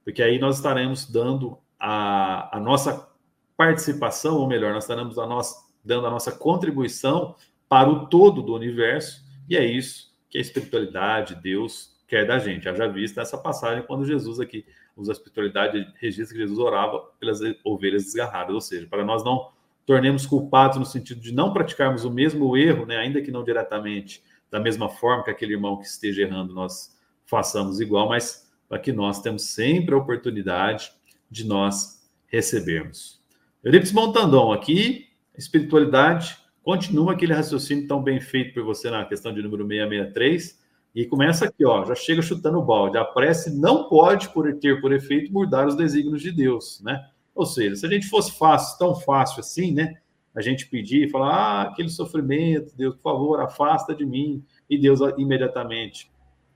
porque 0.03 0.23
aí 0.23 0.39
nós 0.39 0.57
estaremos 0.57 1.05
dando 1.05 1.59
a, 1.79 2.57
a 2.57 2.59
nossa 2.59 3.07
participação, 3.55 4.37
ou 4.37 4.47
melhor, 4.47 4.73
nós 4.73 4.85
estaremos 4.85 5.19
a 5.19 5.27
nossa, 5.27 5.55
dando 5.85 6.07
a 6.07 6.09
nossa 6.09 6.31
contribuição 6.31 7.35
para 7.69 7.89
o 7.89 8.07
todo 8.07 8.41
do 8.41 8.55
universo, 8.55 9.23
e 9.47 9.55
é 9.55 9.63
isso 9.63 10.11
que 10.27 10.37
a 10.37 10.41
espiritualidade, 10.41 11.35
Deus, 11.35 12.01
quer 12.07 12.25
da 12.25 12.39
gente. 12.39 12.63
Já 12.63 12.87
vista 12.87 13.21
essa 13.21 13.37
passagem 13.37 13.83
quando 13.85 14.05
Jesus 14.05 14.39
aqui 14.39 14.65
usa 14.95 15.11
a 15.11 15.13
espiritualidade, 15.13 15.87
registra 15.99 16.35
que 16.35 16.41
Jesus 16.41 16.57
orava 16.57 16.99
pelas 17.19 17.39
ovelhas 17.63 18.05
desgarradas, 18.05 18.53
ou 18.53 18.61
seja, 18.61 18.87
para 18.87 19.05
nós 19.05 19.23
não 19.23 19.51
tornemos 19.86 20.25
culpados 20.25 20.77
no 20.77 20.86
sentido 20.86 21.21
de 21.21 21.34
não 21.34 21.53
praticarmos 21.53 22.05
o 22.05 22.11
mesmo 22.11 22.55
erro, 22.55 22.86
né, 22.86 22.97
ainda 22.97 23.21
que 23.21 23.32
não 23.32 23.43
diretamente 23.43 24.23
da 24.49 24.59
mesma 24.59 24.89
forma 24.89 25.23
que 25.23 25.32
aquele 25.32 25.53
irmão 25.53 25.77
que 25.77 25.86
esteja 25.86 26.23
errando, 26.23 26.53
nós 26.53 26.97
façamos 27.25 27.79
igual, 27.79 28.09
mas 28.09 28.51
para 28.67 28.79
que 28.79 28.91
nós 28.91 29.21
temos 29.21 29.43
sempre 29.43 29.95
a 29.95 29.97
oportunidade 29.97 30.91
de 31.29 31.45
nós 31.45 32.09
recebermos. 32.27 33.21
Euripides 33.63 33.93
Montandon 33.93 34.51
aqui, 34.51 35.07
espiritualidade 35.38 36.41
Continua 36.63 37.13
aquele 37.13 37.34
raciocínio 37.34 37.88
tão 37.88 38.03
bem 38.03 38.19
feito 38.19 38.53
por 38.53 38.63
você 38.63 38.89
na 38.89 39.03
questão 39.05 39.34
de 39.34 39.41
número 39.41 39.67
663 39.67 40.61
e 40.93 41.05
começa 41.05 41.45
aqui, 41.45 41.65
ó, 41.65 41.84
já 41.86 41.95
chega 41.95 42.21
chutando 42.21 42.59
o 42.59 42.63
balde. 42.63 42.97
A 42.97 43.05
prece 43.05 43.57
não 43.57 43.89
pode 43.89 44.29
por 44.29 44.53
ter 44.59 44.79
por 44.79 44.93
efeito 44.93 45.34
mudar 45.34 45.67
os 45.67 45.75
desígnios 45.75 46.21
de 46.21 46.32
Deus, 46.32 46.79
né? 46.84 47.03
Ou 47.41 47.45
seja, 47.47 47.75
se 47.75 47.85
a 47.87 47.89
gente 47.89 48.07
fosse 48.07 48.37
fácil, 48.37 48.77
tão 48.77 48.93
fácil 48.93 49.39
assim, 49.39 49.73
né? 49.73 49.95
A 50.35 50.41
gente 50.41 50.67
pedir 50.67 51.07
e 51.07 51.09
falar, 51.09 51.33
ah, 51.33 51.61
aquele 51.63 51.89
sofrimento, 51.89 52.77
Deus, 52.77 52.93
por 52.93 53.01
favor, 53.01 53.41
afasta 53.41 53.95
de 53.95 54.05
mim, 54.05 54.45
e 54.69 54.77
Deus 54.77 54.99
imediatamente 55.17 56.11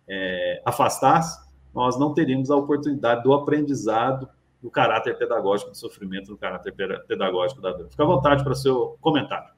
é, 0.07 0.61
afastasse, 0.63 1.43
nós 1.73 1.97
não 1.97 2.13
teríamos 2.13 2.51
a 2.51 2.55
oportunidade 2.55 3.23
do 3.23 3.33
aprendizado 3.33 4.29
do 4.61 4.69
caráter 4.69 5.17
pedagógico 5.17 5.71
do 5.71 5.77
sofrimento, 5.77 6.27
do 6.27 6.37
caráter 6.37 6.71
pedagógico 7.07 7.59
da 7.59 7.71
dor. 7.71 7.89
Fica 7.89 8.03
à 8.03 8.05
vontade 8.05 8.43
para 8.43 8.53
seu 8.53 8.95
comentário. 9.01 9.55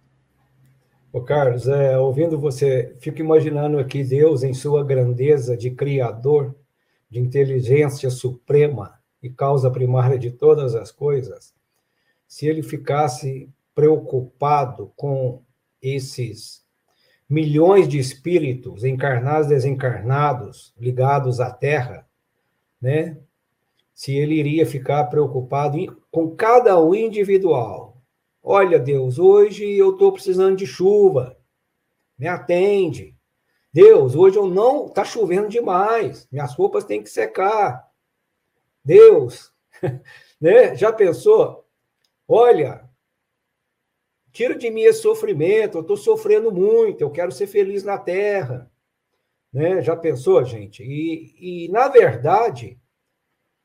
Ô 1.12 1.20
Carlos, 1.20 1.68
é, 1.68 1.98
ouvindo 1.98 2.40
você, 2.40 2.96
fico 3.02 3.20
imaginando 3.20 3.80
aqui 3.80 4.02
Deus 4.02 4.44
em 4.44 4.54
sua 4.54 4.82
grandeza 4.82 5.58
de 5.58 5.72
criador, 5.72 6.56
de 7.10 7.20
inteligência 7.20 8.10
suprema 8.10 8.97
e 9.28 9.34
causa 9.34 9.70
primária 9.70 10.18
de 10.18 10.32
todas 10.32 10.76
as 10.76 10.92
coisas, 10.92 11.54
se 12.28 12.48
ele 12.48 12.64
ficasse 12.64 13.50
preocupado 13.76 14.92
com 14.96 15.42
esses 15.82 16.66
milhões 17.30 17.88
de 17.88 18.00
espíritos 18.00 18.84
encarnados 18.84 19.48
desencarnados 19.48 20.74
ligados 20.78 21.40
à 21.40 21.52
Terra, 21.52 22.08
né? 22.82 23.18
Se 23.94 24.16
ele 24.16 24.36
iria 24.36 24.66
ficar 24.66 25.06
preocupado 25.06 25.78
com 26.12 26.36
cada 26.36 26.80
um 26.80 26.94
individual, 26.94 27.98
Olha, 28.50 28.80
Deus, 28.80 29.20
hoje 29.20 29.70
eu 29.74 29.92
estou 29.92 30.14
precisando 30.14 30.56
de 30.56 30.66
chuva. 30.66 31.38
Me 32.18 32.30
atende. 32.30 33.14
Deus, 33.74 34.16
hoje 34.16 34.38
eu 34.38 34.48
não. 34.48 34.86
Está 34.86 35.04
chovendo 35.04 35.50
demais. 35.50 36.26
Minhas 36.32 36.56
roupas 36.56 36.86
têm 36.86 37.04
que 37.04 37.10
secar. 37.10 37.87
Deus, 38.88 39.54
né? 40.40 40.74
já 40.74 40.94
pensou? 40.94 41.68
Olha, 42.26 42.90
tira 44.32 44.56
de 44.56 44.72
mim 44.72 44.84
esse 44.84 45.02
sofrimento. 45.02 45.78
Eu 45.78 45.82
estou 45.82 45.98
sofrendo 45.98 46.54
muito. 46.54 47.02
Eu 47.02 47.12
quero 47.12 47.32
ser 47.32 47.48
feliz 47.48 47.84
na 47.84 47.98
terra. 47.98 48.72
Né? 49.52 49.82
Já 49.82 49.94
pensou, 49.94 50.42
gente? 50.46 50.84
E, 50.84 51.66
e, 51.66 51.70
na 51.70 51.90
verdade, 51.90 52.80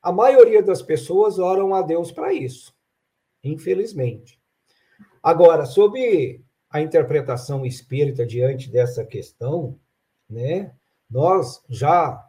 a 0.01 0.11
maioria 0.11 0.61
das 0.61 0.81
pessoas 0.81 1.39
oram 1.39 1.73
a 1.73 1.81
Deus 1.81 2.11
para 2.11 2.33
isso, 2.33 2.75
infelizmente. 3.41 4.37
Agora, 5.21 5.65
sobre 5.65 6.43
a 6.69 6.81
interpretação 6.81 7.65
espírita 7.65 8.25
diante 8.25 8.69
dessa 8.69 9.05
questão, 9.05 9.79
né, 10.29 10.75
nós 11.09 11.63
já 11.69 12.27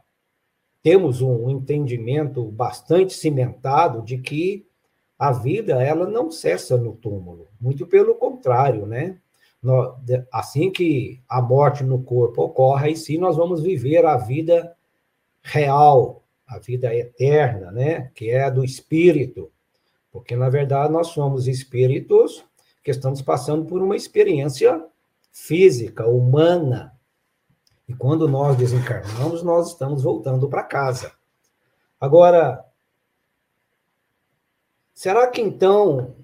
temos 0.84 1.22
um 1.22 1.48
entendimento 1.48 2.44
bastante 2.44 3.14
cimentado 3.14 4.02
de 4.02 4.18
que 4.18 4.66
a 5.18 5.32
vida 5.32 5.82
ela 5.82 6.06
não 6.06 6.30
cessa 6.30 6.76
no 6.76 6.92
túmulo, 6.94 7.48
muito 7.58 7.86
pelo 7.86 8.14
contrário, 8.14 8.84
né? 8.84 9.18
Assim 10.30 10.70
que 10.70 11.22
a 11.26 11.40
morte 11.40 11.82
no 11.82 12.02
corpo 12.02 12.42
ocorre, 12.42 12.88
aí 12.88 12.96
sim 12.96 13.16
nós 13.16 13.34
vamos 13.34 13.62
viver 13.62 14.04
a 14.04 14.18
vida 14.18 14.76
real, 15.42 16.22
a 16.46 16.58
vida 16.58 16.94
eterna, 16.94 17.72
né? 17.72 18.10
Que 18.14 18.28
é 18.28 18.44
a 18.44 18.50
do 18.50 18.62
espírito, 18.62 19.50
porque 20.12 20.36
na 20.36 20.50
verdade 20.50 20.92
nós 20.92 21.06
somos 21.06 21.48
espíritos 21.48 22.44
que 22.82 22.90
estamos 22.90 23.22
passando 23.22 23.64
por 23.64 23.80
uma 23.80 23.96
experiência 23.96 24.84
física, 25.32 26.06
humana. 26.06 26.93
E 27.88 27.94
quando 27.94 28.26
nós 28.28 28.56
desencarnamos, 28.56 29.42
nós 29.42 29.70
estamos 29.70 30.02
voltando 30.02 30.48
para 30.48 30.62
casa. 30.62 31.12
Agora, 32.00 32.64
será 34.94 35.26
que 35.26 35.40
então, 35.40 36.14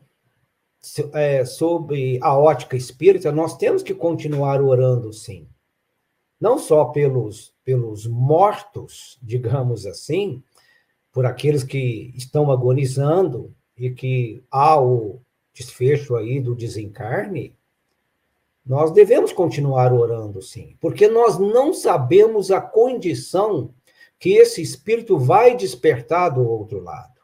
é, 1.12 1.44
sob 1.44 2.18
a 2.22 2.36
ótica 2.38 2.76
espírita, 2.76 3.30
nós 3.30 3.56
temos 3.56 3.82
que 3.82 3.94
continuar 3.94 4.62
orando 4.62 5.12
sim? 5.12 5.48
Não 6.40 6.58
só 6.58 6.86
pelos, 6.86 7.54
pelos 7.62 8.06
mortos, 8.06 9.18
digamos 9.22 9.84
assim, 9.84 10.42
por 11.12 11.26
aqueles 11.26 11.62
que 11.62 12.12
estão 12.16 12.50
agonizando 12.50 13.54
e 13.76 13.90
que 13.90 14.42
há 14.50 14.80
o, 14.80 15.20
desfecho 15.52 16.16
aí 16.16 16.40
do 16.40 16.54
desencarne, 16.54 17.54
nós 18.64 18.92
devemos 18.92 19.32
continuar 19.32 19.92
orando, 19.92 20.40
sim, 20.42 20.76
porque 20.80 21.08
nós 21.08 21.38
não 21.38 21.72
sabemos 21.72 22.50
a 22.50 22.60
condição 22.60 23.74
que 24.18 24.30
esse 24.34 24.60
espírito 24.60 25.18
vai 25.18 25.56
despertar 25.56 26.28
do 26.28 26.46
outro 26.46 26.80
lado. 26.80 27.20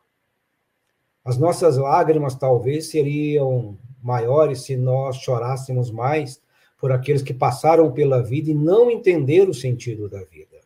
As 1.24 1.36
nossas 1.36 1.76
lágrimas 1.76 2.34
talvez 2.34 2.90
seriam 2.90 3.78
maiores 4.02 4.60
se 4.62 4.76
nós 4.76 5.16
chorássemos 5.16 5.90
mais 5.90 6.40
por 6.78 6.92
aqueles 6.92 7.22
que 7.22 7.34
passaram 7.34 7.92
pela 7.92 8.22
vida 8.22 8.50
e 8.50 8.54
não 8.54 8.90
entenderam 8.90 9.50
o 9.50 9.54
sentido 9.54 10.08
da 10.08 10.22
vida. 10.24 10.60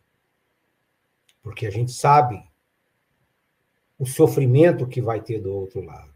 Porque 1.42 1.66
a 1.66 1.70
gente 1.70 1.92
sabe 1.92 2.42
o 3.98 4.06
sofrimento 4.06 4.86
que 4.86 5.00
vai 5.00 5.20
ter 5.20 5.40
do 5.40 5.52
outro 5.52 5.82
lado. 5.82 6.10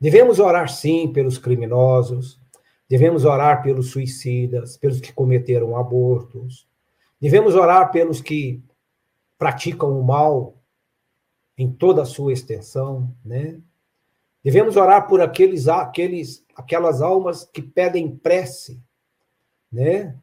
Devemos 0.00 0.38
orar 0.38 0.68
sim 0.68 1.12
pelos 1.12 1.38
criminosos, 1.38 2.40
devemos 2.88 3.24
orar 3.24 3.62
pelos 3.62 3.90
suicidas, 3.90 4.76
pelos 4.76 5.00
que 5.00 5.12
cometeram 5.12 5.76
abortos, 5.76 6.68
devemos 7.20 7.54
orar 7.54 7.90
pelos 7.90 8.20
que 8.20 8.62
praticam 9.38 9.98
o 9.98 10.04
mal 10.04 10.56
em 11.58 11.70
toda 11.70 12.02
a 12.02 12.06
sua 12.06 12.32
extensão, 12.32 13.14
né? 13.24 13.60
Devemos 14.42 14.76
orar 14.76 15.08
por 15.08 15.20
aqueles, 15.20 15.66
aqueles, 15.66 16.44
aquelas 16.54 17.02
almas 17.02 17.44
que 17.44 17.60
pedem 17.60 18.16
prece, 18.16 18.80
né? 19.72 20.16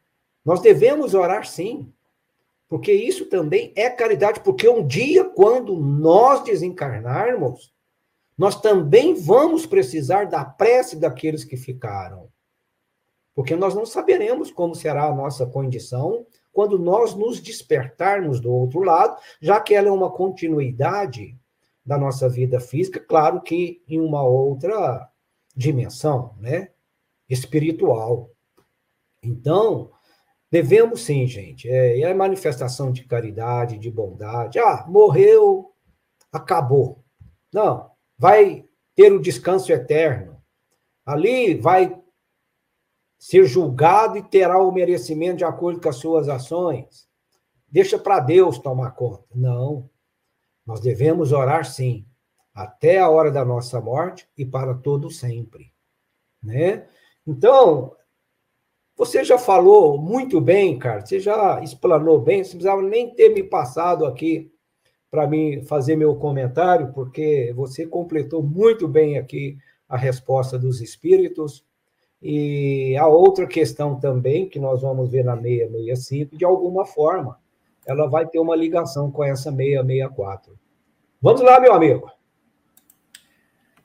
Nós 0.46 0.62
devemos 0.62 1.14
orar 1.14 1.46
sim, 1.46 1.92
porque 2.70 2.92
isso 2.92 3.26
também 3.26 3.74
é 3.76 3.90
caridade, 3.90 4.40
porque 4.40 4.68
um 4.68 4.86
dia, 4.86 5.26
quando 5.26 5.76
nós 5.76 6.44
desencarnarmos, 6.44 7.74
nós 8.38 8.60
também 8.60 9.14
vamos 9.14 9.66
precisar 9.66 10.26
da 10.26 10.44
prece 10.44 10.96
daqueles 10.96 11.44
que 11.44 11.56
ficaram. 11.56 12.33
Porque 13.36 13.56
nós 13.56 13.74
não 13.74 13.86
saberemos 13.86 14.52
como 14.52 14.76
será 14.76 15.06
a 15.06 15.16
nossa 15.16 15.46
condição 15.46 16.26
quando 16.52 16.78
nós 16.78 17.16
nos 17.16 17.40
despertarmos 17.42 18.40
do 18.40 18.54
outro 18.54 18.82
lado, 18.82 19.18
já 19.42 19.60
que 19.60 19.74
ela 19.74 19.88
é 19.88 19.92
uma 19.92 20.12
continuidade 20.12 21.36
da 21.84 21.98
nossa 21.98 22.30
vida 22.30 22.60
física, 22.60 23.00
claro 23.00 23.42
que 23.42 23.82
em 23.88 24.00
uma 24.00 24.24
outra 24.24 25.10
dimensão, 25.56 26.36
né? 26.40 26.70
Espiritual. 27.28 28.30
Então, 29.22 29.92
devemos 30.52 31.02
sim, 31.02 31.26
gente. 31.26 31.68
É, 31.68 32.02
é 32.02 32.14
manifestação 32.14 32.92
de 32.92 33.04
caridade, 33.04 33.80
de 33.80 33.90
bondade. 33.90 34.60
Ah, 34.60 34.86
morreu, 34.88 35.74
acabou. 36.32 37.04
Não, 37.52 37.90
vai 38.18 38.66
ter 38.96 39.12
o 39.12 39.22
descanso 39.22 39.72
eterno. 39.72 40.42
Ali 41.06 41.56
vai 41.56 42.00
ser 43.24 43.46
julgado 43.46 44.18
e 44.18 44.22
terá 44.22 44.62
o 44.62 44.70
merecimento 44.70 45.38
de 45.38 45.46
acordo 45.46 45.80
com 45.80 45.88
as 45.88 45.96
suas 45.96 46.28
ações. 46.28 47.08
Deixa 47.70 47.98
para 47.98 48.20
Deus 48.20 48.60
tomar 48.60 48.92
conta. 48.92 49.24
Não. 49.34 49.90
Nós 50.66 50.82
devemos 50.82 51.32
orar 51.32 51.64
sim, 51.64 52.06
até 52.54 53.00
a 53.00 53.10
hora 53.10 53.32
da 53.32 53.46
nossa 53.46 53.80
morte 53.80 54.28
e 54.38 54.46
para 54.46 54.74
todo 54.74 55.10
sempre, 55.10 55.72
né? 56.44 56.86
Então, 57.26 57.96
você 58.94 59.24
já 59.24 59.38
falou 59.38 59.98
muito 59.98 60.42
bem, 60.42 60.78
cara, 60.78 61.00
você 61.00 61.18
já 61.18 61.62
explanou 61.64 62.20
bem, 62.20 62.44
você 62.44 62.52
precisava 62.52 62.82
nem 62.82 63.16
ter 63.16 63.30
me 63.30 63.42
passado 63.42 64.06
aqui 64.06 64.52
para 65.10 65.26
mim 65.26 65.64
fazer 65.64 65.96
meu 65.96 66.14
comentário, 66.18 66.92
porque 66.92 67.54
você 67.56 67.88
completou 67.88 68.44
muito 68.44 68.86
bem 68.86 69.18
aqui 69.18 69.58
a 69.88 69.96
resposta 69.96 70.60
dos 70.60 70.82
espíritos. 70.82 71.66
E 72.24 72.96
a 72.96 73.06
outra 73.06 73.46
questão 73.46 74.00
também, 74.00 74.48
que 74.48 74.58
nós 74.58 74.82
vamos 74.82 75.10
ver 75.10 75.26
na 75.26 75.36
665, 75.36 76.38
de 76.38 76.46
alguma 76.46 76.86
forma, 76.86 77.38
ela 77.86 78.08
vai 78.08 78.26
ter 78.26 78.40
uma 78.40 78.56
ligação 78.56 79.12
com 79.12 79.26
essa 79.26 79.52
664. 79.52 80.58
Vamos 81.22 81.42
lá, 81.42 81.60
meu 81.60 81.74
amigo. 81.74 82.10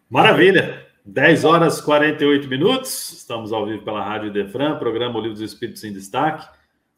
Maravilha. 0.09 0.87
10 1.05 1.45
horas 1.45 1.79
e 1.79 1.83
48 1.85 2.49
minutos. 2.49 3.13
Estamos 3.13 3.53
ao 3.53 3.67
vivo 3.67 3.83
pela 3.83 4.05
Rádio 4.05 4.33
Defran, 4.33 4.79
programa 4.79 5.19
O 5.19 5.23
Livro 5.23 5.35
dos 5.39 5.53
Espíritos 5.53 5.83
em 5.83 5.93
Destaque. 5.93 6.47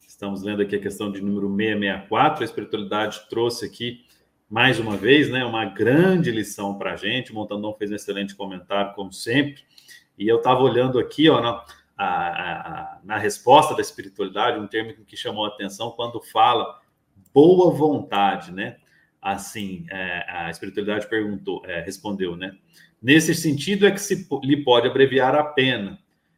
Estamos 0.05 0.43
lendo 0.43 0.61
aqui 0.61 0.75
a 0.75 0.81
questão 0.81 1.11
de 1.11 1.21
número 1.21 1.47
664. 1.47 2.41
A 2.41 2.45
espiritualidade 2.45 3.21
trouxe 3.29 3.65
aqui 3.65 4.05
mais 4.47 4.79
uma 4.79 4.97
vez, 4.97 5.31
né, 5.31 5.43
uma 5.45 5.65
grande 5.65 6.29
lição 6.29 6.77
para 6.77 6.93
a 6.93 6.95
gente. 6.97 7.31
O 7.31 7.35
Montandão 7.35 7.73
fez 7.73 7.89
um 7.89 7.95
excelente 7.95 8.35
comentário, 8.35 8.93
como 8.93 9.11
sempre. 9.11 9.63
E 10.21 10.27
eu 10.27 10.37
estava 10.37 10.61
olhando 10.61 10.99
aqui, 10.99 11.27
ó, 11.29 11.41
na, 11.41 11.65
a, 11.97 12.05
a, 12.05 12.99
na 13.03 13.17
resposta 13.17 13.73
da 13.73 13.81
espiritualidade, 13.81 14.59
um 14.59 14.67
termo 14.67 14.93
que 15.03 15.17
chamou 15.17 15.45
a 15.45 15.47
atenção 15.47 15.89
quando 15.89 16.21
fala 16.21 16.79
boa 17.33 17.73
vontade, 17.73 18.51
né? 18.51 18.77
Assim, 19.19 19.83
é, 19.89 20.23
a 20.29 20.51
espiritualidade 20.51 21.09
perguntou, 21.09 21.63
é, 21.65 21.81
respondeu, 21.81 22.35
né? 22.35 22.55
Nesse 23.01 23.33
sentido 23.33 23.87
é 23.87 23.91
que 23.91 23.99
se 23.99 24.27
lhe 24.43 24.63
pode 24.63 24.87
abreviar 24.87 25.33
a 25.33 25.43
pena. 25.43 25.97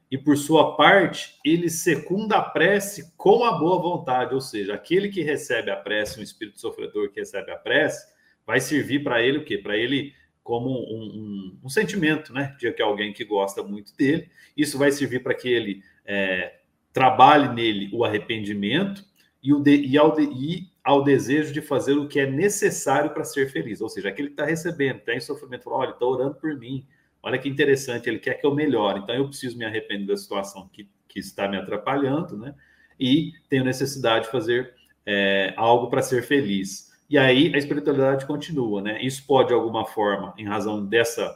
E 0.10 0.18
por 0.18 0.38
sua 0.38 0.78
parte, 0.78 1.38
ele 1.44 1.70
secunda 1.70 2.38
a 2.38 2.42
prece 2.42 3.14
com 3.18 3.44
a 3.44 3.52
boa 3.52 3.82
vontade, 3.82 4.34
ou 4.34 4.40
seja, 4.40 4.76
aquele 4.76 5.10
que 5.10 5.22
recebe 5.22 5.70
a 5.70 5.76
prece, 5.76 6.22
um 6.22 6.24
espírito 6.24 6.58
sofredor 6.58 7.12
que 7.12 7.20
recebe 7.20 7.52
a 7.52 7.58
prece, 7.58 8.14
vai 8.48 8.62
servir 8.62 9.04
para 9.04 9.22
ele 9.22 9.40
o 9.40 9.44
quê? 9.44 9.58
Para 9.58 9.76
ele 9.76 10.14
como 10.44 10.70
um, 10.70 11.04
um, 11.04 11.60
um, 11.64 11.70
sentimento, 11.70 12.34
né? 12.34 12.56
De 12.60 12.72
que 12.74 12.82
é 12.82 12.86
alguém 12.86 13.14
que 13.14 13.24
gosta 13.24 13.64
muito 13.64 13.96
dele. 13.96 14.30
Isso 14.56 14.78
vai 14.78 14.92
servir 14.92 15.24
para 15.24 15.34
que 15.34 15.48
ele 15.48 15.82
é, 16.06 16.60
trabalhe 16.92 17.48
nele 17.50 17.90
o 17.94 18.04
arrependimento 18.04 19.06
e, 19.42 19.54
o 19.54 19.60
de, 19.60 19.76
e, 19.76 19.98
ao 19.98 20.14
de, 20.14 20.24
e 20.24 20.72
ao 20.84 21.04
desejo 21.04 21.54
de 21.54 21.62
fazer 21.62 21.94
o 21.94 22.08
que 22.08 22.20
é 22.20 22.30
necessário 22.30 23.12
para 23.12 23.24
ser 23.24 23.50
feliz. 23.50 23.80
Ou 23.82 23.90
seja, 23.90 24.10
aquele 24.10 24.30
que 24.30 24.34
está 24.34 24.46
recebendo, 24.46 24.98
está 24.98 25.14
em 25.14 25.20
sofrimento, 25.20 25.64
fala, 25.64 25.78
olha, 25.78 25.92
está 25.92 26.06
orando 26.06 26.36
por 26.36 26.58
mim, 26.58 26.86
olha 27.22 27.38
que 27.38 27.48
interessante, 27.48 28.10
ele 28.10 28.20
quer 28.20 28.36
que 28.36 28.46
eu 28.46 28.54
melhore, 28.54 29.00
então 29.00 29.16
eu 29.16 29.28
preciso 29.28 29.58
me 29.58 29.66
arrepender 29.66 30.08
da 30.08 30.18
situação 30.18 30.70
que, 30.72 30.90
que 31.08 31.20
está 31.20 31.48
me 31.48 31.58
atrapalhando, 31.58 32.38
né? 32.38 32.54
E 33.00 33.32
tenho 33.50 33.64
necessidade 33.64 34.26
de 34.26 34.32
fazer 34.32 34.74
é, 35.06 35.54
algo 35.58 35.90
para 35.90 36.02
ser 36.02 36.24
feliz. 36.24 36.93
E 37.14 37.18
aí 37.20 37.54
a 37.54 37.60
espiritualidade 37.60 38.26
continua, 38.26 38.82
né? 38.82 39.00
Isso 39.00 39.24
pode, 39.28 39.50
de 39.50 39.54
alguma 39.54 39.86
forma, 39.86 40.34
em 40.36 40.46
razão 40.46 40.84
dessa 40.84 41.32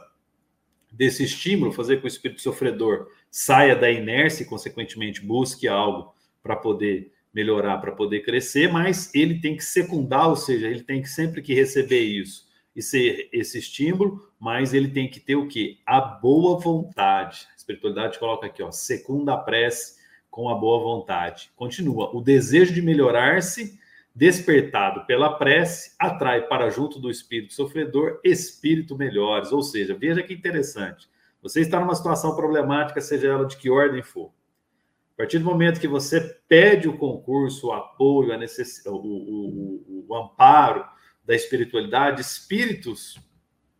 desse 0.90 1.22
estímulo, 1.22 1.70
fazer 1.70 1.96
com 1.96 2.00
que 2.00 2.06
o 2.06 2.08
espírito 2.08 2.40
sofredor 2.40 3.06
saia 3.30 3.76
da 3.76 3.88
inércia 3.88 4.42
e, 4.42 4.46
consequentemente, 4.46 5.24
busque 5.24 5.68
algo 5.68 6.12
para 6.42 6.56
poder 6.56 7.12
melhorar, 7.32 7.78
para 7.78 7.92
poder 7.92 8.24
crescer, 8.24 8.72
mas 8.72 9.14
ele 9.14 9.40
tem 9.40 9.56
que 9.56 9.62
secundar, 9.62 10.28
ou 10.28 10.34
seja, 10.34 10.66
ele 10.66 10.82
tem 10.82 11.00
que 11.00 11.08
sempre 11.08 11.40
que 11.40 11.54
receber 11.54 12.02
isso, 12.02 12.48
e 12.74 12.82
ser 12.82 13.28
esse 13.32 13.58
estímulo, 13.58 14.28
mas 14.36 14.74
ele 14.74 14.88
tem 14.88 15.08
que 15.08 15.20
ter 15.20 15.36
o 15.36 15.46
que? 15.46 15.78
A 15.86 16.00
boa 16.00 16.58
vontade. 16.58 17.46
A 17.52 17.56
espiritualidade 17.56 18.18
coloca 18.18 18.48
aqui, 18.48 18.64
ó, 18.64 18.72
secunda 18.72 19.34
a 19.34 19.38
prece 19.38 19.96
com 20.28 20.48
a 20.48 20.56
boa 20.56 20.82
vontade. 20.82 21.52
Continua. 21.54 22.10
O 22.16 22.20
desejo 22.20 22.74
de 22.74 22.82
melhorar-se, 22.82 23.77
despertado 24.18 25.06
pela 25.06 25.38
prece, 25.38 25.94
atrai 25.96 26.48
para 26.48 26.68
junto 26.70 26.98
do 26.98 27.08
espírito 27.08 27.54
sofredor 27.54 28.18
espírito 28.24 28.98
melhores. 28.98 29.52
Ou 29.52 29.62
seja, 29.62 29.94
veja 29.94 30.24
que 30.24 30.34
interessante. 30.34 31.08
Você 31.40 31.60
está 31.60 31.78
numa 31.78 31.94
situação 31.94 32.34
problemática, 32.34 33.00
seja 33.00 33.28
ela 33.28 33.46
de 33.46 33.56
que 33.56 33.70
ordem 33.70 34.02
for. 34.02 34.32
A 35.14 35.18
partir 35.18 35.38
do 35.38 35.44
momento 35.44 35.80
que 35.80 35.86
você 35.86 36.20
pede 36.48 36.88
o 36.88 36.98
concurso, 36.98 37.68
o 37.68 37.72
apoio, 37.72 38.32
a 38.32 38.36
necess... 38.36 38.84
o, 38.86 38.96
o, 38.96 39.84
o, 39.88 40.06
o 40.08 40.16
amparo, 40.16 40.84
da 41.24 41.36
espiritualidade, 41.36 42.20
espíritos 42.20 43.20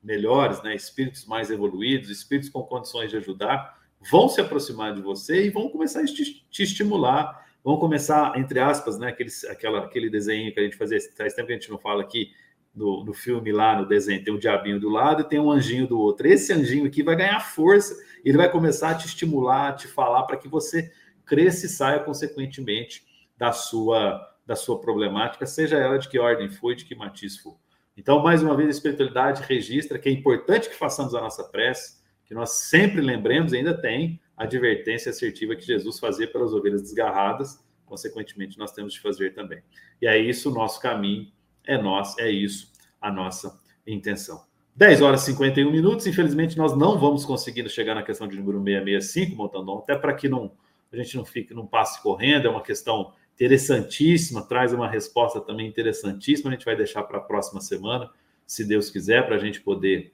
melhores, 0.00 0.62
né, 0.62 0.76
espíritos 0.76 1.24
mais 1.26 1.50
evoluídos, 1.50 2.10
espíritos 2.10 2.48
com 2.48 2.62
condições 2.62 3.10
de 3.10 3.16
ajudar, 3.16 3.76
vão 4.08 4.28
se 4.28 4.40
aproximar 4.40 4.94
de 4.94 5.02
você 5.02 5.46
e 5.46 5.50
vão 5.50 5.68
começar 5.68 6.00
a 6.00 6.04
te, 6.04 6.46
estimular, 6.62 7.47
vão 7.68 7.76
começar, 7.76 8.32
entre 8.38 8.58
aspas, 8.58 8.98
né, 8.98 9.08
aquele, 9.08 9.28
aquela, 9.50 9.78
aquele 9.80 10.08
desenho 10.08 10.50
que 10.54 10.58
a 10.58 10.62
gente 10.62 10.74
fazia, 10.74 10.98
faz 11.14 11.34
tempo 11.34 11.48
que 11.48 11.52
a 11.52 11.56
gente 11.56 11.70
não 11.70 11.76
fala 11.76 12.02
aqui, 12.02 12.32
no, 12.74 13.04
no 13.04 13.12
filme 13.12 13.52
lá, 13.52 13.78
no 13.78 13.86
desenho, 13.86 14.24
tem 14.24 14.32
um 14.32 14.38
diabinho 14.38 14.80
do 14.80 14.88
lado 14.88 15.20
e 15.20 15.28
tem 15.28 15.38
um 15.38 15.50
anjinho 15.50 15.86
do 15.86 15.98
outro. 16.00 16.26
Esse 16.26 16.50
anjinho 16.50 16.86
aqui 16.86 17.02
vai 17.02 17.14
ganhar 17.14 17.40
força, 17.40 17.94
ele 18.24 18.38
vai 18.38 18.50
começar 18.50 18.90
a 18.90 18.94
te 18.94 19.06
estimular, 19.06 19.68
a 19.68 19.72
te 19.72 19.86
falar 19.86 20.22
para 20.22 20.38
que 20.38 20.48
você 20.48 20.90
cresça 21.26 21.66
e 21.66 21.68
saia, 21.68 22.00
consequentemente, 22.00 23.04
da 23.36 23.52
sua 23.52 24.24
da 24.46 24.56
sua 24.56 24.80
problemática, 24.80 25.44
seja 25.44 25.76
ela 25.76 25.98
de 25.98 26.08
que 26.08 26.18
ordem 26.18 26.48
for, 26.48 26.74
de 26.74 26.86
que 26.86 26.94
matiz 26.94 27.36
for. 27.36 27.58
Então, 27.94 28.22
mais 28.22 28.42
uma 28.42 28.56
vez, 28.56 28.68
a 28.68 28.70
espiritualidade 28.70 29.42
registra 29.42 29.98
que 29.98 30.08
é 30.08 30.12
importante 30.12 30.70
que 30.70 30.74
façamos 30.74 31.14
a 31.14 31.20
nossa 31.20 31.44
prece, 31.44 31.98
que 32.24 32.32
nós 32.32 32.52
sempre 32.52 33.02
lembremos, 33.02 33.52
ainda 33.52 33.78
tem 33.78 34.18
advertência 34.38 35.10
assertiva 35.10 35.56
que 35.56 35.66
Jesus 35.66 35.98
fazia 35.98 36.30
pelas 36.30 36.52
ovelhas 36.52 36.82
desgarradas, 36.82 37.62
consequentemente, 37.84 38.58
nós 38.58 38.72
temos 38.72 38.92
de 38.92 39.00
fazer 39.00 39.34
também. 39.34 39.62
E 40.00 40.06
é 40.06 40.16
isso 40.16 40.50
o 40.50 40.54
nosso 40.54 40.80
caminho, 40.80 41.30
é 41.66 41.76
nós, 41.76 42.16
é 42.18 42.30
isso 42.30 42.72
a 43.00 43.10
nossa 43.10 43.58
intenção. 43.86 44.46
10 44.76 45.02
horas 45.02 45.22
e 45.22 45.32
51 45.32 45.70
minutos, 45.72 46.06
infelizmente 46.06 46.56
nós 46.56 46.76
não 46.76 46.96
vamos 46.98 47.24
conseguindo 47.24 47.68
chegar 47.68 47.96
na 47.96 48.02
questão 48.02 48.28
de 48.28 48.36
número 48.36 48.62
665, 48.62 49.36
montando 49.36 49.72
até 49.72 49.96
para 49.96 50.14
que 50.14 50.28
não, 50.28 50.52
a 50.92 50.96
gente 50.96 51.16
não 51.16 51.24
fique, 51.24 51.52
não 51.52 51.66
passe 51.66 52.00
correndo, 52.00 52.46
é 52.46 52.50
uma 52.50 52.62
questão 52.62 53.12
interessantíssima, 53.34 54.42
traz 54.42 54.72
uma 54.72 54.88
resposta 54.88 55.40
também 55.40 55.66
interessantíssima. 55.66 56.50
A 56.50 56.54
gente 56.54 56.64
vai 56.64 56.76
deixar 56.76 57.02
para 57.04 57.18
a 57.18 57.20
próxima 57.20 57.60
semana, 57.60 58.10
se 58.46 58.64
Deus 58.64 58.90
quiser, 58.90 59.26
para 59.26 59.36
a 59.36 59.38
gente 59.38 59.60
poder 59.60 60.12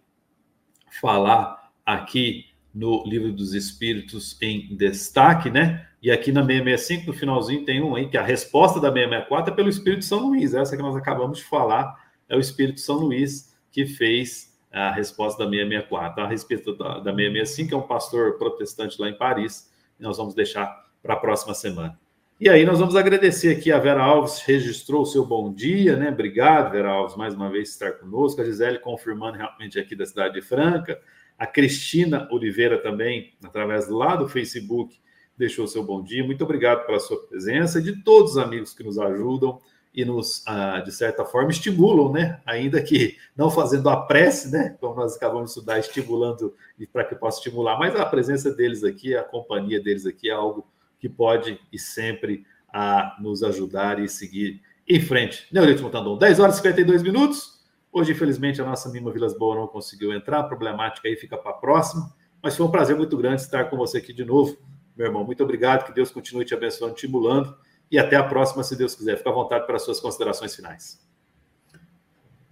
falar 1.01 1.70
aqui 1.85 2.47
no 2.75 3.05
Livro 3.07 3.33
dos 3.33 3.55
Espíritos 3.55 4.37
em 4.43 4.75
destaque, 4.75 5.49
né? 5.49 5.87
E 6.03 6.11
aqui 6.11 6.33
na 6.33 6.45
665, 6.45 7.07
no 7.07 7.12
finalzinho, 7.12 7.64
tem 7.64 7.81
um 7.81 7.95
aí, 7.95 8.09
que 8.09 8.18
a 8.18 8.22
resposta 8.22 8.81
da 8.81 8.89
664 8.89 9.53
é 9.53 9.57
pelo 9.57 9.68
Espírito 9.68 10.05
São 10.05 10.27
Luís. 10.27 10.53
Essa 10.53 10.77
que 10.77 10.83
nós 10.83 10.97
acabamos 10.97 11.39
de 11.39 11.45
falar 11.45 11.95
é 12.29 12.37
o 12.37 12.41
Espírito 12.41 12.81
São 12.81 12.97
Luís 12.97 13.55
que 13.70 13.87
fez 13.87 14.53
a 14.72 14.91
resposta 14.91 15.45
da 15.45 15.51
664. 15.51 16.25
A 16.25 16.29
respeito 16.29 16.77
da, 16.77 16.99
da 16.99 17.14
665, 17.14 17.75
é 17.75 17.79
um 17.79 17.87
pastor 17.87 18.39
protestante 18.39 19.01
lá 19.01 19.09
em 19.09 19.16
Paris, 19.16 19.70
e 19.99 20.03
nós 20.03 20.16
vamos 20.16 20.35
deixar 20.35 20.85
para 21.03 21.14
a 21.14 21.16
próxima 21.16 21.55
semana. 21.55 21.99
E 22.41 22.49
aí 22.49 22.66
nós 22.66 22.81
vamos 22.81 22.97
agradecer 22.97 23.57
aqui 23.57 23.70
a 23.70 23.79
Vera 23.79 24.03
Alves, 24.03 24.43
registrou 24.45 25.03
o 25.03 25.07
seu 25.07 25.25
bom 25.25 25.53
dia, 25.55 25.97
né? 25.97 26.11
Obrigado, 26.11 26.72
Vera 26.72 26.91
Alves, 26.91 27.16
mais 27.16 27.33
uma 27.33 27.49
vez 27.49 27.70
estar 27.70 27.93
conosco. 27.93 28.41
A 28.41 28.45
Gisele 28.45 28.81
confirmando 28.81 29.37
realmente 29.39 29.79
aqui 29.79 29.95
da 29.95 30.05
cidade 30.05 30.35
de 30.35 30.43
Franca. 30.43 31.01
A 31.39 31.47
Cristina 31.47 32.28
Oliveira 32.30 32.78
também, 32.78 33.35
através 33.43 33.89
lado 33.89 34.24
do 34.24 34.30
Facebook, 34.30 34.99
deixou 35.37 35.66
seu 35.66 35.82
bom 35.82 36.03
dia. 36.03 36.24
Muito 36.24 36.45
obrigado 36.45 36.87
pela 36.87 37.01
sua 37.01 37.20
presença 37.26 37.80
e 37.80 37.82
de 37.82 38.03
todos 38.03 38.32
os 38.32 38.39
amigos 38.39 38.72
que 38.72 38.85
nos 38.85 38.99
ajudam 38.99 39.61
e 39.95 40.05
nos, 40.05 40.43
ah, 40.47 40.80
de 40.80 40.91
certa 40.91 41.24
forma, 41.24 41.51
estimulam, 41.51 42.12
né? 42.12 42.41
Ainda 42.45 42.82
que 42.82 43.16
não 43.37 43.51
fazendo 43.51 43.89
a 43.89 43.97
prece, 43.97 44.51
né? 44.51 44.76
Como 44.80 44.97
nós 44.97 45.16
acabamos 45.16 45.53
de 45.53 45.59
estudar, 45.59 45.78
estimulando 45.78 46.55
e 46.78 46.87
para 46.87 47.05
que 47.05 47.14
possa 47.14 47.39
estimular, 47.39 47.78
mas 47.78 47.95
a 47.95 48.05
presença 48.05 48.53
deles 48.53 48.82
aqui, 48.82 49.16
a 49.16 49.22
companhia 49.22 49.80
deles 49.80 50.05
aqui 50.05 50.30
é 50.30 50.32
algo 50.32 50.66
que 50.99 51.09
pode 51.09 51.61
e 51.72 51.78
sempre 51.78 52.45
a 52.72 53.16
nos 53.20 53.45
ajudar 53.45 54.01
e 54.01 54.09
seguir 54.09 54.61
em 54.89 55.01
frente. 55.01 55.47
Neurito 55.53 55.82
Montandon, 55.82 56.18
10 56.18 56.41
horas 56.41 56.55
e 56.55 56.59
52 56.59 57.03
minutos. 57.03 57.54
Hoje, 57.97 58.11
infelizmente, 58.11 58.61
a 58.61 58.65
nossa 58.65 58.89
Mima 58.89 59.13
Vilas 59.13 59.39
Boas 59.39 59.57
não 59.57 59.69
conseguiu 59.69 60.13
entrar, 60.13 60.41
a 60.41 60.43
problemática 60.43 61.07
aí 61.07 61.15
fica 61.15 61.39
para 61.39 61.53
a 61.53 61.55
próxima. 61.55 62.13
Mas 62.43 62.57
foi 62.57 62.67
um 62.67 62.71
prazer 62.71 62.97
muito 62.97 63.17
grande 63.17 63.43
estar 63.43 63.71
com 63.71 63.77
você 63.77 63.99
aqui 63.99 64.13
de 64.13 64.25
novo, 64.25 64.57
meu 64.97 65.07
irmão. 65.07 65.23
Muito 65.23 65.45
obrigado, 65.45 65.87
que 65.87 65.95
Deus 65.95 66.11
continue 66.11 66.45
te 66.45 66.53
abençoando, 66.53 66.93
te 66.95 67.05
estimulando. 67.05 67.57
E 67.89 67.97
até 67.97 68.17
a 68.17 68.25
próxima, 68.25 68.65
se 68.65 68.75
Deus 68.75 68.97
quiser. 68.97 69.17
Fica 69.17 69.31
à 69.31 69.33
vontade 69.33 69.65
para 69.65 69.77
as 69.77 69.83
suas 69.83 70.01
considerações 70.01 70.57
finais. 70.57 71.01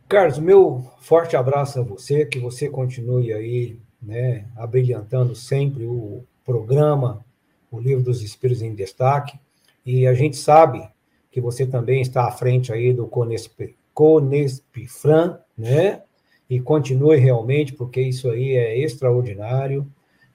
Carlos, 0.09 0.39
meu 0.39 0.89
forte 1.01 1.35
abraço 1.35 1.81
a 1.81 1.83
você, 1.83 2.25
que 2.25 2.39
você 2.39 2.69
continue 2.69 3.33
aí, 3.33 3.81
né, 4.01 4.47
abrilhantando 4.55 5.35
sempre 5.35 5.85
o 5.87 6.25
programa, 6.45 7.25
o 7.69 7.81
Livro 7.81 8.05
dos 8.05 8.23
Espíritos 8.23 8.63
em 8.63 8.77
Destaque. 8.77 9.41
E 9.85 10.07
a 10.07 10.15
gente 10.15 10.37
sabe 10.37 10.89
que 11.33 11.41
você 11.41 11.67
também 11.67 12.01
está 12.01 12.29
à 12.29 12.31
frente 12.31 12.73
aí 12.73 12.93
do 12.93 13.09
Conesp, 13.09 13.75
Conespifran, 13.95 15.39
né? 15.57 16.03
E 16.49 16.61
continue 16.61 17.17
realmente, 17.17 17.73
porque 17.73 18.01
isso 18.01 18.31
aí 18.31 18.57
é 18.57 18.79
extraordinário. 18.79 19.87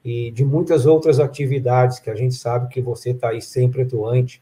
E 0.03 0.32
de 0.32 0.45
muitas 0.45 0.86
outras 0.86 1.20
atividades 1.20 1.99
que 1.99 2.10
a 2.10 2.16
gente 2.16 2.36
sabe 2.36 2.70
que 2.70 2.82
você 2.82 3.12
está 3.12 3.30
aí 3.30 3.41
sempre 3.41 3.82
atuante 3.82 4.41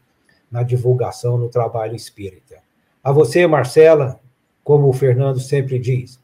na 0.50 0.62
divulgação, 0.62 1.36
no 1.36 1.48
trabalho 1.48 1.96
espírita. 1.96 2.58
A 3.02 3.12
você, 3.12 3.46
Marcela, 3.46 4.20
como 4.62 4.88
o 4.88 4.92
Fernando 4.92 5.40
sempre 5.40 5.78
diz, 5.78 6.20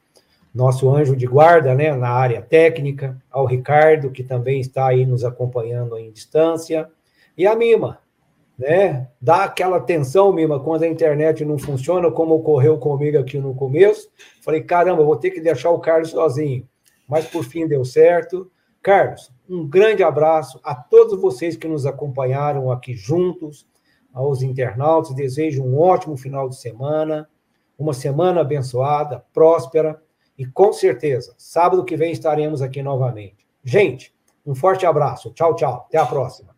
nosso 0.54 0.90
anjo 0.90 1.16
de 1.16 1.26
guarda, 1.26 1.74
né, 1.74 1.94
na 1.94 2.10
área 2.10 2.42
técnica, 2.42 3.20
ao 3.30 3.46
Ricardo, 3.46 4.10
que 4.10 4.22
também 4.22 4.60
está 4.60 4.88
aí 4.88 5.06
nos 5.06 5.24
acompanhando 5.24 5.96
em 5.96 6.10
distância, 6.10 6.88
e 7.36 7.46
a 7.46 7.56
Mima, 7.56 7.98
né? 8.58 9.08
Dá 9.20 9.44
aquela 9.44 9.80
tensão, 9.80 10.32
Mima, 10.32 10.60
quando 10.60 10.82
a 10.84 10.88
internet 10.88 11.44
não 11.44 11.58
funciona, 11.58 12.10
como 12.10 12.34
ocorreu 12.34 12.78
comigo 12.78 13.18
aqui 13.18 13.38
no 13.38 13.54
começo. 13.54 14.08
Falei, 14.42 14.62
caramba, 14.62 15.04
vou 15.04 15.16
ter 15.16 15.30
que 15.30 15.40
deixar 15.40 15.70
o 15.70 15.78
Carlos 15.78 16.10
sozinho. 16.10 16.68
Mas 17.08 17.26
por 17.26 17.44
fim 17.44 17.66
deu 17.66 17.84
certo. 17.84 18.50
Carlos, 18.82 19.32
um 19.48 19.68
grande 19.68 20.02
abraço 20.02 20.60
a 20.64 20.74
todos 20.74 21.20
vocês 21.20 21.56
que 21.56 21.68
nos 21.68 21.86
acompanharam 21.86 22.70
aqui 22.70 22.94
juntos, 22.94 23.66
aos 24.12 24.42
internautas. 24.42 25.14
Desejo 25.14 25.62
um 25.62 25.78
ótimo 25.78 26.16
final 26.16 26.48
de 26.48 26.56
semana, 26.56 27.28
uma 27.78 27.94
semana 27.94 28.40
abençoada, 28.40 29.24
próspera 29.32 30.00
e 30.36 30.46
com 30.46 30.72
certeza, 30.72 31.34
sábado 31.36 31.84
que 31.84 31.96
vem 31.96 32.12
estaremos 32.12 32.62
aqui 32.62 32.82
novamente. 32.82 33.46
Gente, 33.62 34.14
um 34.44 34.54
forte 34.54 34.84
abraço. 34.84 35.30
Tchau, 35.30 35.54
tchau. 35.54 35.86
Até 35.86 35.98
a 35.98 36.06
próxima. 36.06 36.51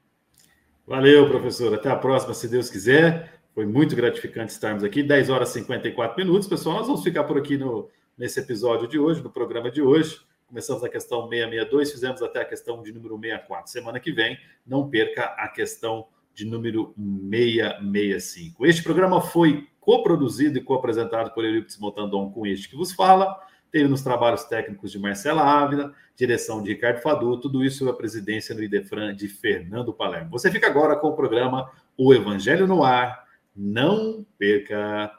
Valeu, 0.87 1.27
professor. 1.29 1.73
Até 1.73 1.89
a 1.89 1.97
próxima, 1.97 2.35
se 2.35 2.47
Deus 2.47 2.69
quiser. 2.69 3.41
Foi 3.55 3.65
muito 3.65 3.97
gratificante 3.97 4.53
estarmos 4.53 4.85
aqui. 4.85 5.03
10 5.03 5.31
horas 5.31 5.51
e 5.51 5.61
54 5.61 6.17
minutos, 6.17 6.47
pessoal. 6.47 6.77
Nós 6.77 6.87
vamos 6.87 7.03
ficar 7.03 7.25
por 7.25 7.39
aqui 7.39 7.57
no, 7.57 7.89
nesse 8.19 8.39
episódio 8.39 8.87
de 8.87 8.99
hoje, 8.99 9.23
no 9.23 9.31
programa 9.31 9.71
de 9.71 9.81
hoje. 9.81 10.21
Começamos 10.47 10.85
a 10.85 10.89
questão 10.89 11.27
662, 11.29 11.91
fizemos 11.91 12.23
até 12.23 12.43
a 12.43 12.45
questão 12.45 12.83
de 12.83 12.93
número 12.93 13.19
64. 13.19 13.73
Semana 13.73 13.99
que 13.99 14.13
vem, 14.13 14.39
não 14.67 14.89
perca 14.89 15.25
a 15.39 15.49
questão 15.49 16.07
de 16.35 16.45
número 16.45 16.95
665. 16.97 18.67
Este 18.67 18.83
programa 18.83 19.23
foi 19.23 19.67
coproduzido 19.81 20.59
e 20.59 20.63
co-apresentado 20.63 21.33
por 21.33 21.45
Eurípides 21.45 21.79
Motandon 21.79 22.31
com 22.31 22.47
este 22.47 22.69
que 22.69 22.77
vos 22.77 22.93
fala. 22.93 23.35
Teve 23.75 23.89
nos 23.89 24.03
trabalhos 24.03 24.45
técnicos 24.45 24.93
de 24.93 25.01
Marcela 25.01 25.43
Ávila, 25.43 25.93
direção 26.15 26.63
de 26.63 26.71
Ricardo 26.71 27.03
Fadu, 27.03 27.41
tudo 27.41 27.65
isso 27.65 27.79
sob 27.79 27.91
a 27.91 27.95
presidência 27.95 28.55
no 28.55 28.63
IDEFRAN 28.63 29.17
de 29.17 29.27
Fernando 29.27 29.93
Palermo. 29.93 30.31
Você 30.31 30.49
fica 30.49 30.69
agora 30.69 30.95
com 30.95 31.09
o 31.09 31.17
programa 31.17 31.69
O 31.99 32.15
Evangelho 32.15 32.69
no 32.69 32.85
Ar. 32.85 33.25
Não 33.57 34.25
perca! 34.39 35.11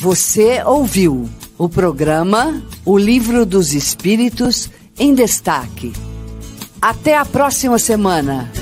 Você 0.00 0.62
ouviu 0.64 1.26
o 1.56 1.66
programa 1.66 2.62
O 2.84 2.98
Livro 2.98 3.46
dos 3.46 3.72
Espíritos 3.72 4.70
em 4.98 5.14
Destaque. 5.14 5.94
Até 6.78 7.16
a 7.16 7.24
próxima 7.24 7.78
semana. 7.78 8.52